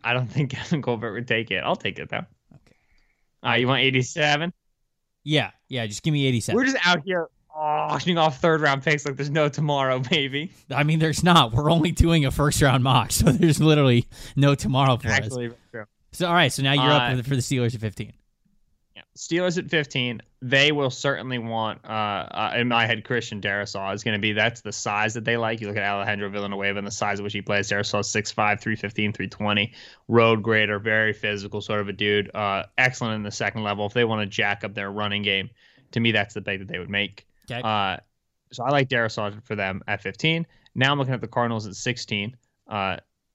I 0.05 0.13
don't 0.13 0.29
think 0.29 0.51
Kevin 0.53 0.83
Colbert 0.83 1.13
would 1.13 1.29
take 1.29 1.51
it. 1.51 1.63
I'll 1.65 1.77
take 1.77 1.99
it 1.99 2.09
though. 2.09 2.25
Okay. 2.55 2.77
Uh, 3.47 3.55
you 3.55 3.69
want 3.69 3.83
87? 3.83 4.53
Yeah, 5.25 5.51
yeah. 5.69 5.87
Just 5.87 6.03
give 6.03 6.13
me 6.13 6.27
87. 6.27 6.57
We're 6.57 6.65
just 6.65 6.87
out 6.87 7.03
here 7.05 7.29
auctioning 7.57 8.19
off 8.19 8.41
third 8.41 8.61
round 8.61 8.83
picks 8.83 9.07
like 9.07 9.17
there's 9.17 9.31
no 9.31 9.49
tomorrow, 9.49 9.99
baby. 9.99 10.53
I 10.71 10.85
mean, 10.85 10.99
there's 10.99 11.25
not. 11.25 11.53
We're 11.53 11.71
only 11.71 11.91
doing 11.91 12.25
a 12.25 12.31
first 12.31 12.61
round 12.63 12.85
mock, 12.85 13.13
so 13.13 13.33
there's 13.33 13.61
literally 13.61 14.07
no 14.37 14.55
tomorrow 14.55 14.97
for 14.97 15.09
Actually, 15.09 15.49
us. 15.49 15.55
True. 15.71 15.85
So 16.13 16.27
all 16.27 16.35
right, 16.35 16.53
so 16.53 16.63
now 16.63 16.73
you're 16.73 16.83
uh, 16.83 17.19
up 17.19 17.25
for 17.25 17.35
the 17.35 17.43
Steelers 17.43 17.75
at 17.75 17.81
15. 17.81 18.13
Steelers 19.17 19.57
at 19.59 19.71
15, 19.71 20.21
they 20.43 20.73
will 20.73 20.91
certainly 20.91 21.39
want, 21.39 21.81
uh, 21.85 21.89
uh, 21.89 22.53
in 22.57 22.69
my 22.69 22.87
head, 22.87 23.05
Christian 23.05 23.41
Darrisaw 23.41 23.95
is 23.95 24.05
going 24.05 24.15
to 24.15 24.21
be, 24.21 24.33
that's 24.33 24.61
the 24.61 24.73
size 24.73 25.15
that 25.15 25.25
they 25.25 25.37
like. 25.37 25.61
You 25.61 25.69
look 25.69 25.77
at 25.77 25.83
Alejandro 25.83 26.29
Villanueva 26.29 26.79
and 26.79 26.87
the 26.87 26.91
size 26.91 27.19
at 27.19 27.25
which 27.25 27.33
he 27.33 27.41
plays. 27.41 27.71
Darrisaw 27.71 28.01
6'5, 28.01 28.35
315, 28.35 29.13
320. 29.13 29.73
Road 30.09 30.43
grader, 30.43 30.79
very 30.79 31.13
physical 31.13 31.61
sort 31.61 31.81
of 31.81 31.89
a 31.89 31.93
dude. 31.93 32.31
Uh, 32.35 32.65
excellent 32.77 33.15
in 33.15 33.23
the 33.23 33.31
second 33.31 33.65
level. 33.65 33.87
If 33.87 33.95
they 33.95 34.05
want 34.05 34.21
to 34.21 34.27
jack 34.27 34.65
up 34.65 34.75
their 34.75 34.91
running 34.91 35.23
game, 35.23 35.51
to 35.93 36.01
me, 36.01 36.13
that's 36.13 36.35
the 36.35 36.43
bet 36.43 36.59
that 36.59 36.69
they 36.69 36.79
would 36.79 36.91
make. 36.91 37.27
Okay. 37.51 37.63
Uh, 37.63 37.97
so 38.53 38.65
I 38.65 38.71
like 38.71 38.89
Darrisaw 38.89 39.43
for 39.45 39.57
them 39.57 39.83
at 39.89 40.03
15. 40.03 40.47
Now 40.75 40.93
I'm 40.93 40.99
looking 40.99 41.15
at 41.15 41.21
the 41.21 41.29
Cardinals 41.29 41.67
at 41.67 41.75
16. 41.75 42.37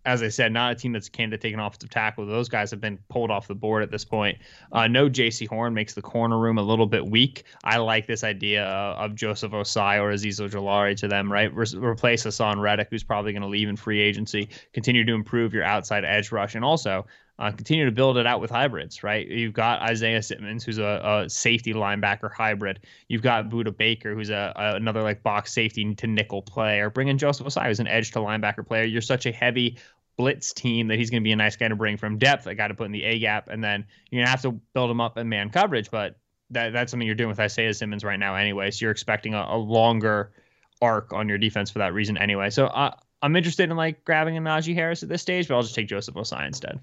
As 0.04 0.24
I 0.24 0.30
said, 0.30 0.52
not 0.52 0.72
a 0.72 0.76
team 0.76 0.94
that's 0.94 1.08
a 1.08 1.12
candidate 1.12 1.42
taking 1.42 1.60
offensive 1.60 1.90
tackle. 1.90 2.26
Those 2.26 2.50
guys 2.50 2.72
have 2.72 2.82
been 2.82 2.98
pulled 3.10 3.30
off 3.30 3.48
the 3.48 3.56
board 3.56 3.84
at 3.84 3.92
this 3.92 4.04
point. 4.04 4.40
Uh, 4.72 4.88
no 4.88 5.10
J.C. 5.10 5.46
Horn 5.46 5.74
makes 5.74 5.94
the 5.94 6.02
corner 6.02 6.40
room 6.40 6.58
a 6.58 6.64
little 6.64 6.88
bit 6.88 7.06
weak. 7.06 7.44
I 7.64 7.78
like 7.78 8.08
this 8.08 8.24
idea 8.24 8.66
of 8.66 9.14
Joseph 9.14 9.52
Ossai 9.52 10.00
or 10.00 10.12
Azeez 10.12 10.42
Ojulari 10.42 10.98
to 10.98 11.08
them, 11.08 11.32
right? 11.32 11.54
Re- 11.54 11.68
replace 11.76 12.26
Haason 12.26 12.60
Reddick, 12.60 12.88
who's 12.90 13.04
probably 13.04 13.32
going 13.32 13.44
to 13.44 13.48
leave 13.48 13.70
in 13.70 13.76
free 13.76 14.02
agency. 14.02 14.50
Continue 14.74 15.06
to 15.06 15.14
improve 15.14 15.54
your 15.54 15.64
outside 15.64 16.04
edge 16.04 16.32
rush. 16.32 16.56
And 16.56 16.66
also, 16.66 17.06
uh, 17.42 17.52
continue 17.52 17.86
to 17.86 17.92
build 17.92 18.18
it 18.18 18.28
out 18.28 18.40
with 18.40 18.52
hybrids, 18.52 19.02
right? 19.02 19.28
You've 19.28 19.54
got 19.54 19.82
Isaiah 19.82 20.22
Simmons, 20.22 20.64
who's 20.64 20.78
a, 20.78 21.24
a 21.24 21.28
safety 21.28 21.74
linebacker 21.74 22.32
hybrid. 22.32 22.82
You've 23.08 23.24
got 23.24 23.50
Budda 23.50 23.76
Baker, 23.76 24.14
who's 24.14 24.30
a, 24.30 24.54
a, 24.56 24.76
another 24.76 25.02
like 25.02 25.24
box 25.24 25.52
safety 25.52 25.96
to 25.96 26.06
nickel 26.06 26.44
player. 26.44 26.92
Bring 26.92 27.08
in 27.08 27.18
Joseph 27.18 27.48
Ossai, 27.48 27.66
who's 27.66 27.80
an 27.80 27.88
edge 27.88 28.12
to 28.12 28.20
linebacker 28.20 28.66
player. 28.66 28.84
You're 28.84 29.02
such 29.02 29.26
a 29.26 29.32
heavy 29.32 29.80
blitz 30.18 30.54
team 30.54 30.88
that 30.90 31.00
he's 31.00 31.10
going 31.10 31.24
to 31.24 31.24
be 31.24 31.32
a 31.32 31.36
nice 31.36 31.56
guy 31.56 31.68
to 31.68 31.76
bring 31.76 31.98
from 31.98 32.20
depth, 32.20 32.46
I 32.46 32.54
got 32.54 32.68
to 32.68 32.76
put 32.76 32.86
in 32.86 32.92
the 32.92 33.04
A 33.04 33.18
gap, 33.18 33.48
and 33.48 33.64
then 33.64 33.86
you're 34.12 34.20
going 34.20 34.28
to 34.28 34.32
have 34.32 34.44
to 34.44 34.52
build 34.76 34.92
him 34.92 35.02
up 35.02 35.18
in 35.18 35.28
man 35.28 35.50
coverage. 35.50 35.90
But 35.90 36.18
that, 36.52 36.74
that's 36.74 36.92
something 36.92 37.08
you're 37.08 37.16
doing 37.16 37.30
with 37.30 37.40
Isaiah 37.40 37.74
Simmons 37.74 38.04
right 38.04 38.20
now 38.20 38.36
anyway. 38.36 38.70
So 38.70 38.86
you're 38.86 38.92
expecting 38.92 39.34
a, 39.34 39.48
a 39.50 39.58
longer 39.58 40.32
arc 40.80 41.12
on 41.12 41.28
your 41.28 41.40
defense 41.40 41.72
for 41.72 41.80
that 41.80 41.96
reason 41.96 42.18
anyway. 42.18 42.52
So 42.52 42.68
uh, 42.68 42.92
I'm 43.24 43.36
interested 43.36 43.72
in 43.72 43.76
like 43.76 44.06
grabbing 44.06 44.38
a 44.38 44.42
Najee 44.42 44.76
Harris 44.76 45.02
at 45.02 45.10
this 45.10 45.24
stage, 45.24 45.48
but 45.48 45.56
I'll 45.56 45.64
just 45.64 45.74
take 45.74 45.88
Joseph 45.88 46.14
Ossai 46.14 46.46
instead. 46.46 46.80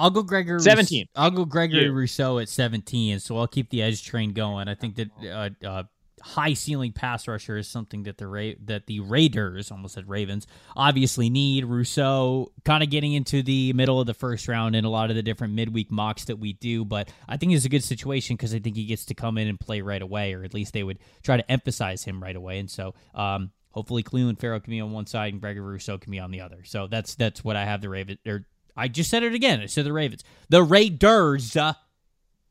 I'll 0.00 0.10
go 0.10 0.22
Gregory. 0.22 0.60
Seventeen. 0.60 1.06
I'll 1.14 1.30
go 1.30 1.44
Gregory 1.44 1.84
yeah. 1.84 1.90
Rousseau 1.90 2.38
at 2.38 2.48
seventeen. 2.48 3.20
So 3.20 3.36
I'll 3.36 3.46
keep 3.46 3.70
the 3.70 3.82
edge 3.82 4.04
train 4.04 4.32
going. 4.32 4.68
I 4.68 4.74
think 4.74 4.96
that 4.96 5.10
uh, 5.22 5.66
uh, 5.66 5.82
high 6.22 6.54
ceiling 6.54 6.92
pass 6.92 7.26
rusher 7.26 7.56
is 7.56 7.68
something 7.68 8.04
that 8.04 8.18
the 8.18 8.26
Ra- 8.26 8.58
that 8.64 8.86
the 8.86 9.00
Raiders 9.00 9.70
almost 9.70 9.94
said 9.94 10.08
Ravens 10.08 10.46
obviously 10.76 11.30
need. 11.30 11.64
Rousseau 11.64 12.52
kind 12.64 12.82
of 12.82 12.90
getting 12.90 13.12
into 13.12 13.42
the 13.42 13.72
middle 13.72 14.00
of 14.00 14.06
the 14.06 14.14
first 14.14 14.48
round 14.48 14.76
in 14.76 14.84
a 14.84 14.90
lot 14.90 15.10
of 15.10 15.16
the 15.16 15.22
different 15.22 15.54
midweek 15.54 15.90
mocks 15.90 16.24
that 16.26 16.36
we 16.36 16.52
do, 16.54 16.84
but 16.84 17.10
I 17.28 17.36
think 17.36 17.52
it's 17.52 17.64
a 17.64 17.70
good 17.70 17.84
situation 17.84 18.36
because 18.36 18.54
I 18.54 18.58
think 18.58 18.76
he 18.76 18.84
gets 18.84 19.04
to 19.06 19.14
come 19.14 19.38
in 19.38 19.48
and 19.48 19.58
play 19.58 19.80
right 19.80 20.02
away, 20.02 20.34
or 20.34 20.44
at 20.44 20.54
least 20.54 20.72
they 20.72 20.82
would 20.82 20.98
try 21.22 21.36
to 21.36 21.50
emphasize 21.50 22.04
him 22.04 22.22
right 22.22 22.36
away. 22.36 22.58
And 22.58 22.70
so, 22.70 22.94
um, 23.14 23.50
hopefully, 23.70 24.02
Clelin 24.02 24.38
Ferrell 24.38 24.60
can 24.60 24.70
be 24.70 24.80
on 24.80 24.92
one 24.92 25.06
side 25.06 25.32
and 25.32 25.40
Gregory 25.40 25.72
Rousseau 25.72 25.98
can 25.98 26.10
be 26.10 26.18
on 26.18 26.30
the 26.30 26.40
other. 26.40 26.64
So 26.64 26.86
that's 26.86 27.14
that's 27.14 27.44
what 27.44 27.56
I 27.56 27.64
have 27.64 27.80
the 27.80 27.88
Ravens 27.88 28.18
or 28.26 28.46
I 28.80 28.88
just 28.88 29.10
said 29.10 29.22
it 29.22 29.34
again. 29.34 29.60
I 29.60 29.66
said 29.66 29.84
the 29.84 29.92
Ravens. 29.92 30.24
The 30.48 30.62
Raiders 30.62 31.54
uh, 31.54 31.74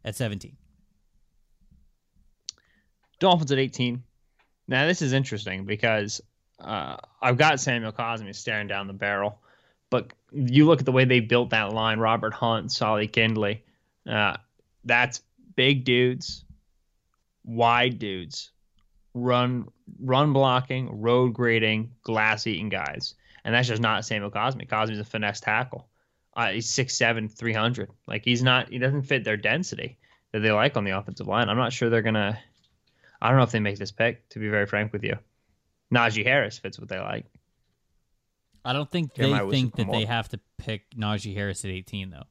at 0.05 0.15
17. 0.15 0.55
Dolphins 3.17 3.51
at 3.51 3.57
18. 3.57 4.03
Now, 4.67 4.85
this 4.85 5.01
is 5.01 5.11
interesting 5.11 5.65
because 5.65 6.21
uh, 6.59 6.97
I've 7.19 7.39
got 7.39 7.59
Samuel 7.59 7.91
Cosmi 7.91 8.35
staring 8.35 8.67
down 8.67 8.85
the 8.85 8.93
barrel, 8.93 9.39
but 9.89 10.13
you 10.31 10.67
look 10.67 10.79
at 10.79 10.85
the 10.85 10.91
way 10.91 11.03
they 11.03 11.19
built 11.19 11.49
that 11.49 11.73
line 11.73 11.97
Robert 11.97 12.35
Hunt, 12.35 12.71
Solly 12.71 13.07
Kindley. 13.07 13.63
Uh, 14.07 14.37
that's 14.85 15.23
big 15.55 15.83
dudes, 15.83 16.45
wide 17.43 17.97
dudes, 17.97 18.51
run 19.15 19.67
run 19.99 20.31
blocking, 20.31 21.01
road 21.01 21.33
grading, 21.33 21.89
glass 22.03 22.45
eating 22.45 22.69
guys. 22.69 23.15
And 23.43 23.55
that's 23.55 23.67
just 23.67 23.81
not 23.81 24.05
Samuel 24.05 24.29
Cosmi. 24.29 24.67
Cosmi's 24.67 24.99
a 24.99 25.03
finesse 25.03 25.39
tackle. 25.39 25.89
Uh, 26.35 26.51
he's 26.51 26.67
6'7", 26.67 27.31
300. 27.31 27.89
Like 28.07 28.23
he's 28.23 28.43
not. 28.43 28.69
He 28.69 28.77
doesn't 28.77 29.03
fit 29.03 29.23
their 29.23 29.37
density 29.37 29.97
that 30.31 30.39
they 30.39 30.51
like 30.51 30.77
on 30.77 30.83
the 30.83 30.91
offensive 30.91 31.27
line. 31.27 31.49
I'm 31.49 31.57
not 31.57 31.73
sure 31.73 31.89
they're 31.89 32.01
gonna. 32.01 32.39
I 33.21 33.29
don't 33.29 33.37
know 33.37 33.43
if 33.43 33.51
they 33.51 33.59
make 33.59 33.77
this 33.77 33.91
pick. 33.91 34.27
To 34.29 34.39
be 34.39 34.47
very 34.47 34.65
frank 34.65 34.93
with 34.93 35.03
you, 35.03 35.17
Najee 35.93 36.25
Harris 36.25 36.57
fits 36.57 36.79
what 36.79 36.89
they 36.89 36.99
like. 36.99 37.25
I 38.63 38.73
don't 38.73 38.89
think 38.89 39.13
they 39.15 39.37
think 39.49 39.75
that 39.75 39.91
they 39.91 40.05
have 40.05 40.29
to 40.29 40.39
pick 40.57 40.89
Najee 40.91 41.33
Harris 41.33 41.65
at 41.65 41.71
18 41.71 42.11
though. 42.11 42.23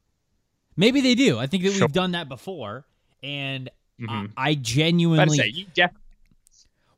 Maybe 0.77 1.01
they 1.01 1.15
do. 1.15 1.39
I 1.39 1.47
think 1.47 1.65
that 1.65 1.73
sure. 1.73 1.87
we've 1.87 1.93
done 1.93 2.13
that 2.13 2.29
before, 2.29 2.87
and 3.23 3.71
mm-hmm. 4.01 4.27
I, 4.37 4.51
I 4.51 4.55
genuinely. 4.55 5.39
Say, 5.39 5.49
you 5.49 5.67
definitely 5.75 6.03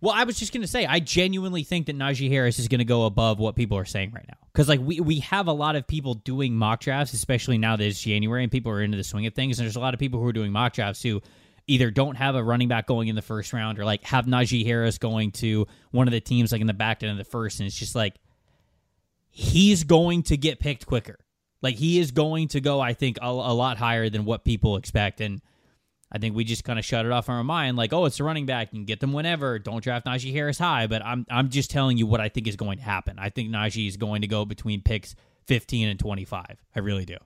well, 0.00 0.14
I 0.14 0.24
was 0.24 0.38
just 0.38 0.52
going 0.52 0.62
to 0.62 0.68
say, 0.68 0.86
I 0.86 0.98
genuinely 1.00 1.62
think 1.62 1.86
that 1.86 1.96
Najee 1.96 2.30
Harris 2.30 2.58
is 2.58 2.68
going 2.68 2.78
to 2.78 2.84
go 2.86 3.04
above 3.04 3.38
what 3.38 3.54
people 3.54 3.76
are 3.76 3.84
saying 3.84 4.12
right 4.12 4.24
now. 4.26 4.38
Because, 4.52 4.68
like, 4.68 4.80
we, 4.80 5.00
we 5.00 5.20
have 5.20 5.46
a 5.46 5.52
lot 5.52 5.76
of 5.76 5.86
people 5.86 6.14
doing 6.14 6.54
mock 6.54 6.80
drafts, 6.80 7.12
especially 7.12 7.58
now 7.58 7.76
that 7.76 7.84
it's 7.84 8.00
January 8.00 8.42
and 8.42 8.50
people 8.50 8.72
are 8.72 8.82
into 8.82 8.96
the 8.96 9.04
swing 9.04 9.26
of 9.26 9.34
things. 9.34 9.58
And 9.58 9.66
there's 9.66 9.76
a 9.76 9.80
lot 9.80 9.92
of 9.92 10.00
people 10.00 10.18
who 10.18 10.26
are 10.26 10.32
doing 10.32 10.52
mock 10.52 10.72
drafts 10.72 11.02
who 11.02 11.20
either 11.66 11.90
don't 11.90 12.14
have 12.16 12.34
a 12.34 12.42
running 12.42 12.68
back 12.68 12.86
going 12.86 13.08
in 13.08 13.14
the 13.14 13.22
first 13.22 13.52
round 13.52 13.78
or, 13.78 13.84
like, 13.84 14.02
have 14.04 14.24
Najee 14.24 14.64
Harris 14.64 14.96
going 14.96 15.32
to 15.32 15.66
one 15.90 16.08
of 16.08 16.12
the 16.12 16.20
teams, 16.20 16.50
like, 16.50 16.62
in 16.62 16.66
the 16.66 16.72
back 16.72 17.02
end 17.02 17.12
of 17.12 17.18
the 17.18 17.24
first. 17.24 17.60
And 17.60 17.66
it's 17.66 17.76
just 17.76 17.94
like, 17.94 18.14
he's 19.28 19.84
going 19.84 20.22
to 20.24 20.36
get 20.36 20.60
picked 20.60 20.86
quicker. 20.86 21.18
Like, 21.60 21.76
he 21.76 21.98
is 21.98 22.10
going 22.10 22.48
to 22.48 22.60
go, 22.62 22.80
I 22.80 22.94
think, 22.94 23.18
a, 23.20 23.26
a 23.26 23.54
lot 23.54 23.76
higher 23.76 24.08
than 24.08 24.24
what 24.24 24.44
people 24.44 24.76
expect. 24.76 25.20
And, 25.20 25.42
I 26.12 26.18
think 26.18 26.34
we 26.34 26.44
just 26.44 26.64
kind 26.64 26.78
of 26.78 26.84
shut 26.84 27.06
it 27.06 27.12
off 27.12 27.28
in 27.28 27.34
our 27.34 27.44
mind, 27.44 27.76
like, 27.76 27.92
oh, 27.92 28.04
it's 28.04 28.18
a 28.18 28.24
running 28.24 28.46
back. 28.46 28.68
You 28.72 28.78
can 28.78 28.84
get 28.84 29.00
them 29.00 29.12
whenever. 29.12 29.58
Don't 29.58 29.82
draft 29.82 30.06
Najee 30.06 30.32
Harris 30.32 30.58
high. 30.58 30.86
But 30.86 31.04
I'm 31.04 31.24
I'm 31.30 31.50
just 31.50 31.70
telling 31.70 31.98
you 31.98 32.06
what 32.06 32.20
I 32.20 32.28
think 32.28 32.48
is 32.48 32.56
going 32.56 32.78
to 32.78 32.84
happen. 32.84 33.18
I 33.18 33.30
think 33.30 33.50
Najee 33.50 33.86
is 33.86 33.96
going 33.96 34.22
to 34.22 34.28
go 34.28 34.44
between 34.44 34.82
picks 34.82 35.14
15 35.46 35.88
and 35.88 35.98
25. 35.98 36.46
I 36.74 36.78
really 36.80 37.04
do. 37.04 37.16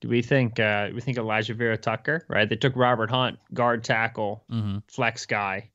Do 0.00 0.08
we 0.08 0.20
think 0.22 0.58
uh, 0.58 0.88
we 0.92 1.00
think 1.00 1.16
Alijah 1.16 1.54
Vera-Tucker? 1.54 2.26
Right, 2.28 2.48
they 2.48 2.56
took 2.56 2.74
Robert 2.74 3.08
Hunt, 3.08 3.38
guard 3.54 3.84
tackle, 3.84 4.44
mm-hmm. 4.50 4.78
flex 4.88 5.26
guy. 5.26 5.70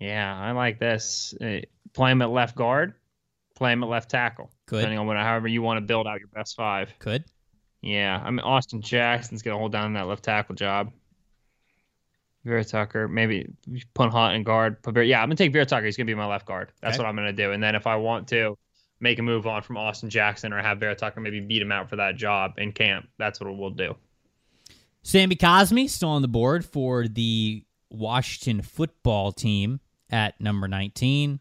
Yeah, 0.00 0.36
I 0.36 0.50
like 0.52 0.80
this. 0.80 1.34
Uh, 1.40 1.60
play 1.92 2.10
him 2.10 2.20
at 2.22 2.30
left 2.30 2.56
guard, 2.56 2.94
play 3.54 3.72
him 3.72 3.84
at 3.84 3.88
left 3.88 4.10
tackle. 4.10 4.50
Could. 4.66 4.78
Depending 4.78 4.98
on 4.98 5.06
what, 5.06 5.16
however 5.16 5.46
you 5.46 5.62
want 5.62 5.78
to 5.78 5.86
build 5.86 6.08
out 6.08 6.18
your 6.18 6.28
best 6.28 6.56
five. 6.56 6.92
Could. 6.98 7.24
Yeah, 7.88 8.20
I 8.22 8.30
mean 8.30 8.40
Austin 8.40 8.82
Jackson's 8.82 9.40
gonna 9.40 9.56
hold 9.56 9.72
down 9.72 9.94
that 9.94 10.06
left 10.06 10.22
tackle 10.22 10.54
job. 10.54 10.92
Vera 12.44 12.64
Tucker, 12.64 13.08
maybe 13.08 13.48
put 13.94 14.10
Hunt 14.10 14.36
and 14.36 14.44
guard. 14.44 14.76
Vera, 14.84 15.04
yeah, 15.04 15.22
I'm 15.22 15.28
gonna 15.28 15.36
take 15.36 15.52
Vera 15.52 15.64
Tucker. 15.64 15.86
He's 15.86 15.96
gonna 15.96 16.06
be 16.06 16.14
my 16.14 16.26
left 16.26 16.46
guard. 16.46 16.70
That's 16.82 16.96
okay. 16.96 17.02
what 17.02 17.08
I'm 17.08 17.16
gonna 17.16 17.32
do. 17.32 17.52
And 17.52 17.62
then 17.62 17.74
if 17.74 17.86
I 17.86 17.96
want 17.96 18.28
to 18.28 18.58
make 19.00 19.18
a 19.18 19.22
move 19.22 19.46
on 19.46 19.62
from 19.62 19.78
Austin 19.78 20.10
Jackson 20.10 20.52
or 20.52 20.60
have 20.60 20.80
Vera 20.80 20.94
Tucker 20.94 21.20
maybe 21.20 21.40
beat 21.40 21.62
him 21.62 21.72
out 21.72 21.88
for 21.88 21.96
that 21.96 22.16
job 22.16 22.54
in 22.58 22.72
camp, 22.72 23.08
that's 23.18 23.40
what 23.40 23.56
we'll 23.56 23.70
do. 23.70 23.96
Sammy 25.02 25.36
Cosmi 25.36 25.88
still 25.88 26.10
on 26.10 26.20
the 26.20 26.28
board 26.28 26.64
for 26.64 27.08
the 27.08 27.64
Washington 27.90 28.60
football 28.60 29.32
team 29.32 29.80
at 30.10 30.38
number 30.40 30.68
19. 30.68 31.40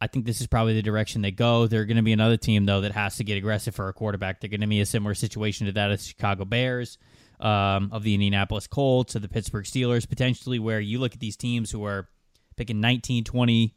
I 0.00 0.06
think 0.08 0.26
this 0.26 0.40
is 0.40 0.46
probably 0.46 0.74
the 0.74 0.82
direction 0.82 1.22
they 1.22 1.30
go. 1.30 1.66
They're 1.66 1.86
going 1.86 1.96
to 1.96 2.02
be 2.02 2.12
another 2.12 2.36
team 2.36 2.66
though 2.66 2.82
that 2.82 2.92
has 2.92 3.16
to 3.16 3.24
get 3.24 3.38
aggressive 3.38 3.74
for 3.74 3.88
a 3.88 3.92
quarterback. 3.92 4.40
They're 4.40 4.50
going 4.50 4.60
to 4.60 4.66
be 4.66 4.80
a 4.80 4.86
similar 4.86 5.14
situation 5.14 5.66
to 5.66 5.72
that 5.72 5.90
of 5.90 5.98
the 5.98 6.04
Chicago 6.04 6.44
Bears, 6.44 6.98
um, 7.40 7.90
of 7.92 8.02
the 8.02 8.14
Indianapolis 8.14 8.66
Colts, 8.66 9.14
of 9.14 9.22
the 9.22 9.28
Pittsburgh 9.28 9.64
Steelers, 9.64 10.08
potentially. 10.08 10.58
Where 10.58 10.80
you 10.80 10.98
look 10.98 11.14
at 11.14 11.20
these 11.20 11.36
teams 11.36 11.70
who 11.70 11.84
are 11.84 12.08
picking 12.56 12.80
19, 12.80 13.24
20, 13.24 13.74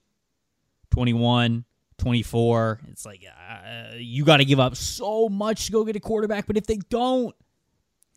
21, 0.91 1.65
24. 1.97 2.81
It's 2.89 3.05
like 3.05 3.23
uh, 3.25 3.95
you 3.95 4.25
got 4.25 4.37
to 4.37 4.45
give 4.45 4.59
up 4.59 4.75
so 4.75 5.29
much 5.29 5.67
to 5.67 5.71
go 5.71 5.85
get 5.85 5.95
a 5.95 6.01
quarterback. 6.01 6.47
But 6.47 6.57
if 6.57 6.67
they 6.67 6.77
don't, 6.89 7.35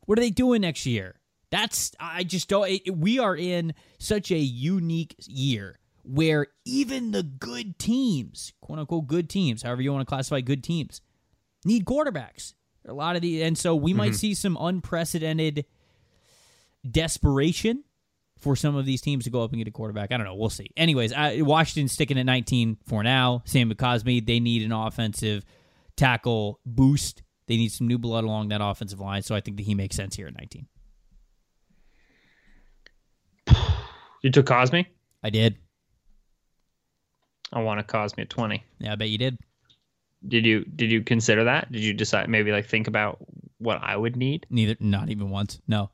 what 0.07 0.19
are 0.19 0.23
they 0.23 0.31
doing 0.31 0.63
next 0.63 0.87
year? 0.87 1.15
That's 1.51 1.93
I 2.01 2.25
just 2.25 2.49
don't. 2.49 2.69
It, 2.69 2.97
we 2.97 3.19
are 3.21 3.37
in 3.37 3.75
such 3.99 4.33
a 4.33 4.39
unique 4.39 5.15
year 5.27 5.79
where 6.05 6.49
even 6.65 7.13
the 7.13 7.23
good 7.23 7.79
teams, 7.79 8.53
quote 8.61 8.79
unquote 8.79 9.07
good 9.07 9.29
teams, 9.29 9.63
however 9.63 9.83
you 9.83 9.93
want 9.93 10.07
to 10.07 10.09
classify 10.09 10.41
good 10.41 10.65
teams, 10.65 11.01
need 11.65 11.85
quarterbacks. 11.85 12.55
A 12.87 12.93
lot 12.93 13.15
of 13.15 13.23
the 13.23 13.43
and 13.43 13.57
so 13.57 13.77
we 13.77 13.93
mm-hmm. 13.93 13.99
might 13.99 14.15
see 14.15 14.35
some 14.35 14.57
unprecedented 14.61 15.65
desperation 16.89 17.85
for 18.43 18.57
some 18.57 18.75
of 18.75 18.85
these 18.85 19.01
teams 19.01 19.25
to 19.25 19.31
go 19.31 19.43
up 19.43 19.53
and 19.53 19.59
get 19.59 19.69
a 19.69 19.71
quarterback. 19.71 20.11
I 20.11 20.17
don't 20.17 20.27
know. 20.27 20.35
We'll 20.35 20.51
see. 20.51 20.71
Anyways, 20.77 21.13
I, 21.13 21.43
Washington 21.43 21.87
sticking 21.89 22.19
at 22.19 22.27
19 22.27 22.79
for 22.87 23.05
now. 23.05 23.43
Sam 23.47 23.71
Cosmi, 23.71 24.27
they 24.27 24.41
need 24.41 24.65
an 24.65 24.73
offensive 24.73 25.45
tackle 25.97 26.59
boost. 26.67 27.23
They 27.47 27.57
need 27.57 27.71
some 27.71 27.87
new 27.87 27.99
blood 27.99 28.25
along 28.25 28.49
that 28.49 28.61
offensive 28.61 28.99
line. 28.99 29.23
So 29.23 29.37
I 29.37 29.41
think 29.41 29.59
that 29.59 29.63
he 29.63 29.77
makes 29.77 29.95
sense 29.95 30.17
here 30.17 30.27
at 30.27 30.35
19. 30.35 30.67
You 34.25 34.31
took 34.31 34.47
Cosmi? 34.47 34.87
I 35.25 35.31
did. 35.31 35.59
I 37.53 37.61
want 37.61 37.87
to 37.87 37.93
Cosmi 37.93 38.23
at 38.23 38.31
20. 38.31 38.63
Yeah, 38.79 38.93
I 38.93 38.97
bet 38.97 39.09
you 39.09 39.19
did. 39.19 39.39
Did 40.27 40.47
you 40.47 40.65
did 40.65 40.91
you 40.91 41.03
consider 41.03 41.45
that? 41.45 41.71
Did 41.73 41.83
you 41.83 41.93
decide 41.93 42.29
maybe 42.29 42.53
like 42.53 42.67
think 42.67 42.87
about 42.87 43.19
what 43.59 43.81
I 43.83 43.97
would 43.97 44.17
need? 44.17 44.47
Neither 44.51 44.77
not 44.79 45.09
even 45.11 45.31
once. 45.31 45.61
No. 45.67 45.91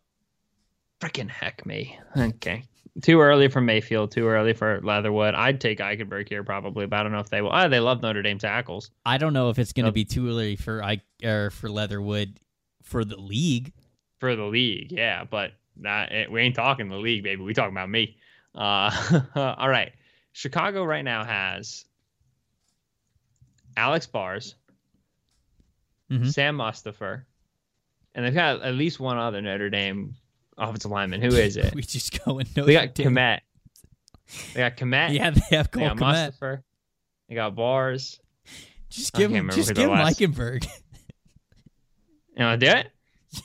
Freaking 1.01 1.31
heck 1.31 1.64
me. 1.64 1.99
Okay. 2.16 2.64
Too 3.03 3.21
early 3.21 3.49
for 3.49 3.61
Mayfield, 3.61 4.11
too 4.11 4.27
early 4.27 4.53
for 4.53 4.81
Leatherwood. 4.83 5.35
I'd 5.35 5.61
take 5.61 5.79
Eichenberg 5.79 6.29
here 6.29 6.42
probably, 6.42 6.87
but 6.87 6.99
I 6.99 7.03
don't 7.05 7.12
know 7.12 7.21
if 7.21 7.31
they 7.31 7.40
will. 7.40 7.55
Oh, 7.55 7.68
they 7.68 7.79
love 7.79 8.03
Notre 8.03 8.23
Dame 8.23 8.38
tackles. 8.38 8.90
I 9.07 9.18
don't 9.18 9.33
know 9.33 9.51
if 9.51 9.59
it's 9.59 9.73
going 9.73 9.87
to 9.87 9.92
be 9.92 10.05
too 10.05 10.29
early 10.29 10.57
for 10.57 10.83
I 10.83 11.01
or 11.23 11.51
for 11.51 11.71
Leatherwood 11.71 12.40
for 12.83 13.05
the 13.05 13.16
league. 13.16 13.73
For 14.18 14.35
the 14.35 14.44
league, 14.44 14.90
yeah, 14.90 15.23
but 15.25 15.53
not, 15.77 16.11
eh, 16.11 16.27
we 16.29 16.40
ain't 16.40 16.57
talking 16.57 16.88
the 16.88 16.97
league, 16.97 17.23
baby. 17.23 17.42
We 17.42 17.55
talking 17.55 17.75
about 17.75 17.88
me. 17.88 18.16
Uh, 18.53 18.90
all 19.37 19.68
right. 19.68 19.92
Chicago 20.33 20.85
right 20.85 21.05
now 21.05 21.25
has 21.25 21.85
Alex 23.77 24.07
Bars, 24.07 24.55
mm-hmm. 26.11 26.29
Sam 26.29 26.57
Mustipher, 26.57 27.23
and 28.14 28.25
they've 28.25 28.35
got 28.35 28.62
at 28.62 28.75
least 28.75 29.01
one 29.01 29.19
other 29.19 29.41
Notre 29.41 29.71
Dame 29.71 30.14
offensive 30.57 30.91
lineman. 30.91 31.23
Who 31.23 31.29
is 31.29 31.57
it? 31.57 31.75
we 31.75 31.83
just 31.83 32.25
go 32.25 32.38
and 32.38 32.57
know. 32.57 32.64
They 32.64 32.75
got 32.75 32.95
Kmet. 32.95 33.41
They 34.55 34.61
got 34.61 34.77
Kmet. 34.77 35.14
Yeah, 35.14 35.31
they 35.31 35.57
have 35.57 35.71
Cole 35.71 35.88
they 35.88 35.95
got. 35.95 35.99
Mustipher. 35.99 36.62
They 37.29 37.35
got 37.35 37.55
Bars. 37.55 38.21
Just 38.91 39.12
give 39.12 39.31
him. 39.31 39.51
Just 39.51 39.75
give 39.75 39.91
Eichenberg. 39.91 40.67
you 42.37 42.45
want 42.45 42.61
to 42.61 42.67
do 42.67 42.73
it? 42.73 42.91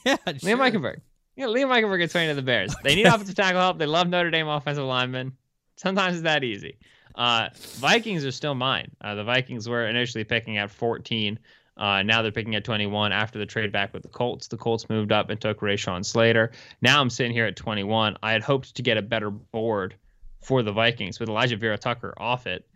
Yeah, 0.06 0.16
Liam 0.26 0.72
sure. 0.72 0.96
Yeah, 1.36 1.48
Liam 1.48 1.68
Eichenberg 1.68 2.00
gets 2.00 2.14
trained 2.14 2.32
to 2.32 2.36
the 2.36 2.42
Bears. 2.42 2.72
Okay. 2.72 2.80
They 2.84 2.96
need 2.96 3.06
offensive 3.06 3.36
tackle 3.36 3.60
help. 3.60 3.78
They 3.78 3.86
love 3.86 4.08
Notre 4.08 4.32
Dame 4.32 4.48
offensive 4.48 4.86
linemen. 4.86 5.34
Sometimes 5.76 6.16
it's 6.16 6.24
that 6.24 6.44
easy. 6.44 6.78
Uh, 7.16 7.50
Vikings 7.54 8.26
are 8.26 8.32
still 8.32 8.56
mine. 8.56 8.92
Uh, 9.02 9.16
the 9.16 9.24
Vikings 9.24 9.70
were 9.70 9.88
initially 9.88 10.24
picking 10.24 10.58
at 10.58 10.72
14. 10.72 11.38
Uh, 11.76 12.04
now 12.04 12.22
they're 12.22 12.32
picking 12.32 12.56
at 12.56 12.64
21 12.64 13.12
after 13.12 13.40
the 13.40 13.46
trade 13.46 13.72
back 13.72 13.94
with 13.94 14.04
the 14.04 14.10
Colts. 14.10 14.48
The 14.48 14.58
Colts 14.58 14.90
moved 14.90 15.12
up 15.12 15.30
and 15.30 15.40
took 15.40 15.60
Rashawn 15.62 16.06
Slater. 16.06 16.52
Now 16.82 17.02
I'm 17.02 17.10
sitting 17.10 17.32
here 17.32 17.46
at 17.46 17.56
21. 17.56 18.18
I 18.22 18.32
had 18.32 18.44
hoped 18.44 18.76
to 18.76 18.82
get 18.82 18.98
a 18.98 19.02
better 19.02 19.30
board 19.30 19.96
for 20.42 20.62
the 20.62 20.72
Vikings 20.72 21.20
with 21.20 21.30
Alijah 21.30 21.60
Vera-Tucker 21.60 22.14
off 22.18 22.48
it. 22.48 22.68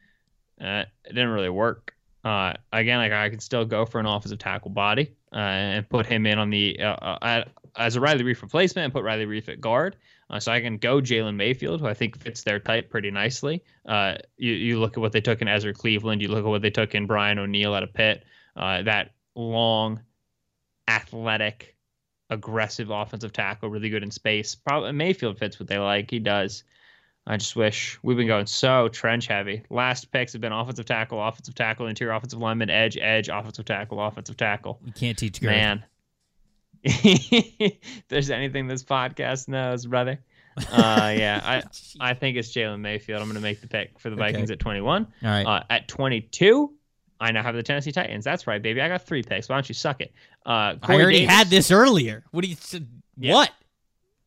Uh, 0.59 0.83
it 1.05 1.09
didn't 1.09 1.29
really 1.29 1.49
work. 1.49 1.93
Uh, 2.23 2.53
again, 2.73 2.97
like 2.97 3.11
I 3.11 3.29
can 3.29 3.39
still 3.39 3.65
go 3.65 3.85
for 3.85 3.99
an 3.99 4.05
offensive 4.05 4.39
tackle 4.39 4.71
body 4.71 5.13
uh, 5.31 5.37
and 5.37 5.89
put 5.89 6.05
him 6.05 6.25
in 6.25 6.39
on 6.39 6.49
the 6.49 6.79
uh, 6.79 7.17
uh, 7.21 7.43
as 7.75 7.95
a 7.95 8.01
Riley 8.01 8.23
Reiff 8.23 8.41
replacement 8.41 8.85
and 8.85 8.93
put 8.93 9.03
Riley 9.03 9.25
Reiff 9.25 9.47
at 9.47 9.61
guard. 9.61 9.95
Uh, 10.29 10.39
so 10.39 10.51
I 10.51 10.59
can 10.59 10.77
go 10.77 10.99
Jalen 10.99 11.35
Mayfield, 11.35 11.79
who 11.79 11.87
I 11.87 11.93
think 11.93 12.17
fits 12.17 12.43
their 12.43 12.59
type 12.59 12.89
pretty 12.89 13.11
nicely. 13.11 13.63
Uh, 13.85 14.15
you, 14.35 14.53
you 14.53 14.79
look 14.79 14.97
at 14.97 14.99
what 14.99 15.13
they 15.13 15.21
took 15.21 15.41
in 15.41 15.47
Ezra 15.47 15.73
Cleveland. 15.73 16.21
You 16.21 16.27
look 16.27 16.43
at 16.43 16.49
what 16.49 16.61
they 16.61 16.69
took 16.69 16.95
in 16.95 17.05
Brian 17.05 17.39
O'Neill 17.39 17.73
out 17.73 17.83
of 17.83 17.93
Pitt. 17.93 18.25
Uh, 18.55 18.81
that 18.81 19.11
long, 19.35 20.01
athletic, 20.87 21.75
aggressive 22.29 22.89
offensive 22.89 23.31
tackle, 23.31 23.69
really 23.69 23.89
good 23.89 24.03
in 24.03 24.11
space. 24.11 24.55
Probably 24.55 24.91
Mayfield 24.91 25.37
fits 25.37 25.59
what 25.59 25.69
they 25.69 25.77
like. 25.77 26.11
He 26.11 26.19
does. 26.19 26.63
I 27.25 27.35
just 27.35 27.55
wish 27.57 27.99
we've 28.03 28.15
been 28.15 28.27
going 28.27 28.45
so 28.45 28.87
trench 28.87 29.27
heavy. 29.27 29.63
Last 29.69 30.11
picks 30.11 30.31
have 30.31 30.41
been 30.41 30.53
offensive 30.53 30.85
tackle, 30.85 31.25
offensive 31.25 31.55
tackle, 31.55 31.87
interior 31.87 32.13
offensive 32.13 32.39
lineman, 32.39 32.69
edge, 32.69 32.97
edge, 32.97 33.27
offensive 33.27 33.65
tackle, 33.65 34.01
offensive 34.01 34.37
tackle. 34.37 34.79
You 34.85 34.93
can't 34.93 35.17
teach. 35.17 35.41
Man. 35.41 35.83
there's 38.09 38.29
anything 38.29 38.67
this 38.67 38.83
podcast 38.83 39.47
knows, 39.47 39.85
brother. 39.85 40.19
Uh, 40.71 41.13
yeah, 41.15 41.41
I 41.43 41.63
I 42.11 42.13
think 42.13 42.37
it's 42.37 42.51
Jalen 42.53 42.79
Mayfield. 42.79 43.21
I'm 43.21 43.27
going 43.27 43.35
to 43.35 43.41
make 43.41 43.61
the 43.61 43.67
pick 43.67 43.99
for 43.99 44.09
the 44.09 44.15
Vikings 44.15 44.49
okay. 44.49 44.53
at 44.53 44.59
21. 44.59 45.07
All 45.23 45.29
right. 45.29 45.45
Uh, 45.45 45.63
at 45.69 45.87
22, 45.87 46.73
I 47.19 47.31
now 47.31 47.43
have 47.43 47.55
the 47.55 47.63
Tennessee 47.63 47.91
Titans. 47.91 48.25
That's 48.25 48.47
right, 48.47 48.61
baby. 48.61 48.81
I 48.81 48.87
got 48.87 49.03
three 49.03 49.23
picks. 49.23 49.49
Why 49.49 49.55
don't 49.55 49.69
you 49.69 49.75
suck 49.75 50.01
it? 50.01 50.13
Uh, 50.45 50.75
I 50.81 50.93
already 50.93 51.19
Davis, 51.19 51.35
had 51.35 51.47
this 51.47 51.71
earlier. 51.71 52.23
What 52.31 52.43
do 52.43 52.49
you? 52.49 52.55
Yeah. 53.17 53.33
What? 53.33 53.51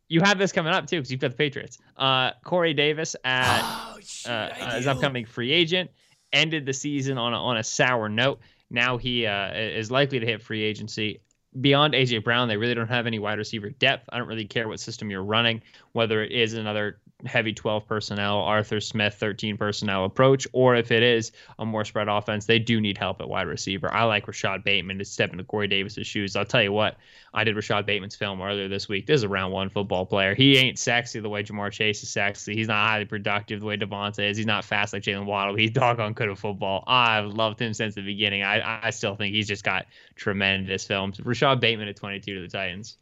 You 0.09 0.21
have 0.23 0.39
this 0.39 0.51
coming 0.51 0.73
up 0.73 0.87
too 0.87 0.97
because 0.97 1.11
you've 1.11 1.21
got 1.21 1.31
the 1.31 1.37
Patriots. 1.37 1.79
Uh, 1.97 2.33
Corey 2.45 2.75
Davis 2.75 3.15
at 3.25 3.61
oh, 3.63 3.99
shoot, 4.03 4.29
uh, 4.29 4.75
his 4.75 4.89
upcoming 4.89 5.25
free 5.25 5.53
agent 5.53 5.91
ended 6.33 6.67
the 6.67 6.73
season 6.73 7.17
on 7.17 7.33
a, 7.33 7.37
on 7.37 7.59
a 7.59 7.63
sour 7.63 8.09
note. 8.09 8.41
Now 8.71 8.97
he 8.99 9.27
uh, 9.27 9.53
is 9.53 9.91
likely 9.91 10.19
to 10.19 10.27
hit 10.27 10.43
free 10.43 10.63
agency 10.63 11.21
beyond 11.59 11.95
AJ 11.95 12.25
Brown, 12.25 12.49
they 12.49 12.57
really 12.57 12.75
don't 12.75 12.89
have 12.89 13.07
any 13.07 13.19
wide 13.19 13.39
receiver 13.39 13.71
depth. 13.71 14.09
I 14.13 14.19
don't 14.19 14.29
really 14.29 14.47
care 14.47 14.69
what 14.69 14.81
system 14.81 15.11
you're 15.11 15.25
running, 15.25 15.63
whether 15.93 16.23
it 16.23 16.33
is 16.33 16.55
another 16.55 17.01
heavy 17.27 17.53
12 17.53 17.87
personnel, 17.87 18.39
Arthur 18.39 18.81
Smith 18.81 19.15
13 19.15 19.57
personnel 19.57 20.05
approach, 20.05 20.47
or 20.53 20.77
if 20.77 20.91
it 20.91 21.03
is 21.03 21.33
a 21.59 21.65
more 21.65 21.85
spread 21.85 22.09
offense, 22.09 22.47
they 22.47 22.59
do 22.59 22.81
need 22.81 22.99
help 22.99 23.21
at 23.21 23.29
wide 23.29 23.47
receiver. 23.47 23.93
I 23.93 24.05
like 24.05 24.27
Rashod 24.27 24.65
Bateman 24.65 24.99
to 24.99 25.05
step 25.05 25.33
into 25.33 25.45
Corey 25.45 25.69
Davis's 25.69 26.07
shoes. 26.07 26.37
I'll 26.37 26.45
tell 26.45 26.63
you 26.63 26.73
what, 26.73 26.97
I 27.33 27.45
did 27.45 27.57
Rashod 27.57 27.87
Bateman's 27.87 28.17
film 28.17 28.43
earlier 28.43 28.69
this 28.69 28.89
week. 28.89 29.07
This 29.07 29.19
is 29.19 29.23
a 29.23 29.29
round 29.29 29.53
one 29.53 29.69
football 29.69 30.05
player. 30.05 30.35
He 30.35 30.57
ain't 30.57 30.79
sexy 30.79 31.21
the 31.21 31.29
way 31.29 31.43
Ja'Marr 31.43 31.71
Chase 31.71 32.03
is 32.03 32.11
sexy. 32.11 32.55
He's 32.55 32.69
not 32.69 32.87
highly 32.87 33.05
productive 33.05 33.61
the 33.61 33.67
way 33.67 33.77
DeVonta 33.77 34.29
is. 34.29 34.37
He's 34.37 34.47
not 34.47 34.65
fast 34.65 34.93
like 34.93 35.03
Jaylen 35.03 35.27
Waddle. 35.27 35.55
He's 35.55 35.71
doggone 35.73 36.15
good 36.15 36.29
at 36.29 36.39
football. 36.39 36.85
I've 36.87 37.27
loved 37.27 37.61
him 37.61 37.75
since 37.75 37.95
the 37.95 38.03
beginning. 38.03 38.43
I, 38.43 38.87
I 38.87 38.91
still 38.91 39.15
think 39.15 39.35
he's 39.35 39.49
just 39.49 39.65
got 39.65 39.87
tremendous 40.17 40.85
films. 40.85 41.21
Rashod 41.21 41.61
Bateman 41.61 41.89
at 41.89 41.97
22 41.97 42.35
to 42.35 42.41
the 42.41 42.49
Titans. 42.49 42.97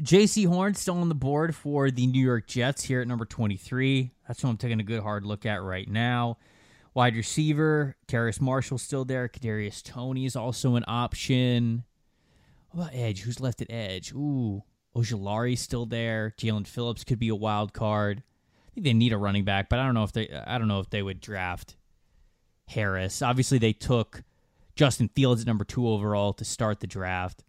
Jaycee 0.00 0.46
Horn 0.46 0.74
still 0.74 0.98
on 0.98 1.08
the 1.08 1.14
board 1.14 1.54
for 1.54 1.90
the 1.90 2.06
New 2.06 2.22
York 2.22 2.46
Jets 2.46 2.82
here 2.82 3.00
at 3.00 3.08
number 3.08 3.24
23. 3.24 4.10
That's 4.26 4.42
what 4.42 4.50
I'm 4.50 4.56
taking 4.56 4.80
a 4.80 4.84
good 4.84 5.02
hard 5.02 5.24
look 5.24 5.46
at 5.46 5.62
right 5.62 5.88
now. 5.88 6.38
Wide 6.94 7.14
receiver, 7.16 7.96
Terrace 8.06 8.40
Marshall 8.40 8.78
still 8.78 9.04
there. 9.04 9.28
Kadarius 9.28 9.82
Toney 9.82 10.26
is 10.26 10.36
also 10.36 10.74
an 10.76 10.84
option. 10.88 11.84
What 12.70 12.84
about 12.84 12.94
edge? 12.94 13.22
Who's 13.22 13.40
left 13.40 13.62
at 13.62 13.70
edge? 13.70 14.12
Ooh, 14.12 14.62
Ojulari's 14.96 15.60
still 15.60 15.86
there. 15.86 16.34
Jaelan 16.38 16.66
Phillips 16.66 17.04
could 17.04 17.18
be 17.18 17.28
a 17.28 17.34
wild 17.34 17.72
card. 17.72 18.22
I 18.66 18.70
think 18.74 18.84
they 18.84 18.92
need 18.92 19.12
a 19.12 19.18
running 19.18 19.44
back, 19.44 19.68
but 19.68 19.78
I 19.78 19.84
don't 19.84 19.94
know 19.94 20.04
if 20.04 20.12
they 20.12 20.28
I 20.46 20.58
don't 20.58 20.68
know 20.68 20.80
if 20.80 20.90
they 20.90 21.02
would 21.02 21.20
draft 21.20 21.76
Harris. 22.68 23.22
Obviously, 23.22 23.58
they 23.58 23.72
took 23.72 24.22
Justin 24.74 25.08
Fields 25.08 25.42
at 25.42 25.46
number 25.46 25.64
two 25.64 25.88
overall 25.88 26.32
to 26.32 26.44
start 26.44 26.80
the 26.80 26.88
draft. 26.88 27.44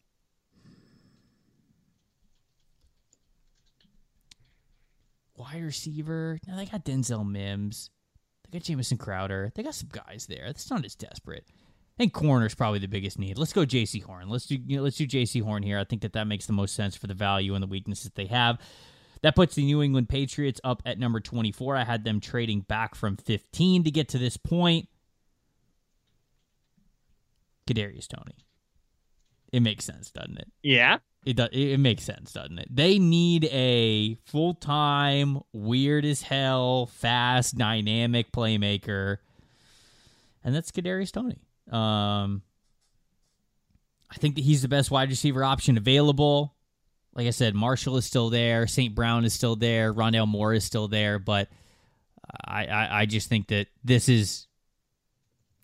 Wide 5.45 5.63
receiver. 5.63 6.39
Now 6.47 6.55
they 6.55 6.65
got 6.65 6.85
Denzel 6.85 7.29
Mims. 7.29 7.91
They 8.43 8.57
got 8.57 8.65
Jamison 8.65 8.97
Crowder. 8.97 9.51
They 9.53 9.63
got 9.63 9.75
some 9.75 9.89
guys 9.91 10.25
there. 10.27 10.43
That's 10.47 10.69
not 10.69 10.85
as 10.85 10.95
desperate. 10.95 11.45
I 11.47 11.97
think 11.97 12.13
corner 12.13 12.45
is 12.45 12.55
probably 12.55 12.79
the 12.79 12.87
biggest 12.87 13.17
need. 13.19 13.37
Let's 13.37 13.53
go 13.53 13.61
Jaycee 13.61 14.03
Horn. 14.03 14.27
Let's 14.27 14.47
do 14.47 14.55
you 14.55 14.77
know, 14.77 14.83
let's 14.83 14.97
do 14.97 15.07
Jaycee 15.07 15.43
Horn 15.43 15.63
here. 15.63 15.79
I 15.79 15.83
think 15.83 16.01
that 16.01 16.13
that 16.13 16.27
makes 16.27 16.45
the 16.45 16.53
most 16.53 16.75
sense 16.75 16.95
for 16.95 17.07
the 17.07 17.13
value 17.13 17.53
and 17.53 17.63
the 17.63 17.67
weaknesses 17.67 18.11
they 18.15 18.25
have. 18.25 18.59
That 19.21 19.35
puts 19.35 19.55
the 19.55 19.63
New 19.63 19.81
England 19.81 20.09
Patriots 20.09 20.59
up 20.63 20.81
at 20.85 20.99
number 20.99 21.19
24. 21.19 21.75
I 21.75 21.83
had 21.83 22.03
them 22.03 22.19
trading 22.19 22.61
back 22.61 22.95
from 22.95 23.15
15 23.17 23.85
to 23.85 23.91
get 23.91 24.09
to 24.09 24.17
this 24.17 24.35
point. 24.37 24.89
Kadarius 27.67 28.07
Toney. 28.07 28.45
It 29.53 29.61
makes 29.61 29.85
sense, 29.85 30.11
doesn't 30.11 30.37
it? 30.37 30.51
Yeah. 30.61 30.97
It 31.25 31.37
does. 31.37 31.49
It 31.51 31.79
makes 31.79 32.03
sense, 32.03 32.33
doesn't 32.33 32.59
it? 32.59 32.67
They 32.69 32.99
need 32.99 33.45
a 33.45 34.15
full 34.25 34.53
time, 34.53 35.39
weird 35.51 36.05
as 36.05 36.21
hell, 36.21 36.85
fast, 36.85 37.57
dynamic 37.57 38.31
playmaker, 38.31 39.17
and 40.43 40.55
that's 40.55 40.71
Kadarius 40.71 41.11
Toney. 41.11 41.39
Um, 41.71 42.43
I 44.11 44.15
think 44.17 44.35
that 44.35 44.43
he's 44.43 44.61
the 44.61 44.67
best 44.67 44.91
wide 44.91 45.09
receiver 45.09 45.43
option 45.43 45.77
available. 45.77 46.53
Like 47.15 47.25
I 47.25 47.31
said, 47.31 47.55
Marshall 47.55 47.97
is 47.97 48.05
still 48.05 48.29
there, 48.29 48.67
St. 48.67 48.93
Brown 48.93 49.25
is 49.25 49.33
still 49.33 49.55
there, 49.55 49.91
Rondale 49.91 50.27
Moore 50.27 50.53
is 50.53 50.63
still 50.63 50.87
there, 50.87 51.17
but 51.17 51.49
I, 52.45 52.65
I, 52.65 53.01
I 53.01 53.05
just 53.07 53.29
think 53.29 53.47
that 53.47 53.67
this 53.83 54.09
is 54.09 54.45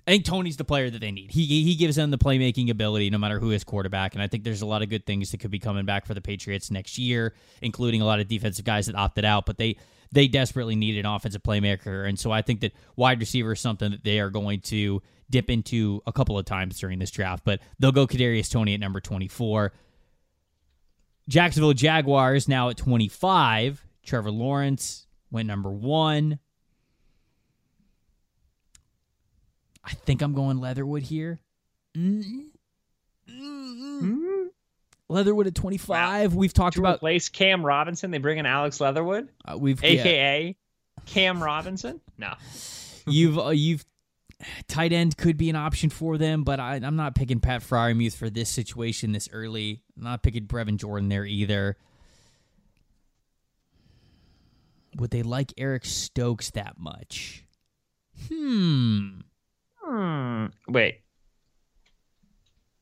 I 0.07 0.11
think 0.11 0.25
Toney's 0.25 0.57
the 0.57 0.63
player 0.63 0.89
that 0.89 0.99
they 0.99 1.11
need. 1.11 1.31
He 1.31 1.45
he 1.45 1.75
gives 1.75 1.95
them 1.95 2.09
the 2.09 2.17
playmaking 2.17 2.69
ability 2.69 3.09
no 3.09 3.17
matter 3.17 3.39
who 3.39 3.51
is 3.51 3.63
quarterback, 3.63 4.13
and 4.13 4.21
I 4.21 4.27
think 4.27 4.43
there's 4.43 4.61
a 4.61 4.65
lot 4.65 4.81
of 4.81 4.89
good 4.89 5.05
things 5.05 5.31
that 5.31 5.39
could 5.39 5.51
be 5.51 5.59
coming 5.59 5.85
back 5.85 6.05
for 6.05 6.13
the 6.13 6.21
Patriots 6.21 6.71
next 6.71 6.97
year, 6.97 7.35
including 7.61 8.01
a 8.01 8.05
lot 8.05 8.19
of 8.19 8.27
defensive 8.27 8.65
guys 8.65 8.87
that 8.87 8.95
opted 8.95 9.25
out, 9.25 9.45
but 9.45 9.57
they 9.57 9.77
they 10.11 10.27
desperately 10.27 10.75
need 10.75 10.97
an 10.97 11.05
offensive 11.05 11.43
playmaker, 11.43 12.07
and 12.07 12.17
so 12.17 12.31
I 12.31 12.41
think 12.41 12.61
that 12.61 12.73
wide 12.95 13.19
receiver 13.19 13.51
is 13.51 13.59
something 13.59 13.91
that 13.91 14.03
they 14.03 14.19
are 14.19 14.29
going 14.29 14.61
to 14.61 15.01
dip 15.29 15.49
into 15.49 16.01
a 16.05 16.11
couple 16.11 16.37
of 16.37 16.45
times 16.45 16.79
during 16.79 16.99
this 16.99 17.11
draft. 17.11 17.43
But 17.43 17.61
they'll 17.79 17.91
go 17.91 18.05
Kadarius 18.05 18.51
Toney 18.51 18.73
at 18.73 18.79
number 18.79 18.99
24. 18.99 19.71
Jacksonville 21.29 21.73
Jaguars 21.73 22.47
now 22.47 22.69
at 22.69 22.77
25. 22.77 23.85
Trevor 24.03 24.31
Lawrence 24.31 25.07
went 25.31 25.47
number 25.47 25.71
one. 25.71 26.39
I 29.83 29.93
think 29.93 30.21
I'm 30.21 30.33
going 30.33 30.59
Leatherwood 30.59 31.03
here. 31.03 31.39
Mm-hmm. 31.97 32.39
Mm-hmm. 33.29 34.47
Leatherwood 35.09 35.47
at 35.47 35.55
25. 35.55 36.33
Wow. 36.33 36.37
We've 36.37 36.53
talked 36.53 36.75
to 36.75 36.81
about 36.81 36.97
replace 36.97 37.29
Cam 37.29 37.65
Robinson. 37.65 38.11
They 38.11 38.17
bring 38.17 38.37
in 38.37 38.45
Alex 38.45 38.79
Leatherwood. 38.79 39.29
Uh, 39.45 39.57
we've 39.57 39.83
AKA 39.83 40.47
yeah. 40.47 41.03
Cam 41.05 41.43
Robinson. 41.43 41.99
No, 42.17 42.33
you've 43.07 43.37
uh, 43.37 43.49
you've 43.49 43.85
tight 44.67 44.93
end 44.93 45.17
could 45.17 45.37
be 45.37 45.49
an 45.49 45.55
option 45.55 45.89
for 45.89 46.17
them, 46.17 46.43
but 46.43 46.59
I, 46.59 46.77
am 46.77 46.95
not 46.95 47.15
picking 47.15 47.39
Pat 47.39 47.61
Freiermuth 47.61 48.15
for 48.15 48.29
this 48.29 48.49
situation 48.49 49.11
this 49.11 49.29
early. 49.31 49.81
I'm 49.97 50.03
not 50.03 50.23
picking 50.23 50.47
Brevin 50.47 50.77
Jordan 50.77 51.09
there 51.09 51.25
either. 51.25 51.77
Would 54.97 55.11
they 55.11 55.23
like 55.23 55.53
Eric 55.57 55.85
Stokes 55.85 56.51
that 56.51 56.77
much? 56.77 57.45
Hmm. 58.27 59.21
Hmm. 59.91 60.45
Wait. 60.69 61.01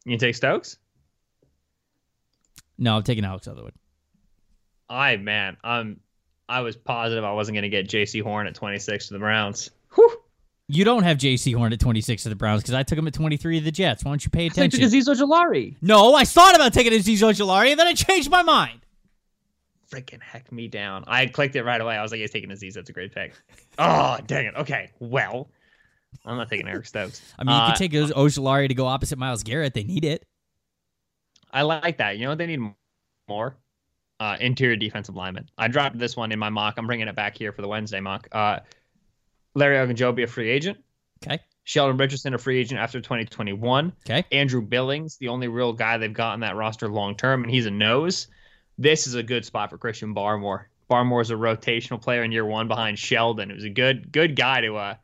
You 0.05 0.18
take 0.18 0.36
Stokes? 0.36 0.78
No, 2.78 2.97
I'm 2.97 3.03
taking 3.03 3.26
Alex 3.26 3.47
Leatherwood. 3.47 3.74
I 4.88 5.18
man, 5.18 5.57
I'm 5.64 5.99
I 6.47 6.62
was 6.62 6.76
positive 6.76 7.24
I 7.24 7.34
wasn't 7.34 7.55
going 7.55 7.64
to 7.64 7.70
get 7.70 7.88
Jaycee 7.88 8.22
Horn 8.22 8.45
at 8.45 8.53
26 8.53 9.07
to 9.07 9.14
the 9.14 9.20
Browns. 9.20 9.72
Whew. 9.95 10.18
You 10.68 10.86
don't 10.86 11.01
have 11.01 11.18
Jaycee 11.18 11.55
Horn 11.55 11.74
at 11.74 11.80
26 11.80 12.24
to 12.24 12.30
the 12.30 12.36
Browns 12.36 12.62
because 12.62 12.76
I 12.76 12.84
took 12.84 12.97
him 12.97 13.07
at 13.07 13.14
23 13.14 13.60
to 13.60 13.66
the 13.66 13.72
Jets. 13.72 14.03
Why 14.03 14.12
don't 14.12 14.24
you 14.24 14.30
pay 14.30 14.45
attention? 14.45 14.80
Because 14.80 14.93
Azeez 14.93 15.07
Ojulari. 15.07 15.78
No, 15.82 16.14
I 16.14 16.26
thought 16.26 16.55
about 16.55 16.74
taking 16.74 16.93
Azeez 16.93 17.20
Ojulari 17.20 17.72
and 17.72 17.80
then 17.80 17.88
I 17.88 17.93
changed 17.93 18.30
my 18.30 18.43
mind. 18.43 18.82
Freaking 19.91 20.22
heck 20.22 20.51
me 20.51 20.68
down. 20.68 21.03
I 21.07 21.26
clicked 21.26 21.55
it 21.55 21.64
right 21.64 21.82
away. 21.82 21.97
I 21.97 22.03
was 22.03 22.12
like, 22.12 22.22
he's 22.22 22.30
taking 22.30 22.51
Azeez. 22.51 22.74
That's 22.74 22.91
a 22.91 22.93
great 22.93 23.14
pick. 23.16 23.34
oh, 23.80 24.20
dang 24.28 24.45
it. 24.45 24.55
Okay. 24.55 24.91
Well, 24.99 25.49
I'm 26.26 26.38
not 26.38 26.49
taking 26.49 26.68
Eric 26.68 26.86
Stokes. 26.86 27.22
I 27.39 27.43
mean, 27.43 27.55
you 27.55 27.62
uh, 27.62 27.68
could 27.72 27.78
take 27.78 27.91
Ojulari 27.91 28.68
to 28.68 28.74
go 28.74 28.86
opposite 28.86 29.18
Myles 29.18 29.43
Garrett. 29.43 29.74
They 29.74 29.84
need 29.84 30.05
it. 30.05 30.26
I 31.51 31.64
like 31.64 31.97
that. 31.97 32.18
You 32.18 32.24
know 32.24 32.30
what 32.30 32.38
they 32.38 32.47
need 32.47 32.62
more? 33.28 33.57
Uh, 34.20 34.36
interior 34.39 34.76
defensive 34.76 35.16
lineman. 35.16 35.49
I 35.57 35.70
dropped 35.70 35.97
this 35.97 36.16
one 36.18 36.32
in 36.32 36.39
my 36.39 36.49
mock. 36.49 36.76
I'm 36.78 36.88
bringing 36.88 37.07
it 37.07 37.16
back 37.16 37.38
here 37.38 37.53
for 37.53 37.62
the 37.62 37.68
Wednesday 37.68 38.01
mock. 38.01 38.28
Uh, 38.32 38.60
Larry 39.55 39.78
Ogunjobi, 39.78 40.24
a 40.24 40.28
free 40.28 40.49
agent. 40.49 40.78
Okay. 41.26 41.39
Sheldon 41.64 41.97
Richardson, 41.97 42.34
a 42.34 42.38
free 42.38 42.60
agent 42.60 42.80
after 42.80 42.99
2021. 42.99 43.93
Okay. 44.05 44.26
Andrew 44.32 44.62
Billings, 44.62 45.18
the 45.18 45.28
only 45.28 45.47
real 45.47 45.72
guy 45.72 45.97
they've 45.97 46.12
got 46.12 46.34
on 46.34 46.39
that 46.41 46.55
roster 46.55 46.89
long 46.89 47.16
term, 47.16 47.43
and 47.43 47.51
he's 47.51 47.66
a 47.66 47.72
nose. 47.72 48.28
This 48.78 49.07
is 49.07 49.16
a 49.16 49.24
good 49.24 49.45
spot 49.45 49.70
for 49.70 49.78
Christian 49.78 50.14
Barmore. 50.14 50.66
Barmore 50.89 51.22
is 51.22 51.30
a 51.30 51.36
rotational 51.36 52.01
player 52.01 52.24
in 52.24 52.32
year 52.32 52.45
one 52.45 52.68
behind 52.68 52.97
Sheldon. 52.97 53.51
It 53.51 53.55
was 53.55 53.66
a 53.66 53.70
good 53.70 54.12
good 54.12 54.36
guy 54.36 54.62
to 54.62 54.76
uh, 54.76 54.95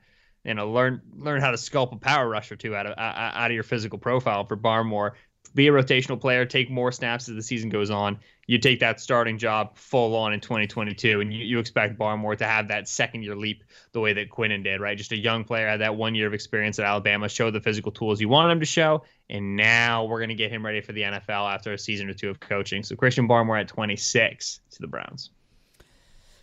you 0.45 0.53
know 0.53 0.71
learn 0.71 1.01
learn 1.15 1.41
how 1.41 1.51
to 1.51 1.57
sculpt 1.57 1.93
a 1.93 1.97
power 1.97 2.29
rush 2.29 2.51
or 2.51 2.55
two 2.55 2.75
out 2.75 2.85
of 2.85 2.93
out 2.97 3.51
of 3.51 3.53
your 3.53 3.63
physical 3.63 3.97
profile 3.97 4.45
for 4.45 4.55
Barmore. 4.55 5.11
Be 5.53 5.67
a 5.67 5.71
rotational 5.71 6.19
player, 6.19 6.45
take 6.45 6.69
more 6.69 6.91
snaps 6.91 7.29
as 7.29 7.35
the 7.35 7.41
season 7.41 7.69
goes 7.69 7.89
on. 7.89 8.19
You 8.45 8.57
take 8.57 8.81
that 8.81 8.99
starting 8.99 9.37
job 9.37 9.77
full 9.77 10.13
on 10.15 10.33
in 10.33 10.41
2022, 10.41 11.21
and 11.21 11.33
you, 11.33 11.45
you 11.45 11.59
expect 11.59 11.97
Barmore 11.97 12.37
to 12.37 12.45
have 12.45 12.67
that 12.67 12.89
second 12.89 13.23
year 13.23 13.35
leap 13.35 13.63
the 13.93 14.01
way 14.01 14.11
that 14.13 14.29
Quinnen 14.29 14.63
did, 14.65 14.81
right? 14.81 14.97
Just 14.97 15.13
a 15.13 15.17
young 15.17 15.45
player, 15.45 15.67
had 15.67 15.79
that 15.79 15.95
one 15.95 16.13
year 16.13 16.27
of 16.27 16.33
experience 16.33 16.77
at 16.77 16.85
Alabama, 16.85 17.29
showed 17.29 17.51
the 17.51 17.61
physical 17.61 17.91
tools 17.91 18.19
you 18.19 18.27
wanted 18.27 18.51
him 18.51 18.59
to 18.59 18.65
show, 18.65 19.03
and 19.29 19.55
now 19.55 20.03
we're 20.03 20.19
going 20.19 20.29
to 20.29 20.35
get 20.35 20.51
him 20.51 20.65
ready 20.65 20.81
for 20.81 20.91
the 20.91 21.03
NFL 21.03 21.53
after 21.53 21.71
a 21.71 21.77
season 21.77 22.09
or 22.09 22.13
two 22.13 22.29
of 22.29 22.39
coaching. 22.41 22.83
So 22.83 22.97
Christian 22.97 23.27
Barmore 23.27 23.61
at 23.61 23.69
26 23.69 24.59
to 24.71 24.81
the 24.81 24.87
Browns. 24.87 25.29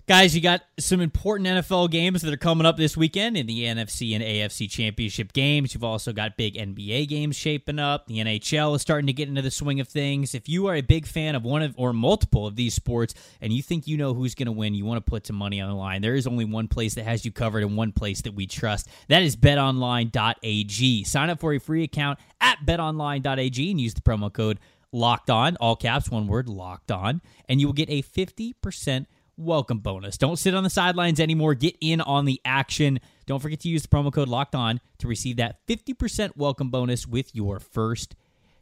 Guys, 0.09 0.35
you 0.35 0.41
got 0.41 0.63
some 0.81 1.01
important 1.01 1.49
NFL 1.49 1.89
games 1.89 2.23
that 2.23 2.35
are 2.35 2.37
coming 2.37 2.67
up 2.67 2.77
this 2.77 2.97
weekend 2.97 3.37
in 3.37 3.47
the 3.47 3.63
NFC 3.63 4.17
and 4.17 4.25
AFC 4.25 4.69
championship 4.69 5.33
games. 5.33 5.75
You've 5.75 5.85
also 5.85 6.13
got 6.13 6.37
big 6.37 6.55
NBA 6.55 7.07
games 7.07 7.37
shaping 7.37 7.79
up. 7.79 8.09
The 8.09 8.19
NHL 8.19 8.75
is 8.75 8.83
starting 8.83 9.07
to 9.07 9.13
get 9.13 9.29
into 9.29 9.43
the 9.43 9.51
swing 9.53 9.79
of 9.79 9.87
things. 9.87 10.35
If 10.35 10.49
you 10.49 10.67
are 10.67 10.75
a 10.75 10.81
big 10.81 11.07
fan 11.07 11.37
of 11.37 11.45
one 11.45 11.63
of 11.63 11.77
or 11.79 11.93
multiple 11.93 12.49
of 12.49 12.57
these 12.57 12.75
sports 12.75 13.15
and 13.41 13.53
you 13.53 13.63
think 13.63 13.87
you 13.87 13.97
know 13.97 14.13
who's 14.13 14.35
going 14.35 14.47
to 14.47 14.53
win, 14.53 14.75
you 14.75 14.85
want 14.85 14.99
to 14.99 15.09
put 15.09 15.25
some 15.25 15.37
money 15.37 15.61
on 15.61 15.69
the 15.69 15.77
line. 15.77 16.03
There 16.03 16.17
is 16.17 16.27
only 16.27 16.47
one 16.47 16.67
place 16.67 16.97
that 16.97 17.05
has 17.05 17.25
you 17.25 17.31
covered 17.31 17.63
and 17.63 17.77
one 17.77 17.93
place 17.93 18.23
that 18.23 18.35
we 18.35 18.49
trust. 18.49 18.89
That 19.07 19.23
is 19.23 19.37
betonline.ag. 19.37 21.05
Sign 21.05 21.31
up 21.31 21.39
for 21.39 21.55
a 21.55 21.61
free 21.61 21.85
account 21.85 22.19
at 22.41 22.59
betonline.ag 22.67 23.71
and 23.71 23.81
use 23.81 23.95
the 23.95 24.01
promo 24.01 24.33
code 24.33 24.59
locked 24.91 25.31
on, 25.31 25.57
all 25.59 25.77
caps, 25.77 26.11
one 26.11 26.27
word, 26.27 26.49
locked 26.49 26.91
on, 26.91 27.23
and 27.49 27.61
you 27.61 27.69
will 27.69 27.73
get 27.73 27.89
a 27.89 28.03
50% 28.03 29.07
welcome 29.43 29.79
bonus. 29.79 30.17
Don't 30.17 30.39
sit 30.39 30.55
on 30.55 30.65
the 30.65 30.71
sidelines 30.71 31.21
anymore. 31.21 31.55
Get 31.55 31.77
in 31.81 32.01
on 32.01 32.25
the 32.25 32.41
action. 32.45 33.01
Don't 33.27 33.41
forget 33.41 33.61
to 33.61 33.69
use 33.69 33.83
the 33.83 33.89
promo 33.89 34.13
code 34.13 34.29
locked 34.29 34.55
on 34.55 34.81
to 34.99 35.09
receive 35.09 35.37
that 35.37 35.67
50% 35.67 36.37
welcome 36.37 36.71
bonus 36.71 37.07
with 37.07 37.35
your 37.35 37.61
first 37.61 38.15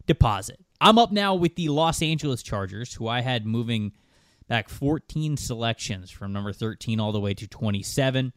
deposit. 0.07 0.59
I'm 0.81 0.99
up 0.99 1.13
now 1.13 1.35
with 1.35 1.57
the 1.57 1.69
Los 1.69 2.03
Angeles 2.03 2.43
Chargers, 2.43 2.95
who 2.95 3.07
I 3.07 3.21
had 3.21 3.47
moving 3.47 3.93
back 4.49 4.69
14 4.69 5.37
selections 5.37 6.11
from 6.11 6.33
number 6.33 6.53
13 6.53 6.99
all 6.99 7.13
the 7.13 7.21
way 7.21 7.35
to 7.35 7.47
27. 7.47 8.33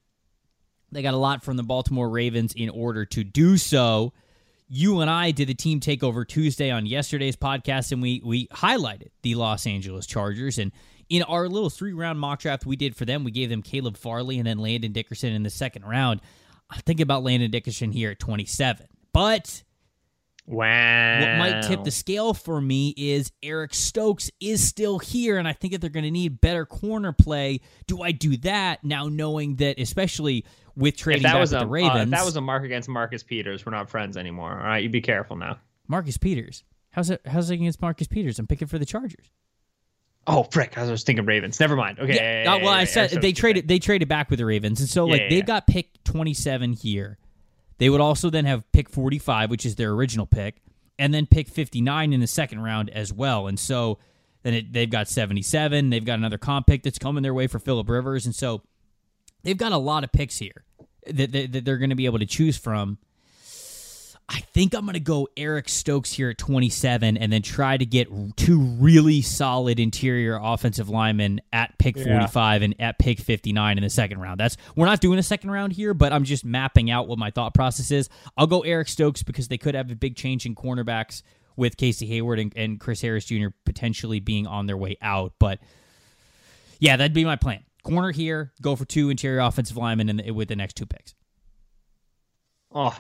They 0.91 1.01
got 1.01 1.13
a 1.13 1.17
lot 1.17 1.43
from 1.43 1.57
the 1.57 1.63
Baltimore 1.63 2.09
Ravens 2.09 2.53
in 2.53 2.69
order 2.69 3.05
to 3.05 3.23
do 3.23 3.57
so. 3.57 4.13
You 4.67 4.99
and 4.99 5.09
I 5.09 5.31
did 5.31 5.49
a 5.49 5.53
team 5.53 5.79
takeover 5.79 6.27
Tuesday 6.27 6.69
on 6.69 6.85
yesterday's 6.85 7.35
podcast, 7.35 7.91
and 7.91 8.01
we 8.01 8.21
we 8.23 8.47
highlighted 8.47 9.09
the 9.23 9.35
Los 9.35 9.65
Angeles 9.65 10.05
Chargers 10.05 10.57
and 10.57 10.71
in 11.13 11.21
our 11.21 11.47
little 11.47 11.69
three 11.69 11.93
round 11.93 12.19
mock 12.19 12.39
draft 12.39 12.65
we 12.65 12.75
did 12.75 12.95
for 12.95 13.05
them, 13.05 13.23
we 13.23 13.29
gave 13.29 13.47
them 13.47 13.61
Caleb 13.61 13.97
Farley 13.97 14.39
and 14.39 14.47
then 14.47 14.57
Landon 14.57 14.93
Dickerson 14.93 15.31
in 15.31 15.43
the 15.43 15.49
second 15.51 15.85
round. 15.85 16.21
I'm 16.71 16.79
thinking 16.79 17.03
about 17.03 17.21
Landon 17.21 17.51
Dickerson 17.51 17.91
here 17.91 18.09
at 18.09 18.19
27. 18.19 18.87
But 19.13 19.63
Wow. 20.47 21.19
What 21.19 21.37
might 21.37 21.61
tip 21.67 21.83
the 21.83 21.91
scale 21.91 22.33
for 22.33 22.59
me 22.59 22.95
is 22.97 23.31
Eric 23.43 23.75
Stokes 23.75 24.31
is 24.41 24.67
still 24.67 24.97
here, 24.97 25.37
and 25.37 25.47
I 25.47 25.53
think 25.53 25.71
that 25.71 25.81
they're 25.81 25.89
going 25.91 26.03
to 26.03 26.11
need 26.11 26.41
better 26.41 26.65
corner 26.65 27.13
play. 27.13 27.61
Do 27.85 28.01
I 28.01 28.11
do 28.11 28.35
that 28.37 28.83
now, 28.83 29.07
knowing 29.07 29.57
that, 29.57 29.79
especially 29.79 30.45
with 30.75 30.97
trading 30.97 31.21
back 31.21 31.39
with 31.39 31.53
a, 31.53 31.59
the 31.59 31.67
Ravens, 31.67 31.95
uh, 31.95 32.01
if 32.01 32.09
that 32.09 32.25
was 32.25 32.35
a 32.35 32.41
mark 32.41 32.63
against 32.63 32.89
Marcus 32.89 33.21
Peters, 33.21 33.65
we're 33.65 33.71
not 33.71 33.87
friends 33.87 34.17
anymore. 34.17 34.51
All 34.51 34.65
right, 34.65 34.83
you 34.83 34.89
be 34.89 34.99
careful 34.99 35.37
now. 35.37 35.59
Marcus 35.87 36.17
Peters, 36.17 36.63
how's 36.89 37.11
it? 37.11 37.21
How's 37.25 37.51
it 37.51 37.53
against 37.53 37.81
Marcus 37.81 38.07
Peters? 38.07 38.39
I'm 38.39 38.47
picking 38.47 38.67
for 38.67 38.79
the 38.79 38.85
Chargers. 38.85 39.29
Oh 40.25 40.43
frick! 40.43 40.77
I 40.77 40.89
was 40.89 41.03
thinking 41.03 41.25
Ravens. 41.25 41.59
Never 41.59 41.75
mind. 41.75 41.99
Okay. 41.99 42.15
Yeah, 42.15 42.21
yeah, 42.21 42.43
yeah, 42.43 42.53
uh, 42.53 42.59
well, 42.59 42.73
I 42.73 42.85
said 42.85 43.11
they 43.11 43.33
traded. 43.33 43.67
They 43.67 43.79
traded 43.79 44.07
back 44.07 44.29
with 44.29 44.39
the 44.39 44.45
Ravens, 44.45 44.79
and 44.79 44.89
so 44.89 45.05
like 45.05 45.29
they've 45.29 45.45
got 45.45 45.67
pick 45.67 46.03
twenty 46.03 46.33
seven 46.33 46.73
here. 46.73 47.17
They 47.77 47.89
would 47.89 48.01
also 48.01 48.29
then 48.29 48.45
have 48.45 48.69
pick 48.71 48.89
forty 48.89 49.19
five, 49.19 49.49
which 49.49 49.65
is 49.65 49.75
their 49.75 49.91
original 49.91 50.25
pick, 50.25 50.61
and 50.97 51.13
then 51.13 51.25
pick 51.25 51.49
fifty 51.49 51.81
nine 51.81 52.13
in 52.13 52.21
the 52.21 52.27
second 52.27 52.61
round 52.61 52.89
as 52.89 53.11
well. 53.11 53.47
And 53.47 53.59
so 53.59 53.99
then 54.43 54.53
it, 54.53 54.71
they've 54.71 54.89
got 54.89 55.09
seventy 55.09 55.41
seven. 55.41 55.89
They've 55.89 56.05
got 56.05 56.19
another 56.19 56.37
comp 56.37 56.67
pick 56.67 56.83
that's 56.83 56.99
coming 56.99 57.23
their 57.23 57.33
way 57.33 57.47
for 57.47 57.59
Philip 57.59 57.89
Rivers, 57.89 58.25
and 58.25 58.33
so 58.33 58.61
they've 59.43 59.57
got 59.57 59.73
a 59.73 59.77
lot 59.77 60.05
of 60.05 60.11
picks 60.13 60.37
here 60.37 60.63
that, 61.05 61.31
that, 61.33 61.51
that 61.51 61.65
they're 61.65 61.77
going 61.77 61.89
to 61.89 61.95
be 61.95 62.05
able 62.05 62.19
to 62.19 62.25
choose 62.25 62.57
from. 62.57 62.97
I 64.29 64.39
think 64.39 64.73
I'm 64.73 64.85
going 64.85 64.93
to 64.93 64.99
go 65.01 65.27
Eric 65.35 65.67
Stokes 65.67 66.11
here 66.11 66.29
at 66.29 66.37
27 66.37 67.17
and 67.17 67.31
then 67.31 67.41
try 67.41 67.75
to 67.75 67.85
get 67.85 68.07
two 68.37 68.59
really 68.59 69.21
solid 69.21 69.79
interior 69.79 70.39
offensive 70.41 70.89
linemen 70.89 71.41
at 71.51 71.77
pick 71.77 71.97
45 71.97 72.61
and 72.61 72.75
at 72.79 72.97
pick 72.99 73.19
59 73.19 73.77
in 73.77 73.83
the 73.83 73.89
second 73.89 74.19
round. 74.21 74.39
That's 74.39 74.55
we're 74.75 74.85
not 74.85 75.01
doing 75.01 75.19
a 75.19 75.23
second 75.23 75.51
round 75.51 75.73
here, 75.73 75.93
but 75.93 76.13
I'm 76.13 76.23
just 76.23 76.45
mapping 76.45 76.89
out 76.89 77.07
what 77.07 77.19
my 77.19 77.31
thought 77.31 77.53
process 77.53 77.91
is. 77.91 78.09
I'll 78.37 78.47
go 78.47 78.61
Eric 78.61 78.87
Stokes 78.87 79.23
because 79.23 79.49
they 79.49 79.57
could 79.57 79.75
have 79.75 79.91
a 79.91 79.95
big 79.95 80.15
change 80.15 80.45
in 80.45 80.55
cornerbacks 80.55 81.21
with 81.55 81.77
Casey 81.77 82.05
Hayward 82.07 82.39
and, 82.39 82.53
and 82.55 82.79
Chris 82.79 83.01
Harris 83.01 83.25
Jr. 83.25 83.47
potentially 83.65 84.19
being 84.19 84.47
on 84.47 84.67
their 84.67 84.77
way 84.77 84.97
out. 85.01 85.33
But 85.37 85.59
yeah, 86.79 86.95
that'd 86.95 87.13
be 87.13 87.25
my 87.25 87.35
plan. 87.35 87.63
Corner 87.83 88.11
here, 88.11 88.53
go 88.61 88.75
for 88.77 88.85
two 88.85 89.09
interior 89.09 89.39
offensive 89.39 89.75
linemen 89.75 90.09
in 90.09 90.17
the, 90.17 90.31
with 90.31 90.47
the 90.47 90.55
next 90.55 90.75
two 90.75 90.85
picks. 90.85 91.13
Oh, 92.71 92.97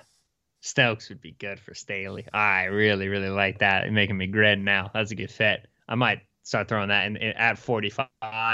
Stokes 0.63 1.09
would 1.09 1.19
be 1.19 1.31
good 1.31 1.59
for 1.59 1.73
Staley. 1.73 2.25
I 2.33 2.65
really, 2.65 3.09
really 3.09 3.27
like 3.27 3.59
that. 3.59 3.91
making 3.91 4.15
me 4.15 4.27
grin 4.27 4.63
now. 4.63 4.91
That's 4.93 5.11
a 5.11 5.15
good 5.15 5.29
fit. 5.29 5.67
I 5.89 5.95
might 5.95 6.21
start 6.43 6.69
throwing 6.69 6.87
that 6.87 7.05
in, 7.05 7.17
in 7.17 7.33
at 7.33 7.57
45 7.57 8.07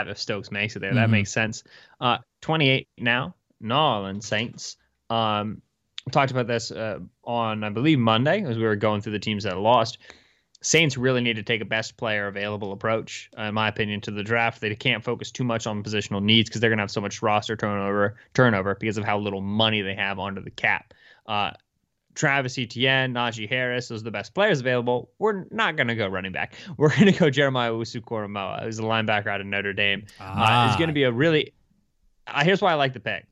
if 0.08 0.18
Stokes 0.18 0.50
makes 0.50 0.76
it 0.76 0.80
there. 0.80 0.96
That 0.96 1.04
mm-hmm. 1.04 1.12
makes 1.12 1.32
sense. 1.32 1.64
Uh, 2.02 2.18
28 2.42 2.88
now, 2.98 3.36
New 3.62 3.76
Orleans 3.76 4.26
Saints. 4.26 4.78
Um, 5.12 5.62
talked 6.12 6.32
about 6.32 6.48
this 6.48 6.72
uh, 6.72 6.98
on, 7.24 7.64
I 7.64 7.70
believe, 7.70 8.00
Monday 8.00 8.44
as 8.44 8.58
we 8.58 8.64
were 8.64 8.76
going 8.76 9.02
through 9.02 9.14
the 9.14 9.20
teams 9.20 9.44
that 9.44 9.60
lost. 9.60 10.00
Saints 10.64 10.98
really 10.98 11.22
need 11.22 11.36
to 11.36 11.44
take 11.44 11.62
a 11.62 11.66
best 11.66 11.96
player 11.96 12.26
available 12.26 12.72
approach, 12.72 13.30
uh, 13.38 13.44
in 13.44 13.54
my 13.54 13.68
opinion, 13.68 14.02
to 14.02 14.12
the 14.12 14.24
draft. 14.24 14.62
They 14.62 14.74
can't 14.74 15.04
focus 15.04 15.30
too 15.30 15.44
much 15.44 15.68
on 15.68 15.84
positional 15.84 16.24
needs 16.24 16.50
because 16.50 16.60
they're 16.60 16.72
going 16.72 16.80
to 16.80 16.84
have 16.84 16.92
so 16.92 17.02
much 17.02 17.22
roster 17.22 17.56
turnover 17.56 18.16
turnover 18.34 18.76
because 18.80 18.98
of 18.98 19.04
how 19.04 19.20
little 19.20 19.42
money 19.42 19.84
they 19.84 19.94
have 19.94 20.18
under 20.18 20.42
the 20.42 20.50
cap. 20.50 20.96
Uh, 21.28 21.52
Travis 22.20 22.58
Etienne, 22.58 23.14
Najee 23.14 23.48
Harris, 23.48 23.88
those 23.88 24.02
are 24.02 24.04
the 24.04 24.12
best 24.12 24.34
players 24.34 24.60
available. 24.60 25.10
We're 25.20 25.46
not 25.52 25.78
going 25.78 25.88
to 25.88 25.96
go 25.96 26.06
running 26.06 26.34
back. 26.34 26.54
We're 26.78 26.90
going 26.90 27.06
to 27.06 27.18
go 27.18 27.30
Jeremiah 27.30 27.72
Owusu-Koramoah, 27.72 28.64
who's 28.64 28.78
a 28.78 28.82
linebacker 28.82 29.28
out 29.28 29.40
of 29.40 29.48
Notre 29.48 29.72
Dame. 29.72 30.06
Ah. 30.20 30.68
Uh, 30.68 30.70
is 30.72 30.76
going 30.76 30.90
to 30.90 30.94
be 30.94 31.04
a 31.04 31.12
really. 31.14 31.54
Uh, 32.28 32.44
here's 32.44 32.62
why 32.62 32.74
I 32.74 32.76
like 32.76 32.92
the 32.92 33.00
pick. 33.00 33.26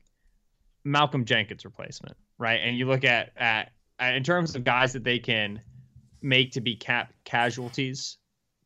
Malcolm 0.84 1.26
Jenkins 1.26 1.66
replacement, 1.66 2.16
right? 2.38 2.60
And 2.64 2.78
you 2.78 2.86
look 2.86 3.04
at 3.04 3.32
at 3.36 3.72
in 4.00 4.22
terms 4.22 4.56
of 4.56 4.64
guys 4.64 4.94
that 4.94 5.04
they 5.04 5.18
can 5.18 5.60
make 6.22 6.52
to 6.52 6.62
be 6.62 6.74
cap 6.74 7.12
casualties 7.24 8.16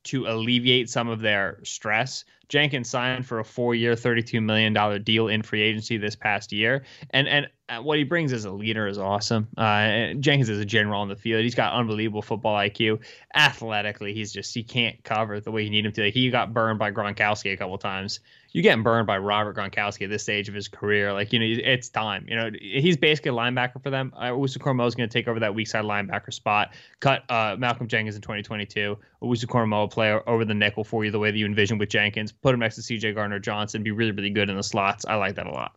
to 0.05 0.27
alleviate 0.27 0.91
some 0.91 1.09
of 1.09 1.21
their 1.21 1.61
stress. 1.65 2.25
Jenkins 2.49 2.91
signed 2.91 3.27
for 3.27 3.39
a 3.39 3.45
four-year, 3.45 3.95
$32 3.95 4.43
million 4.43 5.03
deal 5.03 5.29
in 5.29 5.43
free 5.43 5.63
agency 5.63 5.97
this 5.97 6.17
past 6.17 6.53
year, 6.53 6.85
and 7.11 7.27
and 7.27 7.49
uh, 7.69 7.81
what 7.81 7.97
he 7.97 8.05
brings 8.05 8.33
as 8.35 8.45
a 8.45 8.51
leader 8.51 8.87
is 8.87 8.99
awesome. 8.99 9.49
Uh, 9.57 10.13
Jenkins 10.21 10.51
is 10.51 10.59
a 10.59 10.65
general 10.65 11.01
on 11.01 11.09
the 11.09 11.17
field. 11.17 11.43
He's 11.43 11.55
got 11.55 11.73
unbelievable 11.73 12.21
football 12.21 12.55
IQ. 12.55 13.01
Athletically, 13.35 14.13
he's 14.13 14.33
just 14.33 14.53
he 14.53 14.65
can't 14.65 15.03
cover 15.03 15.41
the 15.41 15.51
way 15.51 15.63
you 15.63 15.71
need 15.71 15.87
him 15.87 15.93
to. 15.93 16.11
He 16.11 16.31
got 16.31 16.53
burned 16.53 16.79
by 16.79 16.93
Gronkowski 16.93 17.53
a 17.53 17.57
couple 17.57 17.79
times 17.79 18.21
you're 18.53 18.63
getting 18.63 18.83
burned 18.83 19.07
by 19.07 19.17
Robert 19.19 19.57
Gronkowski 19.57 20.03
at 20.03 20.11
this 20.11 20.23
stage 20.23 20.49
of 20.49 20.55
his 20.55 20.69
career. 20.69 21.13
Like, 21.13 21.33
you 21.33 21.39
know, 21.39 21.47
it's 21.65 21.89
time. 21.89 22.27
You 22.29 22.37
know, 22.37 22.51
he's 22.61 22.97
basically 22.97 23.31
a 23.31 23.35
linebacker 23.35 23.83
for 23.83 23.91
them. 23.91 24.13
Uh, 24.21 24.37
Usu 24.37 24.59
is 24.59 24.95
going 24.95 25.09
to 25.09 25.09
take 25.09 25.27
over 25.27 25.41
that 25.41 25.55
weak 25.55 25.69
side 25.69 25.85
linebacker 25.85 26.33
spot, 26.33 26.75
cut 27.01 27.23
uh, 27.31 27.57
Malcolm 27.59 27.89
Jenkins 27.89 28.15
in 28.15 28.21
2022. 28.21 28.99
Usu 29.23 29.47
Koramoah 29.47 29.91
play 29.91 30.13
over 30.27 30.45
the 30.45 30.55
nickel 30.55 30.85
for 30.85 31.05
you 31.05 31.11
the 31.11 31.19
way 31.19 31.31
that 31.31 31.39
you 31.39 31.47
envision 31.47 31.79
with 31.79 31.89
Jenkins. 31.89 32.31
Put 32.31 32.53
him 32.53 32.61
next 32.61 32.77
to 32.77 32.83
CJ 32.83 33.15
Gardner 33.15 33.39
Johnson, 33.39 33.83
be 33.83 33.91
really, 33.91 34.13
really 34.13 34.31
good 34.31 34.51
in 34.51 34.57
the 34.57 34.63
slots. 34.63 35.07
I 35.07 35.15
like 35.15 35.37
that 35.37 35.47
a 35.47 35.51
lot. 35.51 35.75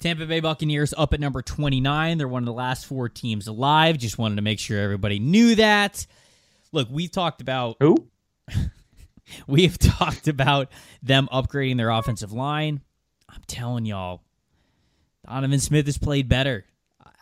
Tampa 0.00 0.26
Bay 0.26 0.40
Buccaneers 0.40 0.92
up 0.96 1.12
at 1.12 1.20
number 1.20 1.42
29. 1.42 2.18
They're 2.18 2.26
one 2.26 2.42
of 2.42 2.46
the 2.46 2.52
last 2.52 2.86
four 2.86 3.08
teams 3.08 3.46
alive. 3.46 3.98
Just 3.98 4.18
wanted 4.18 4.36
to 4.36 4.42
make 4.42 4.58
sure 4.58 4.80
everybody 4.80 5.20
knew 5.20 5.54
that. 5.56 6.06
Look, 6.72 6.88
we've 6.90 7.12
talked 7.12 7.40
about. 7.40 7.76
Who? 7.80 8.08
We've 9.46 9.78
talked 9.78 10.28
about 10.28 10.70
them 11.02 11.28
upgrading 11.32 11.76
their 11.76 11.90
offensive 11.90 12.32
line. 12.32 12.80
I'm 13.28 13.42
telling 13.46 13.86
y'all, 13.86 14.22
Donovan 15.26 15.60
Smith 15.60 15.86
has 15.86 15.98
played 15.98 16.28
better. 16.28 16.64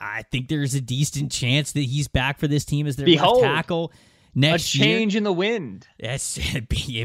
I 0.01 0.23
think 0.23 0.49
there's 0.49 0.75
a 0.75 0.81
decent 0.81 1.31
chance 1.31 1.73
that 1.73 1.81
he's 1.81 2.09
back 2.09 2.39
for 2.39 2.49
this 2.49 2.65
team 2.65 2.87
as 2.87 2.97
their 2.97 3.07
behold, 3.07 3.43
left 3.43 3.55
tackle 3.55 3.93
next 4.35 4.75
a 4.75 4.79
change 4.79 5.15
year. 5.15 5.19
in 5.19 5.25
the 5.25 5.33
wind. 5.33 5.87
Yes, 5.99 6.39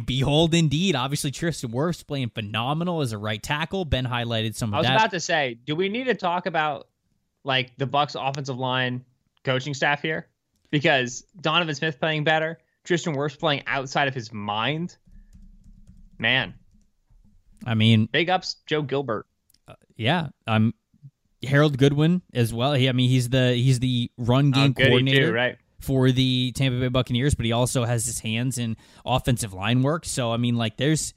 behold, 0.05 0.53
indeed. 0.53 0.95
Obviously, 0.95 1.31
Tristan 1.31 1.71
Wirfs 1.71 2.05
playing 2.05 2.29
phenomenal 2.29 3.01
as 3.01 3.11
a 3.11 3.17
right 3.17 3.41
tackle. 3.41 3.85
Ben 3.85 4.05
highlighted 4.05 4.55
some 4.55 4.73
of 4.73 4.83
that. 4.83 4.91
I 4.91 4.93
was 4.93 5.01
about 5.01 5.11
to 5.11 5.19
say, 5.19 5.57
do 5.65 5.75
we 5.75 5.89
need 5.89 6.05
to 6.05 6.15
talk 6.15 6.45
about 6.45 6.87
like 7.43 7.73
the 7.77 7.85
Bucks 7.85 8.15
offensive 8.15 8.57
line 8.57 9.03
coaching 9.43 9.73
staff 9.73 10.01
here? 10.01 10.27
Because 10.71 11.25
Donovan 11.39 11.75
Smith 11.75 11.99
playing 11.99 12.23
better, 12.23 12.59
Tristan 12.85 13.15
Wirfs 13.15 13.37
playing 13.37 13.63
outside 13.67 14.07
of 14.07 14.13
his 14.13 14.31
mind, 14.31 14.95
man. 16.17 16.53
I 17.65 17.73
mean, 17.73 18.07
big 18.11 18.29
ups, 18.29 18.57
Joe 18.67 18.83
Gilbert. 18.83 19.25
Uh, 19.67 19.73
yeah, 19.97 20.27
I'm 20.47 20.73
Harold 21.43 21.77
Goodwin 21.77 22.21
as 22.33 22.53
well. 22.53 22.73
He, 22.73 22.87
I 22.87 22.91
mean, 22.91 23.09
he's 23.09 23.29
the 23.29 23.53
he's 23.53 23.79
the 23.79 24.11
run 24.17 24.51
oh, 24.55 24.57
game 24.57 24.75
oh, 24.77 24.83
coordinator, 24.83 25.27
too, 25.27 25.33
right? 25.33 25.57
For 25.79 26.11
the 26.11 26.51
Tampa 26.55 26.79
Bay 26.79 26.87
Buccaneers, 26.87 27.35
but 27.35 27.45
he 27.45 27.51
also 27.51 27.83
has 27.85 28.05
his 28.05 28.19
hands 28.19 28.57
in 28.57 28.77
offensive 29.05 29.53
line 29.53 29.81
work. 29.81 30.05
So 30.05 30.31
I 30.31 30.37
mean, 30.37 30.55
like, 30.55 30.77
there's, 30.77 31.13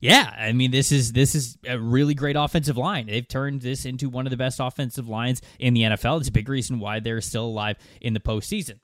yeah, 0.00 0.34
I 0.38 0.52
mean, 0.52 0.70
this 0.70 0.92
is 0.92 1.12
this 1.12 1.34
is 1.34 1.56
a 1.66 1.78
really 1.78 2.14
great 2.14 2.36
offensive 2.36 2.76
line. 2.76 3.06
They've 3.06 3.26
turned 3.26 3.62
this 3.62 3.86
into 3.86 4.10
one 4.10 4.26
of 4.26 4.30
the 4.30 4.36
best 4.36 4.60
offensive 4.60 5.08
lines 5.08 5.40
in 5.58 5.72
the 5.72 5.82
NFL. 5.82 6.20
It's 6.20 6.28
a 6.28 6.32
big 6.32 6.48
reason 6.48 6.80
why 6.80 7.00
they're 7.00 7.22
still 7.22 7.46
alive 7.46 7.76
in 8.00 8.12
the 8.12 8.20
postseason. 8.20 8.78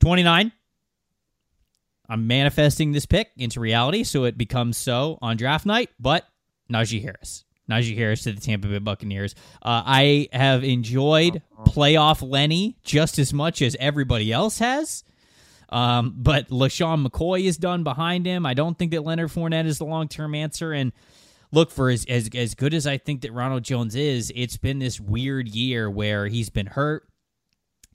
Twenty 0.00 0.24
nine 0.24 0.52
I'm 2.08 2.26
manifesting 2.26 2.92
this 2.92 3.06
pick 3.06 3.30
into 3.36 3.60
reality 3.60 4.04
so 4.04 4.24
it 4.24 4.38
becomes 4.38 4.76
so 4.76 5.18
on 5.20 5.36
draft 5.36 5.66
night, 5.66 5.90
but 5.98 6.24
Najee 6.72 7.02
Harris. 7.02 7.44
Najee 7.70 7.96
Harris 7.96 8.22
to 8.22 8.32
the 8.32 8.40
Tampa 8.40 8.68
Bay 8.68 8.78
Buccaneers. 8.78 9.34
Uh, 9.62 9.82
I 9.84 10.28
have 10.32 10.62
enjoyed 10.62 11.42
playoff 11.66 12.26
Lenny 12.28 12.76
just 12.82 13.18
as 13.18 13.32
much 13.32 13.60
as 13.60 13.76
everybody 13.80 14.32
else 14.32 14.58
has. 14.60 15.02
Um, 15.68 16.14
but 16.16 16.48
LeSean 16.48 17.04
McCoy 17.04 17.44
is 17.44 17.56
done 17.56 17.82
behind 17.82 18.24
him. 18.24 18.46
I 18.46 18.54
don't 18.54 18.78
think 18.78 18.92
that 18.92 19.04
Leonard 19.04 19.30
Fournette 19.30 19.66
is 19.66 19.78
the 19.78 19.84
long 19.84 20.06
term 20.06 20.34
answer. 20.34 20.72
And 20.72 20.92
look, 21.50 21.72
for 21.72 21.90
as, 21.90 22.04
as, 22.04 22.30
as 22.34 22.54
good 22.54 22.72
as 22.72 22.86
I 22.86 22.98
think 22.98 23.22
that 23.22 23.32
Ronald 23.32 23.64
Jones 23.64 23.96
is, 23.96 24.32
it's 24.36 24.56
been 24.56 24.78
this 24.78 25.00
weird 25.00 25.48
year 25.48 25.90
where 25.90 26.28
he's 26.28 26.50
been 26.50 26.66
hurt, 26.66 27.08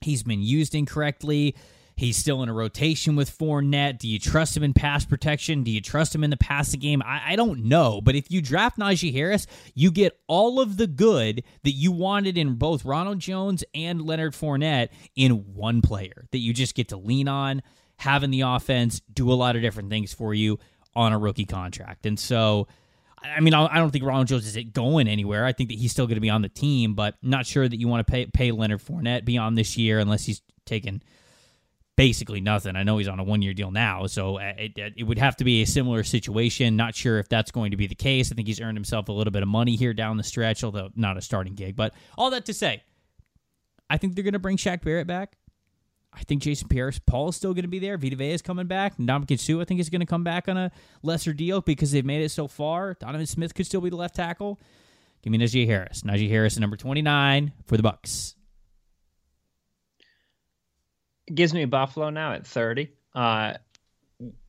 he's 0.02 0.22
been 0.22 0.42
used 0.42 0.74
incorrectly. 0.74 1.56
He's 1.96 2.16
still 2.16 2.42
in 2.42 2.48
a 2.48 2.52
rotation 2.52 3.16
with 3.16 3.36
Fournette. 3.36 3.98
Do 3.98 4.08
you 4.08 4.18
trust 4.18 4.56
him 4.56 4.62
in 4.62 4.72
pass 4.72 5.04
protection? 5.04 5.62
Do 5.62 5.70
you 5.70 5.80
trust 5.80 6.14
him 6.14 6.24
in 6.24 6.30
the 6.30 6.36
passing 6.36 6.80
game? 6.80 7.02
I, 7.04 7.32
I, 7.32 7.36
don't 7.36 7.64
know. 7.64 8.00
But 8.00 8.14
if 8.14 8.30
you 8.30 8.40
draft 8.40 8.78
Najee 8.78 9.12
Harris, 9.12 9.46
you 9.74 9.90
get 9.90 10.18
all 10.26 10.60
of 10.60 10.76
the 10.76 10.86
good 10.86 11.44
that 11.64 11.72
you 11.72 11.92
wanted 11.92 12.38
in 12.38 12.54
both 12.54 12.84
Ronald 12.84 13.18
Jones 13.18 13.62
and 13.74 14.02
Leonard 14.02 14.32
Fournette 14.32 14.88
in 15.14 15.54
one 15.54 15.82
player 15.82 16.26
that 16.32 16.38
you 16.38 16.52
just 16.52 16.74
get 16.74 16.88
to 16.88 16.96
lean 16.96 17.28
on, 17.28 17.62
have 17.98 18.24
in 18.24 18.30
the 18.30 18.42
offense, 18.42 19.00
do 19.12 19.30
a 19.30 19.34
lot 19.34 19.56
of 19.56 19.62
different 19.62 19.90
things 19.90 20.12
for 20.12 20.34
you 20.34 20.58
on 20.94 21.12
a 21.12 21.18
rookie 21.18 21.46
contract. 21.46 22.06
And 22.06 22.18
so. 22.18 22.68
I 23.24 23.38
mean, 23.38 23.54
I 23.54 23.76
don't 23.76 23.92
think 23.92 24.04
Ronald 24.04 24.26
Jones 24.26 24.56
is 24.56 24.64
going 24.72 25.06
anywhere. 25.06 25.44
I 25.44 25.52
think 25.52 25.68
that 25.68 25.78
he's 25.78 25.92
still 25.92 26.08
going 26.08 26.16
to 26.16 26.20
be 26.20 26.28
on 26.28 26.42
the 26.42 26.48
team, 26.48 26.94
but 26.94 27.14
not 27.22 27.46
sure 27.46 27.68
that 27.68 27.78
you 27.78 27.86
want 27.86 28.04
to 28.04 28.10
pay 28.10 28.26
pay 28.26 28.50
Leonard 28.50 28.80
Fournette 28.80 29.24
beyond 29.24 29.56
this 29.56 29.76
year 29.76 30.00
unless 30.00 30.24
he's 30.24 30.42
taken 30.66 31.04
basically 31.96 32.40
nothing. 32.40 32.76
I 32.76 32.82
know 32.82 32.98
he's 32.98 33.08
on 33.08 33.18
a 33.20 33.24
one 33.24 33.42
year 33.42 33.54
deal 33.54 33.70
now, 33.70 34.06
so 34.06 34.38
uh, 34.38 34.52
it, 34.56 34.94
it 34.96 35.04
would 35.04 35.18
have 35.18 35.36
to 35.36 35.44
be 35.44 35.62
a 35.62 35.66
similar 35.66 36.02
situation. 36.02 36.76
Not 36.76 36.94
sure 36.94 37.18
if 37.18 37.28
that's 37.28 37.50
going 37.50 37.70
to 37.72 37.76
be 37.76 37.86
the 37.86 37.94
case. 37.94 38.32
I 38.32 38.34
think 38.34 38.48
he's 38.48 38.60
earned 38.60 38.76
himself 38.76 39.08
a 39.08 39.12
little 39.12 39.30
bit 39.30 39.42
of 39.42 39.48
money 39.48 39.76
here 39.76 39.92
down 39.92 40.16
the 40.16 40.22
stretch, 40.22 40.64
although 40.64 40.90
not 40.96 41.16
a 41.16 41.20
starting 41.20 41.54
gig. 41.54 41.76
But 41.76 41.94
all 42.16 42.30
that 42.30 42.46
to 42.46 42.54
say, 42.54 42.82
I 43.90 43.98
think 43.98 44.14
they're 44.14 44.24
going 44.24 44.32
to 44.32 44.38
bring 44.38 44.56
Shaq 44.56 44.82
Barrett 44.82 45.06
back. 45.06 45.36
I 46.14 46.20
think 46.24 46.42
Jason 46.42 46.68
Pierre-Paul 46.68 47.30
is 47.30 47.36
still 47.36 47.54
going 47.54 47.62
to 47.62 47.68
be 47.68 47.78
there. 47.78 47.96
Vita 47.96 48.16
Vea 48.16 48.32
is 48.32 48.42
coming 48.42 48.66
back. 48.66 48.98
Ndamukong 48.98 49.40
Suh, 49.40 49.62
I 49.62 49.64
think, 49.64 49.80
is 49.80 49.88
going 49.88 50.00
to 50.00 50.06
come 50.06 50.24
back 50.24 50.46
on 50.46 50.58
a 50.58 50.70
lesser 51.02 51.32
deal 51.32 51.62
because 51.62 51.90
they've 51.90 52.04
made 52.04 52.22
it 52.22 52.28
so 52.28 52.46
far. 52.46 52.94
Donovan 52.94 53.26
Smith 53.26 53.54
could 53.54 53.64
still 53.64 53.80
be 53.80 53.88
the 53.88 53.96
left 53.96 54.14
tackle. 54.14 54.60
Give 55.22 55.30
me 55.30 55.38
Najee 55.38 55.66
Harris. 55.66 56.02
Najee 56.02 56.28
Harris, 56.28 56.58
number 56.58 56.76
29 56.76 57.52
for 57.64 57.78
the 57.78 57.82
Bucks 57.82 58.34
gives 61.32 61.54
me 61.54 61.64
Buffalo 61.64 62.10
now 62.10 62.32
at 62.32 62.46
30. 62.46 62.90
Uh, 63.14 63.54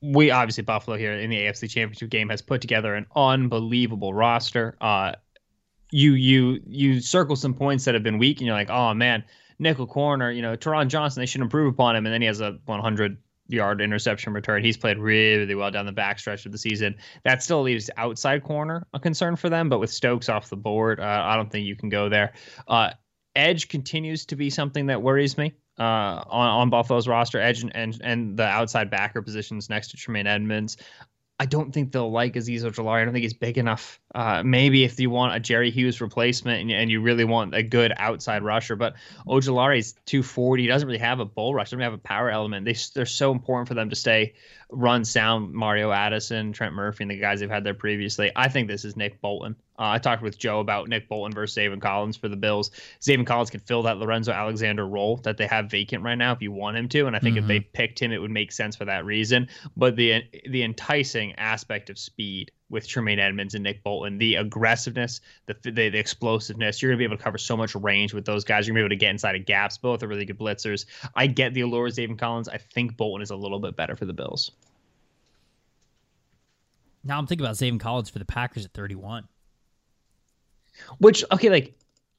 we 0.02 0.32
obviously 0.32 0.64
Buffalo 0.64 0.98
here 0.98 1.14
in 1.14 1.30
the 1.30 1.38
AFC 1.38 1.70
Championship 1.70 2.10
game 2.10 2.30
has 2.30 2.42
put 2.42 2.62
together 2.62 2.94
an 2.96 3.08
unbelievable 3.16 4.14
roster. 4.14 4.78
Uh, 4.80 5.14
you 5.92 6.14
you 6.14 6.60
you 6.66 7.02
circle 7.02 7.36
some 7.36 7.54
points 7.54 7.86
that 7.86 7.94
have 7.94 8.04
been 8.04 8.18
weak, 8.18 8.40
and 8.40 8.48
you're 8.48 8.56
like, 8.56 8.70
oh 8.70 8.94
man, 8.94 9.24
nickel 9.60 9.88
corner, 9.88 10.32
you 10.32 10.42
know, 10.42 10.56
Taron 10.56 10.88
Johnson, 10.88 11.22
they 11.22 11.26
should 11.26 11.42
improve 11.42 11.74
upon 11.74 11.96
him, 11.96 12.06
and 12.06 12.14
then 12.14 12.22
he 12.22 12.28
has 12.28 12.42
a 12.42 12.60
100 12.66 13.18
yard 13.48 13.82
interception 13.82 14.34
return. 14.34 14.64
He's 14.64 14.78
played 14.78 14.98
really, 14.98 15.40
really 15.40 15.56
well 15.56 15.72
down 15.72 15.86
the 15.86 15.94
backstretch 15.94 16.46
of 16.46 16.52
the 16.52 16.58
season. 16.58 16.96
That 17.24 17.44
still 17.44 17.62
leaves 17.62 17.90
outside 17.98 18.44
corner 18.44 18.88
a 18.94 19.00
concern 19.00 19.36
for 19.36 19.50
them, 19.50 19.70
but 19.70 19.80
with 19.80 19.92
Stokes 19.92 20.30
off 20.30 20.50
the 20.50 20.58
board, 20.58 21.00
uh, 21.00 21.22
I 21.26 21.36
don't 21.36 21.52
think 21.52 21.66
you 21.66 21.76
can 21.76 21.90
go 21.90 22.10
there. 22.10 22.34
Uh, 22.68 22.92
edge 23.36 23.68
continues 23.68 24.26
to 24.28 24.36
be 24.36 24.50
something 24.50 24.88
that 24.88 25.02
worries 25.02 25.38
me 25.38 25.54
uh, 25.80 26.24
on, 26.28 26.48
on 26.50 26.70
Buffalo's 26.70 27.08
roster, 27.08 27.40
edge 27.40 27.64
and, 27.64 27.76
and, 27.76 28.00
and 28.04 28.38
the 28.38 28.46
outside 28.46 28.90
backer 28.90 29.22
positions 29.22 29.70
next 29.70 29.90
to 29.90 29.98
Tremaine 29.98 30.28
Edmunds. 30.28 30.78
I 31.40 31.46
don't 31.46 31.74
think 31.74 31.92
they'll 31.92 32.12
like 32.12 32.36
Azeez 32.36 32.62
Ojulari. 32.62 33.02
I 33.02 33.04
don't 33.06 33.14
think 33.14 33.24
he's 33.24 33.34
big 33.34 33.58
enough. 33.58 34.00
Uh, 34.14 34.44
maybe 34.46 34.84
if 34.84 35.00
you 35.00 35.10
want 35.10 35.36
a 35.36 35.40
Jerry 35.40 35.72
Hughes 35.72 36.00
replacement 36.00 36.62
and, 36.62 36.72
and, 36.72 36.92
you 36.92 37.02
really 37.02 37.26
want 37.26 37.56
a 37.56 37.64
good 37.64 37.92
outside 37.98 38.44
rusher, 38.44 38.76
but 38.76 38.94
Ojulari's 39.28 39.94
240. 40.06 40.64
He 40.64 40.68
doesn't 40.68 40.88
really 40.88 41.00
have 41.00 41.20
a 41.20 41.26
bull 41.26 41.56
rush. 41.56 41.72
Doesn't 41.72 41.80
have 41.80 41.94
a 41.94 41.98
power 41.98 42.30
element. 42.30 42.66
They, 42.66 42.76
they're 42.94 43.08
so 43.08 43.32
important 43.32 43.68
for 43.68 43.74
them 43.74 43.90
to 43.90 43.96
stay 43.96 44.36
run 44.70 45.06
sound. 45.06 45.54
Mario 45.54 45.92
Addison, 45.92 46.54
Trent 46.54 46.74
Murphy, 46.74 47.04
and 47.04 47.12
the 47.12 47.18
guys 47.18 47.40
they've 47.40 47.50
had 47.50 47.64
there 47.64 47.74
previously. 47.74 48.32
I 48.36 48.50
think 48.50 48.68
this 48.68 48.86
is 48.86 48.96
Nick 48.96 49.22
Bolton. 49.22 49.56
Uh, 49.78 49.90
I 49.90 49.98
talked 49.98 50.22
with 50.22 50.38
Joe 50.38 50.60
about 50.60 50.88
Nick 50.88 51.10
Bolton 51.10 51.34
versus 51.34 51.58
Zaven 51.58 51.82
Collins 51.82 52.16
for 52.16 52.30
the 52.30 52.36
Bills. 52.36 52.70
Zaven 53.02 53.26
Collins 53.26 53.50
could 53.50 53.64
fill 53.64 53.84
that 53.84 53.98
Lorenzo 53.98 54.32
Alexander 54.32 54.88
role 54.88 55.18
that 55.18 55.38
they 55.38 55.48
have 55.48 55.72
vacant 55.72 56.04
right 56.04 56.16
now 56.16 56.32
if 56.32 56.42
you 56.42 56.52
want 56.52 56.78
him 56.78 56.88
to, 56.90 57.08
and 57.08 57.16
I 57.16 57.20
think 57.20 57.36
mm-hmm. 57.38 57.44
if 57.44 57.48
they 57.48 57.60
picked 57.60 58.00
him, 58.00 58.12
it 58.12 58.20
would 58.20 58.32
make 58.32 58.52
sense 58.52 58.76
for 58.76 58.86
that 58.86 59.06
reason. 59.06 59.50
But 59.76 59.96
the 59.96 60.24
the 60.50 60.64
enticing 60.64 61.34
aspect 61.34 61.90
of 61.90 61.98
speed 61.98 62.52
with 62.74 62.88
Tremaine 62.88 63.20
Edmunds 63.20 63.54
and 63.54 63.64
Nick 63.64 63.84
Bolton. 63.84 64.18
The 64.18 64.36
aggressiveness, 64.36 65.22
the, 65.46 65.56
the, 65.62 65.72
the 65.72 65.98
explosiveness. 65.98 66.82
You're 66.82 66.92
going 66.92 66.98
to 66.98 67.02
be 67.02 67.06
able 67.06 67.18
to 67.18 67.24
cover 67.24 67.38
so 67.38 67.56
much 67.56 67.76
range 67.76 68.14
with 68.14 68.26
those 68.26 68.44
guys. 68.44 68.68
You're 68.68 68.74
going 68.74 68.84
to 68.84 68.90
be 68.90 68.96
able 68.96 69.00
to 69.00 69.06
get 69.06 69.12
inside 69.12 69.36
of 69.36 69.46
gaps. 69.46 69.78
Both 69.78 70.04
are 70.04 70.08
really 70.08 70.26
good 70.26 70.40
blitzers. 70.40 70.86
I 71.16 71.28
get 71.28 71.54
the 71.54 71.62
allure 71.62 71.88
of 71.88 71.94
Zaven 71.94 72.18
Collins. 72.18 72.50
I 72.50 72.58
think 72.58 72.98
Bolton 72.98 73.22
is 73.22 73.30
a 73.30 73.36
little 73.36 73.60
bit 73.60 73.76
better 73.76 73.96
for 73.96 74.06
the 74.06 74.14
Bills. 74.14 74.52
Now 77.04 77.18
I'm 77.18 77.28
thinking 77.28 77.46
about 77.46 77.56
Zaven 77.56 77.80
Collins 77.80 78.10
for 78.10 78.20
the 78.20 78.26
Packers 78.26 78.66
at 78.66 78.74
31. 78.74 79.28
Which 80.98 81.24
okay, 81.32 81.50
like 81.50 81.74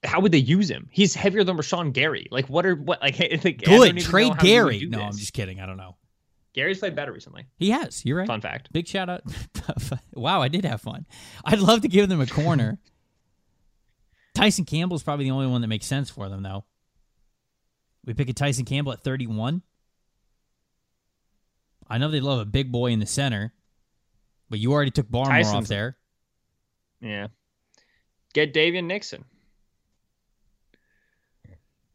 how 0.05 0.21
would 0.21 0.31
they 0.31 0.39
use 0.39 0.71
him? 0.71 0.89
He's 0.93 1.15
heavier 1.15 1.43
than 1.43 1.57
Rashan 1.57 1.93
Gary. 1.93 2.29
Like 2.31 2.49
what 2.49 2.65
are 2.67 2.77
what 2.77 3.03
like, 3.03 3.19
like 3.45 3.65
good 3.65 3.99
trade 3.99 4.39
Gary? 4.39 4.87
No, 4.87 4.99
this. 4.99 5.07
I'm 5.07 5.19
just 5.19 5.33
kidding. 5.33 5.61
I 5.61 5.67
don't 5.67 5.77
know. 5.77 5.97
Gary's 6.55 6.79
played 6.79 6.95
better 6.95 7.13
recently. 7.13 7.47
He 7.57 7.71
has. 7.71 8.05
You're 8.05 8.19
right. 8.19 8.27
Fun 8.27 8.41
fact. 8.41 8.73
Big 8.73 8.87
shout 8.87 9.11
out. 9.11 9.23
wow, 10.15 10.41
I 10.41 10.49
did 10.49 10.65
have 10.65 10.81
fun. 10.81 11.05
I'd 11.45 11.59
love 11.59 11.83
to 11.83 11.89
give 11.89 12.09
them 12.09 12.21
a 12.21 12.27
corner. 12.27 12.79
Tyson 14.35 14.65
Campbell's 14.65 15.03
probably 15.03 15.27
the 15.27 15.33
only 15.33 15.49
one 15.49 15.61
that 15.61 15.67
makes 15.67 15.87
sense 15.87 16.11
for 16.11 16.29
them, 16.29 16.43
though. 16.43 16.65
We 18.05 18.15
pick 18.15 18.29
a 18.29 18.33
Tyson 18.33 18.65
Campbell 18.65 18.93
at 18.93 19.03
31. 19.03 19.63
I 21.89 21.99
know 21.99 22.09
they 22.09 22.21
love 22.21 22.41
a 22.41 22.45
big 22.45 22.71
boy 22.71 22.93
in 22.93 23.01
the 23.01 23.07
center, 23.07 23.53
but 24.49 24.59
you 24.59 24.73
already 24.73 24.91
took 24.91 25.09
Barmore 25.09 25.27
Tyson's, 25.27 25.65
off 25.65 25.69
there. 25.69 25.97
Yeah. 27.01 27.29
Get 28.33 28.55
Daviyon 28.55 28.85
Nixon. 28.85 29.25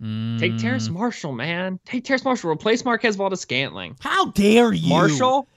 Mm. 0.01 0.39
Take 0.39 0.57
Terrace 0.57 0.87
mm. 0.87 0.93
Marshall, 0.93 1.33
man. 1.33 1.79
Take 1.85 2.05
Terrace 2.05 2.23
Marshall. 2.23 2.51
Replace 2.51 2.85
Marquez 2.85 3.15
Valdes-Scantling. 3.15 3.97
How 3.99 4.27
dare 4.31 4.71
you? 4.71 4.89
Marshall, 4.89 5.47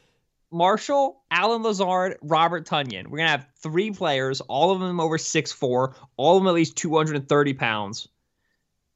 Marshall, 0.50 1.22
Allen 1.30 1.62
Lazard, 1.62 2.18
Robert 2.22 2.66
Tonyan. 2.66 3.06
We're 3.06 3.18
gonna 3.18 3.30
have 3.30 3.46
three 3.62 3.90
players, 3.92 4.40
all 4.42 4.72
of 4.72 4.80
them 4.80 5.00
over 5.00 5.16
six 5.16 5.52
four, 5.52 5.94
all 6.16 6.36
of 6.36 6.42
them 6.42 6.48
at 6.48 6.54
least 6.54 6.76
230 6.76 7.54
pounds. 7.54 8.08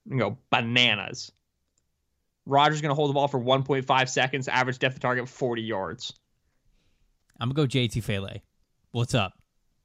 You 0.05 0.19
go 0.19 0.39
bananas. 0.51 1.33
Rodgers 2.45 2.81
gonna 2.81 2.95
hold 2.95 3.11
the 3.11 3.15
ball 3.15 3.29
for 3.29 3.41
1.5 3.41 4.09
seconds, 4.09 4.49
average 4.49 4.79
depth 4.79 4.97
of 4.97 5.01
target 5.01 5.29
40 5.29 5.63
yards. 5.63 6.13
I'm 7.41 7.49
gonna 7.49 7.55
go 7.55 7.67
Jay 7.67 7.89
Tufele. 7.89 8.41
What's 8.91 9.15
up? 9.15 9.36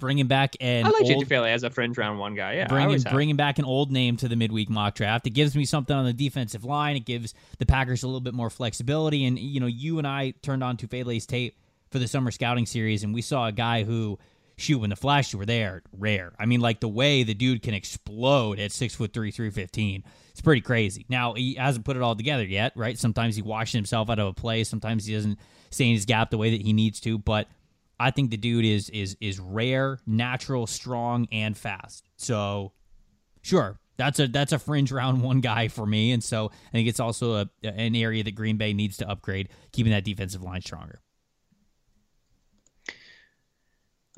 Bringing 0.02 0.28
back 0.28 0.58
an 0.60 0.86
I 0.86 0.90
like 0.90 1.04
old, 1.04 1.26
JT 1.26 1.48
as 1.50 1.64
a 1.64 1.70
fringe 1.70 1.98
round 1.98 2.20
one 2.20 2.36
guy. 2.36 2.56
Yeah, 2.56 2.68
bringing 2.68 3.00
bringing 3.04 3.36
back 3.38 3.60
an 3.60 3.64
old 3.64 3.90
name 3.90 4.18
to 4.18 4.28
the 4.28 4.36
midweek 4.36 4.70
mock 4.70 4.96
draft. 4.96 5.26
It 5.28 5.30
gives 5.30 5.56
me 5.56 5.64
something 5.64 5.96
on 5.96 6.04
the 6.04 6.12
defensive 6.12 6.66
line. 6.66 6.98
It 6.98 7.06
gives 7.06 7.34
the 7.60 7.66
Packers 7.66 8.04
a 8.04 8.08
little 8.08 8.20
bit 8.20 8.34
more 8.34 8.50
flexibility. 8.50 9.24
And 9.26 9.40
you 9.40 9.62
know, 9.62 9.68
you 9.68 10.00
and 10.00 10.06
I 10.06 10.34
turned 10.42 10.62
on 10.62 10.76
Tufele's 10.76 11.26
tape 11.26 11.56
for 11.90 12.00
the 12.00 12.08
summer 12.08 12.32
scouting 12.32 12.66
series, 12.66 13.06
and 13.06 13.14
we 13.14 13.22
saw 13.22 13.48
a 13.48 13.54
guy 13.54 13.84
who. 13.84 14.20
Shoot, 14.58 14.80
when 14.80 14.92
the 14.92 14.96
flashes 14.96 15.34
were 15.34 15.46
there, 15.46 15.82
rare. 15.98 16.34
I 16.38 16.46
mean, 16.46 16.60
like 16.60 16.82
the 16.82 16.88
way 16.88 17.24
the 17.24 17.34
dude 17.34 17.64
can 17.64 17.74
explode 17.74 18.60
at 18.60 18.72
six 18.72 18.94
foot 18.94 19.12
three, 19.12 19.32
three 19.32 19.50
fifteen. 19.50 20.04
It's 20.30 20.42
pretty 20.42 20.62
crazy. 20.62 21.04
Now 21.10 21.34
he 21.34 21.56
hasn't 21.56 21.84
put 21.84 21.96
it 21.96 22.04
all 22.04 22.16
together 22.16 22.44
yet, 22.44 22.74
right? 22.76 22.96
Sometimes 22.96 23.36
he 23.36 23.42
washes 23.42 23.74
himself 23.74 24.08
out 24.12 24.20
of 24.20 24.28
a 24.28 24.34
play. 24.34 24.64
Sometimes 24.64 25.06
he 25.06 25.16
doesn't 25.16 25.40
stay 25.72 25.88
in 25.88 25.94
his 25.94 26.06
gap 26.06 26.30
the 26.30 26.38
way 26.38 26.52
that 26.52 26.62
he 26.62 26.74
needs 26.74 27.00
to. 27.00 27.18
But 27.18 27.48
I 28.02 28.10
think 28.10 28.32
the 28.32 28.38
dude 28.38 28.66
is 28.66 28.90
is 28.90 29.16
is 29.22 29.40
rare, 29.40 30.00
natural, 30.08 30.66
strong, 30.66 31.28
and 31.32 31.56
fast. 31.56 32.10
So, 32.18 32.74
sure, 33.44 33.80
that's 33.98 34.20
a 34.20 34.28
that's 34.28 34.52
a 34.52 34.60
fringe 34.60 34.92
round 35.02 35.22
one 35.22 35.40
guy 35.40 35.68
for 35.68 35.86
me, 35.86 36.12
and 36.12 36.24
so 36.24 36.48
I 36.52 36.72
think 36.72 36.88
it's 36.88 37.00
also 37.00 37.36
a, 37.36 37.50
an 37.64 37.96
area 37.96 38.24
that 38.24 38.32
Green 38.32 38.58
Bay 38.58 38.74
needs 38.74 38.98
to 38.98 39.10
upgrade, 39.10 39.50
keeping 39.72 39.92
that 39.92 40.04
defensive 40.04 40.42
line 40.42 40.62
stronger. 40.62 41.00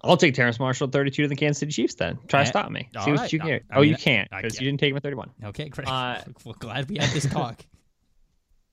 I'll 0.02 0.18
take 0.18 0.34
Terrace 0.34 0.60
Marshall 0.60 0.88
32 0.88 1.24
to 1.24 1.28
the 1.30 1.36
Kansas 1.36 1.60
City 1.60 1.72
Chiefs 1.72 1.96
then. 1.96 2.20
Try 2.28 2.44
to 2.44 2.46
stop 2.46 2.70
me. 2.70 2.90
See 3.06 3.12
what 3.12 3.32
you 3.32 3.40
can. 3.40 3.62
oh, 3.72 3.82
mean, 3.82 3.90
you 3.90 3.96
can't 3.96 4.30
because 4.30 4.60
you 4.60 4.68
didn't 4.68 4.82
take 4.82 4.92
him 4.92 4.98
at 4.98 5.04
31. 5.04 5.32
Okay, 5.46 5.70
great. 5.70 5.88
Uh, 5.88 6.22
glad 6.60 6.90
we 6.90 6.98
had 6.98 7.10
this 7.12 7.26
talk. 7.26 7.66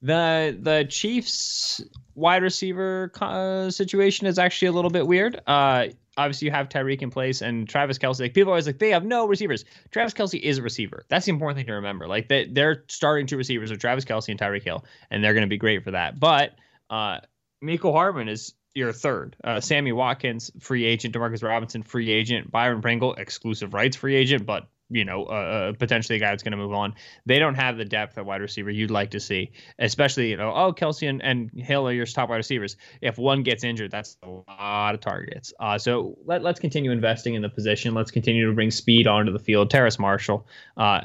The 0.03 0.57
the 0.59 0.87
Chiefs 0.89 1.83
wide 2.15 2.43
receiver 2.43 3.11
uh, 3.21 3.71
situation 3.71 4.27
is 4.27 4.39
actually 4.39 4.69
a 4.69 4.73
little 4.73 4.91
bit 4.91 5.07
weird. 5.07 5.41
Uh, 5.47 5.89
obviously, 6.17 6.47
you 6.47 6.53
have 6.53 6.69
Tyreek 6.69 7.03
in 7.03 7.11
place 7.11 7.43
and 7.43 7.69
Travis 7.69 7.99
Kelce. 7.99 8.21
Like 8.21 8.35
people 8.35 8.51
are 8.51 8.55
always 8.55 8.67
like 8.67 8.79
they 8.79 8.91
have 8.91 9.05
no 9.05 9.27
receivers. 9.27 9.65
Travis 9.91 10.15
Kelce 10.15 10.41
is 10.41 10.59
a 10.59 10.63
receiver. 10.63 11.05
That's 11.09 11.27
the 11.27 11.33
important 11.33 11.59
thing 11.59 11.67
to 11.67 11.75
remember. 11.75 12.07
Like 12.07 12.29
they, 12.29 12.47
they're 12.47 12.85
starting 12.89 13.27
two 13.27 13.37
receivers 13.37 13.71
with 13.71 13.81
Travis 13.81 14.05
Kelce 14.05 14.29
and 14.29 14.39
Tyreek 14.39 14.63
Hill, 14.63 14.85
and 15.11 15.23
they're 15.23 15.35
going 15.35 15.47
to 15.47 15.51
be 15.51 15.59
great 15.59 15.85
for 15.85 15.91
that. 15.93 16.19
But 16.19 16.53
uh, 16.89 17.21
Mecole 17.63 17.93
Hardman 17.93 18.29
is 18.29 18.55
your 18.75 18.93
third. 18.93 19.37
Uh, 19.43 19.61
Sammy 19.61 19.93
Watkins, 19.93 20.51
free 20.61 20.85
agent. 20.85 21.15
Demarcus 21.15 21.43
Robinson, 21.43 21.83
free 21.83 22.11
agent. 22.11 22.51
Byron 22.51 22.81
Pringle, 22.81 23.15
exclusive 23.15 23.75
rights 23.75 23.97
free 23.97 24.15
agent, 24.15 24.47
but 24.47 24.69
you 24.91 25.05
know, 25.05 25.25
uh, 25.25 25.33
uh, 25.33 25.73
potentially 25.73 26.17
a 26.17 26.21
guy 26.21 26.31
that's 26.31 26.43
going 26.43 26.53
to 26.53 26.59
move 26.59 26.73
on. 26.73 26.95
They 27.27 27.39
don't 27.39 27.55
have 27.55 27.77
the 27.77 27.85
depth 27.85 28.19
at 28.19 28.27
wide 28.27 28.41
receiver 28.41 28.71
you'd 28.71 28.91
like 28.91 29.11
to 29.13 29.21
see, 29.21 29.53
especially, 29.79 30.31
you 30.31 30.37
know, 30.37 30.53
oh, 30.55 30.73
Kelce 30.73 31.09
and, 31.09 31.23
and 31.23 31.51
Hill 31.53 31.89
are 31.89 31.93
your 31.93 32.07
top 32.07 32.29
wide 32.29 32.37
receivers. 32.37 32.77
If 33.01 33.17
one 33.17 33.43
gets 33.43 33.65
injured, 33.65 33.91
that's 33.91 34.17
a 34.23 34.29
lot 34.29 34.95
of 34.95 35.01
targets. 35.01 35.53
Uh, 35.61 35.79
so 35.79 36.19
let, 36.25 36.43
let's 36.43 36.61
continue 36.61 36.91
investing 36.91 37.35
in 37.35 37.43
the 37.43 37.49
position. 37.49 37.95
Let's 37.95 38.11
continue 38.11 38.47
to 38.47 38.53
bring 38.53 38.71
speed 38.71 39.07
onto 39.07 39.33
the 39.33 39.39
field. 39.39 39.71
Terrace 39.71 39.99
Marshall, 39.99 40.47
uh, 40.77 41.03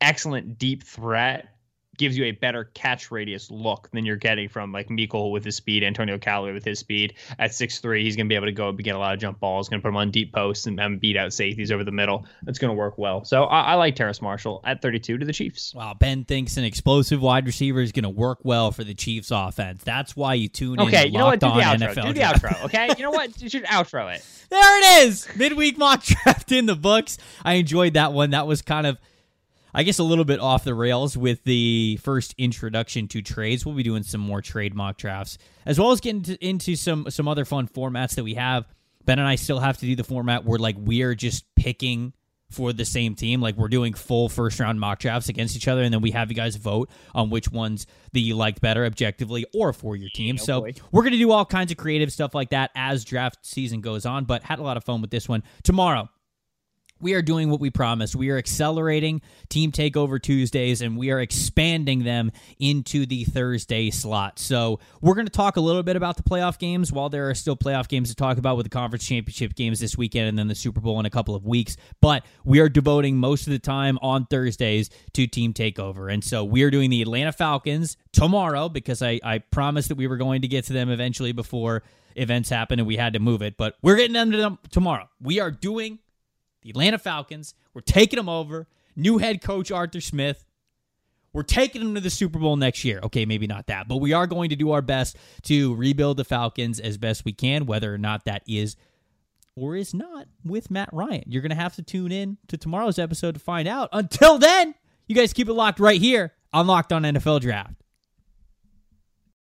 excellent 0.00 0.58
deep 0.58 0.84
threat 0.84 1.48
gives 1.98 2.16
you 2.16 2.24
a 2.24 2.30
better 2.30 2.64
catch 2.74 3.10
radius 3.10 3.50
look 3.50 3.90
than 3.92 4.06
you're 4.06 4.16
getting 4.16 4.48
from 4.48 4.72
like 4.72 4.88
Mecole 4.88 5.32
with 5.32 5.44
his 5.44 5.56
speed, 5.56 5.84
Antonio 5.84 6.18
Callaway 6.18 6.52
with 6.52 6.64
his 6.64 6.78
speed. 6.78 7.14
At 7.38 7.54
six 7.54 7.80
three, 7.80 8.04
he's 8.04 8.16
going 8.16 8.26
to 8.26 8.28
be 8.28 8.36
able 8.36 8.46
to 8.46 8.52
go 8.52 8.68
and 8.68 8.82
get 8.82 8.94
a 8.94 8.98
lot 8.98 9.14
of 9.14 9.20
jump 9.20 9.40
balls, 9.40 9.68
going 9.68 9.80
to 9.80 9.82
put 9.82 9.90
him 9.90 9.96
on 9.96 10.10
deep 10.10 10.32
posts 10.32 10.66
and, 10.66 10.80
and 10.80 11.00
beat 11.00 11.16
out 11.16 11.32
safeties 11.32 11.70
over 11.70 11.84
the 11.84 11.92
middle. 11.92 12.24
That's 12.42 12.58
going 12.58 12.70
to 12.70 12.74
work 12.74 12.96
well. 12.96 13.24
So 13.24 13.44
I, 13.44 13.72
I, 13.72 13.74
like 13.74 13.96
Terrace 13.96 14.22
Marshall 14.22 14.60
at 14.64 14.80
32 14.80 15.18
to 15.18 15.26
the 15.26 15.32
Chiefs. 15.32 15.74
Wow, 15.74 15.94
Ben 15.98 16.24
thinks 16.24 16.56
an 16.56 16.64
explosive 16.64 17.20
wide 17.20 17.46
receiver 17.46 17.80
is 17.80 17.92
going 17.92 18.04
to 18.04 18.08
work 18.08 18.38
well 18.44 18.70
for 18.70 18.84
the 18.84 18.94
Chiefs 18.94 19.30
offense. 19.30 19.82
That's 19.84 20.16
why 20.16 20.34
you 20.34 20.48
tune 20.48 20.80
okay, 20.80 20.88
in. 20.88 20.94
Okay, 20.94 21.06
you 21.08 21.18
know 21.18 21.26
what? 21.26 21.40
Do 21.40 21.48
the 21.48 21.60
outro. 21.60 21.94
NFL 21.94 22.06
do 22.06 22.12
the 22.12 22.20
outro. 22.20 22.64
Okay, 22.64 22.88
you 22.96 23.02
know 23.02 23.10
what? 23.10 23.40
You 23.42 23.48
should 23.48 23.64
outro 23.64 24.14
it. 24.14 24.24
There 24.48 24.78
it 24.78 25.06
is. 25.06 25.28
Midweek 25.36 25.76
mock 25.76 26.02
draft 26.04 26.52
in 26.52 26.64
the 26.64 26.74
books. 26.74 27.18
I 27.44 27.54
enjoyed 27.54 27.92
that 27.92 28.14
one. 28.14 28.30
That 28.30 28.46
was 28.46 28.62
kind 28.62 28.86
of 28.86 28.96
I 29.74 29.82
guess 29.82 29.98
a 29.98 30.04
little 30.04 30.24
bit 30.24 30.40
off 30.40 30.64
the 30.64 30.74
rails 30.74 31.16
with 31.16 31.44
the 31.44 31.98
first 32.02 32.34
introduction 32.38 33.08
to 33.08 33.22
trades. 33.22 33.66
We'll 33.66 33.74
be 33.74 33.82
doing 33.82 34.02
some 34.02 34.20
more 34.20 34.42
trade 34.42 34.74
mock 34.74 34.96
drafts, 34.96 35.38
as 35.66 35.78
well 35.78 35.92
as 35.92 36.00
getting 36.00 36.22
to, 36.22 36.44
into 36.44 36.76
some 36.76 37.10
some 37.10 37.28
other 37.28 37.44
fun 37.44 37.68
formats 37.68 38.14
that 38.16 38.24
we 38.24 38.34
have. 38.34 38.66
Ben 39.04 39.18
and 39.18 39.28
I 39.28 39.36
still 39.36 39.58
have 39.58 39.78
to 39.78 39.86
do 39.86 39.96
the 39.96 40.04
format 40.04 40.44
where 40.44 40.58
like 40.58 40.76
we're 40.78 41.14
just 41.14 41.44
picking 41.54 42.12
for 42.50 42.72
the 42.72 42.84
same 42.84 43.14
team. 43.14 43.40
Like 43.40 43.56
we're 43.56 43.68
doing 43.68 43.94
full 43.94 44.28
first 44.28 44.58
round 44.60 44.80
mock 44.80 44.98
drafts 45.00 45.28
against 45.28 45.56
each 45.56 45.68
other, 45.68 45.82
and 45.82 45.92
then 45.92 46.00
we 46.00 46.10
have 46.12 46.30
you 46.30 46.34
guys 46.34 46.56
vote 46.56 46.90
on 47.14 47.30
which 47.30 47.50
ones 47.50 47.86
that 48.12 48.20
you 48.20 48.36
liked 48.36 48.60
better 48.60 48.84
objectively 48.84 49.44
or 49.54 49.72
for 49.72 49.96
your 49.96 50.10
team. 50.10 50.36
Oh, 50.40 50.44
so 50.44 50.60
boy. 50.62 50.74
we're 50.92 51.02
gonna 51.04 51.16
do 51.16 51.30
all 51.30 51.44
kinds 51.44 51.70
of 51.70 51.76
creative 51.76 52.12
stuff 52.12 52.34
like 52.34 52.50
that 52.50 52.70
as 52.74 53.04
draft 53.04 53.44
season 53.44 53.80
goes 53.80 54.06
on. 54.06 54.24
But 54.24 54.42
had 54.42 54.58
a 54.58 54.62
lot 54.62 54.76
of 54.76 54.84
fun 54.84 55.00
with 55.00 55.10
this 55.10 55.28
one. 55.28 55.42
Tomorrow 55.62 56.08
we 57.00 57.14
are 57.14 57.22
doing 57.22 57.50
what 57.50 57.60
we 57.60 57.70
promised. 57.70 58.16
We 58.16 58.30
are 58.30 58.38
accelerating 58.38 59.22
Team 59.48 59.72
Takeover 59.72 60.20
Tuesdays 60.20 60.82
and 60.82 60.96
we 60.96 61.10
are 61.10 61.20
expanding 61.20 62.04
them 62.04 62.32
into 62.58 63.06
the 63.06 63.24
Thursday 63.24 63.90
slot. 63.90 64.38
So, 64.38 64.80
we're 65.00 65.14
going 65.14 65.26
to 65.26 65.32
talk 65.32 65.56
a 65.56 65.60
little 65.60 65.82
bit 65.82 65.96
about 65.96 66.16
the 66.16 66.22
playoff 66.22 66.58
games 66.58 66.92
while 66.92 67.08
there 67.08 67.28
are 67.28 67.34
still 67.34 67.56
playoff 67.56 67.88
games 67.88 68.08
to 68.08 68.14
talk 68.14 68.38
about 68.38 68.56
with 68.56 68.64
the 68.64 68.70
conference 68.70 69.06
championship 69.06 69.54
games 69.54 69.80
this 69.80 69.96
weekend 69.96 70.28
and 70.28 70.38
then 70.38 70.48
the 70.48 70.54
Super 70.54 70.80
Bowl 70.80 70.98
in 71.00 71.06
a 71.06 71.10
couple 71.10 71.34
of 71.34 71.46
weeks. 71.46 71.76
But 72.00 72.24
we 72.44 72.60
are 72.60 72.68
devoting 72.68 73.16
most 73.16 73.46
of 73.46 73.52
the 73.52 73.58
time 73.58 73.98
on 74.02 74.26
Thursdays 74.26 74.90
to 75.12 75.26
Team 75.26 75.52
Takeover. 75.52 76.12
And 76.12 76.22
so, 76.22 76.44
we 76.44 76.62
are 76.62 76.70
doing 76.70 76.90
the 76.90 77.02
Atlanta 77.02 77.32
Falcons 77.32 77.96
tomorrow 78.12 78.68
because 78.68 79.02
I, 79.02 79.20
I 79.22 79.38
promised 79.38 79.88
that 79.88 79.96
we 79.96 80.06
were 80.06 80.16
going 80.16 80.42
to 80.42 80.48
get 80.48 80.64
to 80.64 80.72
them 80.72 80.90
eventually 80.90 81.32
before 81.32 81.82
events 82.16 82.48
happen 82.48 82.78
and 82.78 82.86
we 82.86 82.96
had 82.96 83.12
to 83.12 83.20
move 83.20 83.42
it. 83.42 83.56
But 83.56 83.76
we're 83.82 83.96
getting 83.96 84.14
them 84.14 84.30
to 84.32 84.36
them 84.36 84.58
tomorrow. 84.70 85.08
We 85.20 85.40
are 85.40 85.50
doing 85.50 85.98
the 86.62 86.70
Atlanta 86.70 86.98
Falcons. 86.98 87.54
We're 87.74 87.80
taking 87.80 88.16
them 88.16 88.28
over. 88.28 88.68
New 88.96 89.18
head 89.18 89.42
coach 89.42 89.70
Arthur 89.70 90.00
Smith. 90.00 90.44
We're 91.32 91.42
taking 91.42 91.82
them 91.82 91.94
to 91.94 92.00
the 92.00 92.10
Super 92.10 92.38
Bowl 92.38 92.56
next 92.56 92.84
year. 92.84 93.00
Okay, 93.02 93.26
maybe 93.26 93.46
not 93.46 93.66
that, 93.66 93.86
but 93.86 93.98
we 93.98 94.12
are 94.12 94.26
going 94.26 94.50
to 94.50 94.56
do 94.56 94.72
our 94.72 94.82
best 94.82 95.16
to 95.42 95.74
rebuild 95.76 96.16
the 96.16 96.24
Falcons 96.24 96.80
as 96.80 96.96
best 96.96 97.24
we 97.24 97.32
can, 97.32 97.66
whether 97.66 97.92
or 97.92 97.98
not 97.98 98.24
that 98.24 98.42
is 98.48 98.76
or 99.54 99.76
is 99.76 99.92
not 99.92 100.26
with 100.44 100.70
Matt 100.70 100.88
Ryan. 100.92 101.24
You're 101.26 101.42
going 101.42 101.50
to 101.50 101.56
have 101.56 101.76
to 101.76 101.82
tune 101.82 102.12
in 102.12 102.38
to 102.48 102.56
tomorrow's 102.56 102.98
episode 102.98 103.34
to 103.34 103.40
find 103.40 103.68
out. 103.68 103.88
Until 103.92 104.38
then, 104.38 104.74
you 105.06 105.14
guys 105.14 105.32
keep 105.32 105.48
it 105.48 105.52
locked 105.52 105.80
right 105.80 106.00
here 106.00 106.32
on 106.52 106.66
Locked 106.66 106.92
On 106.92 107.02
NFL 107.02 107.40
Draft. 107.40 107.77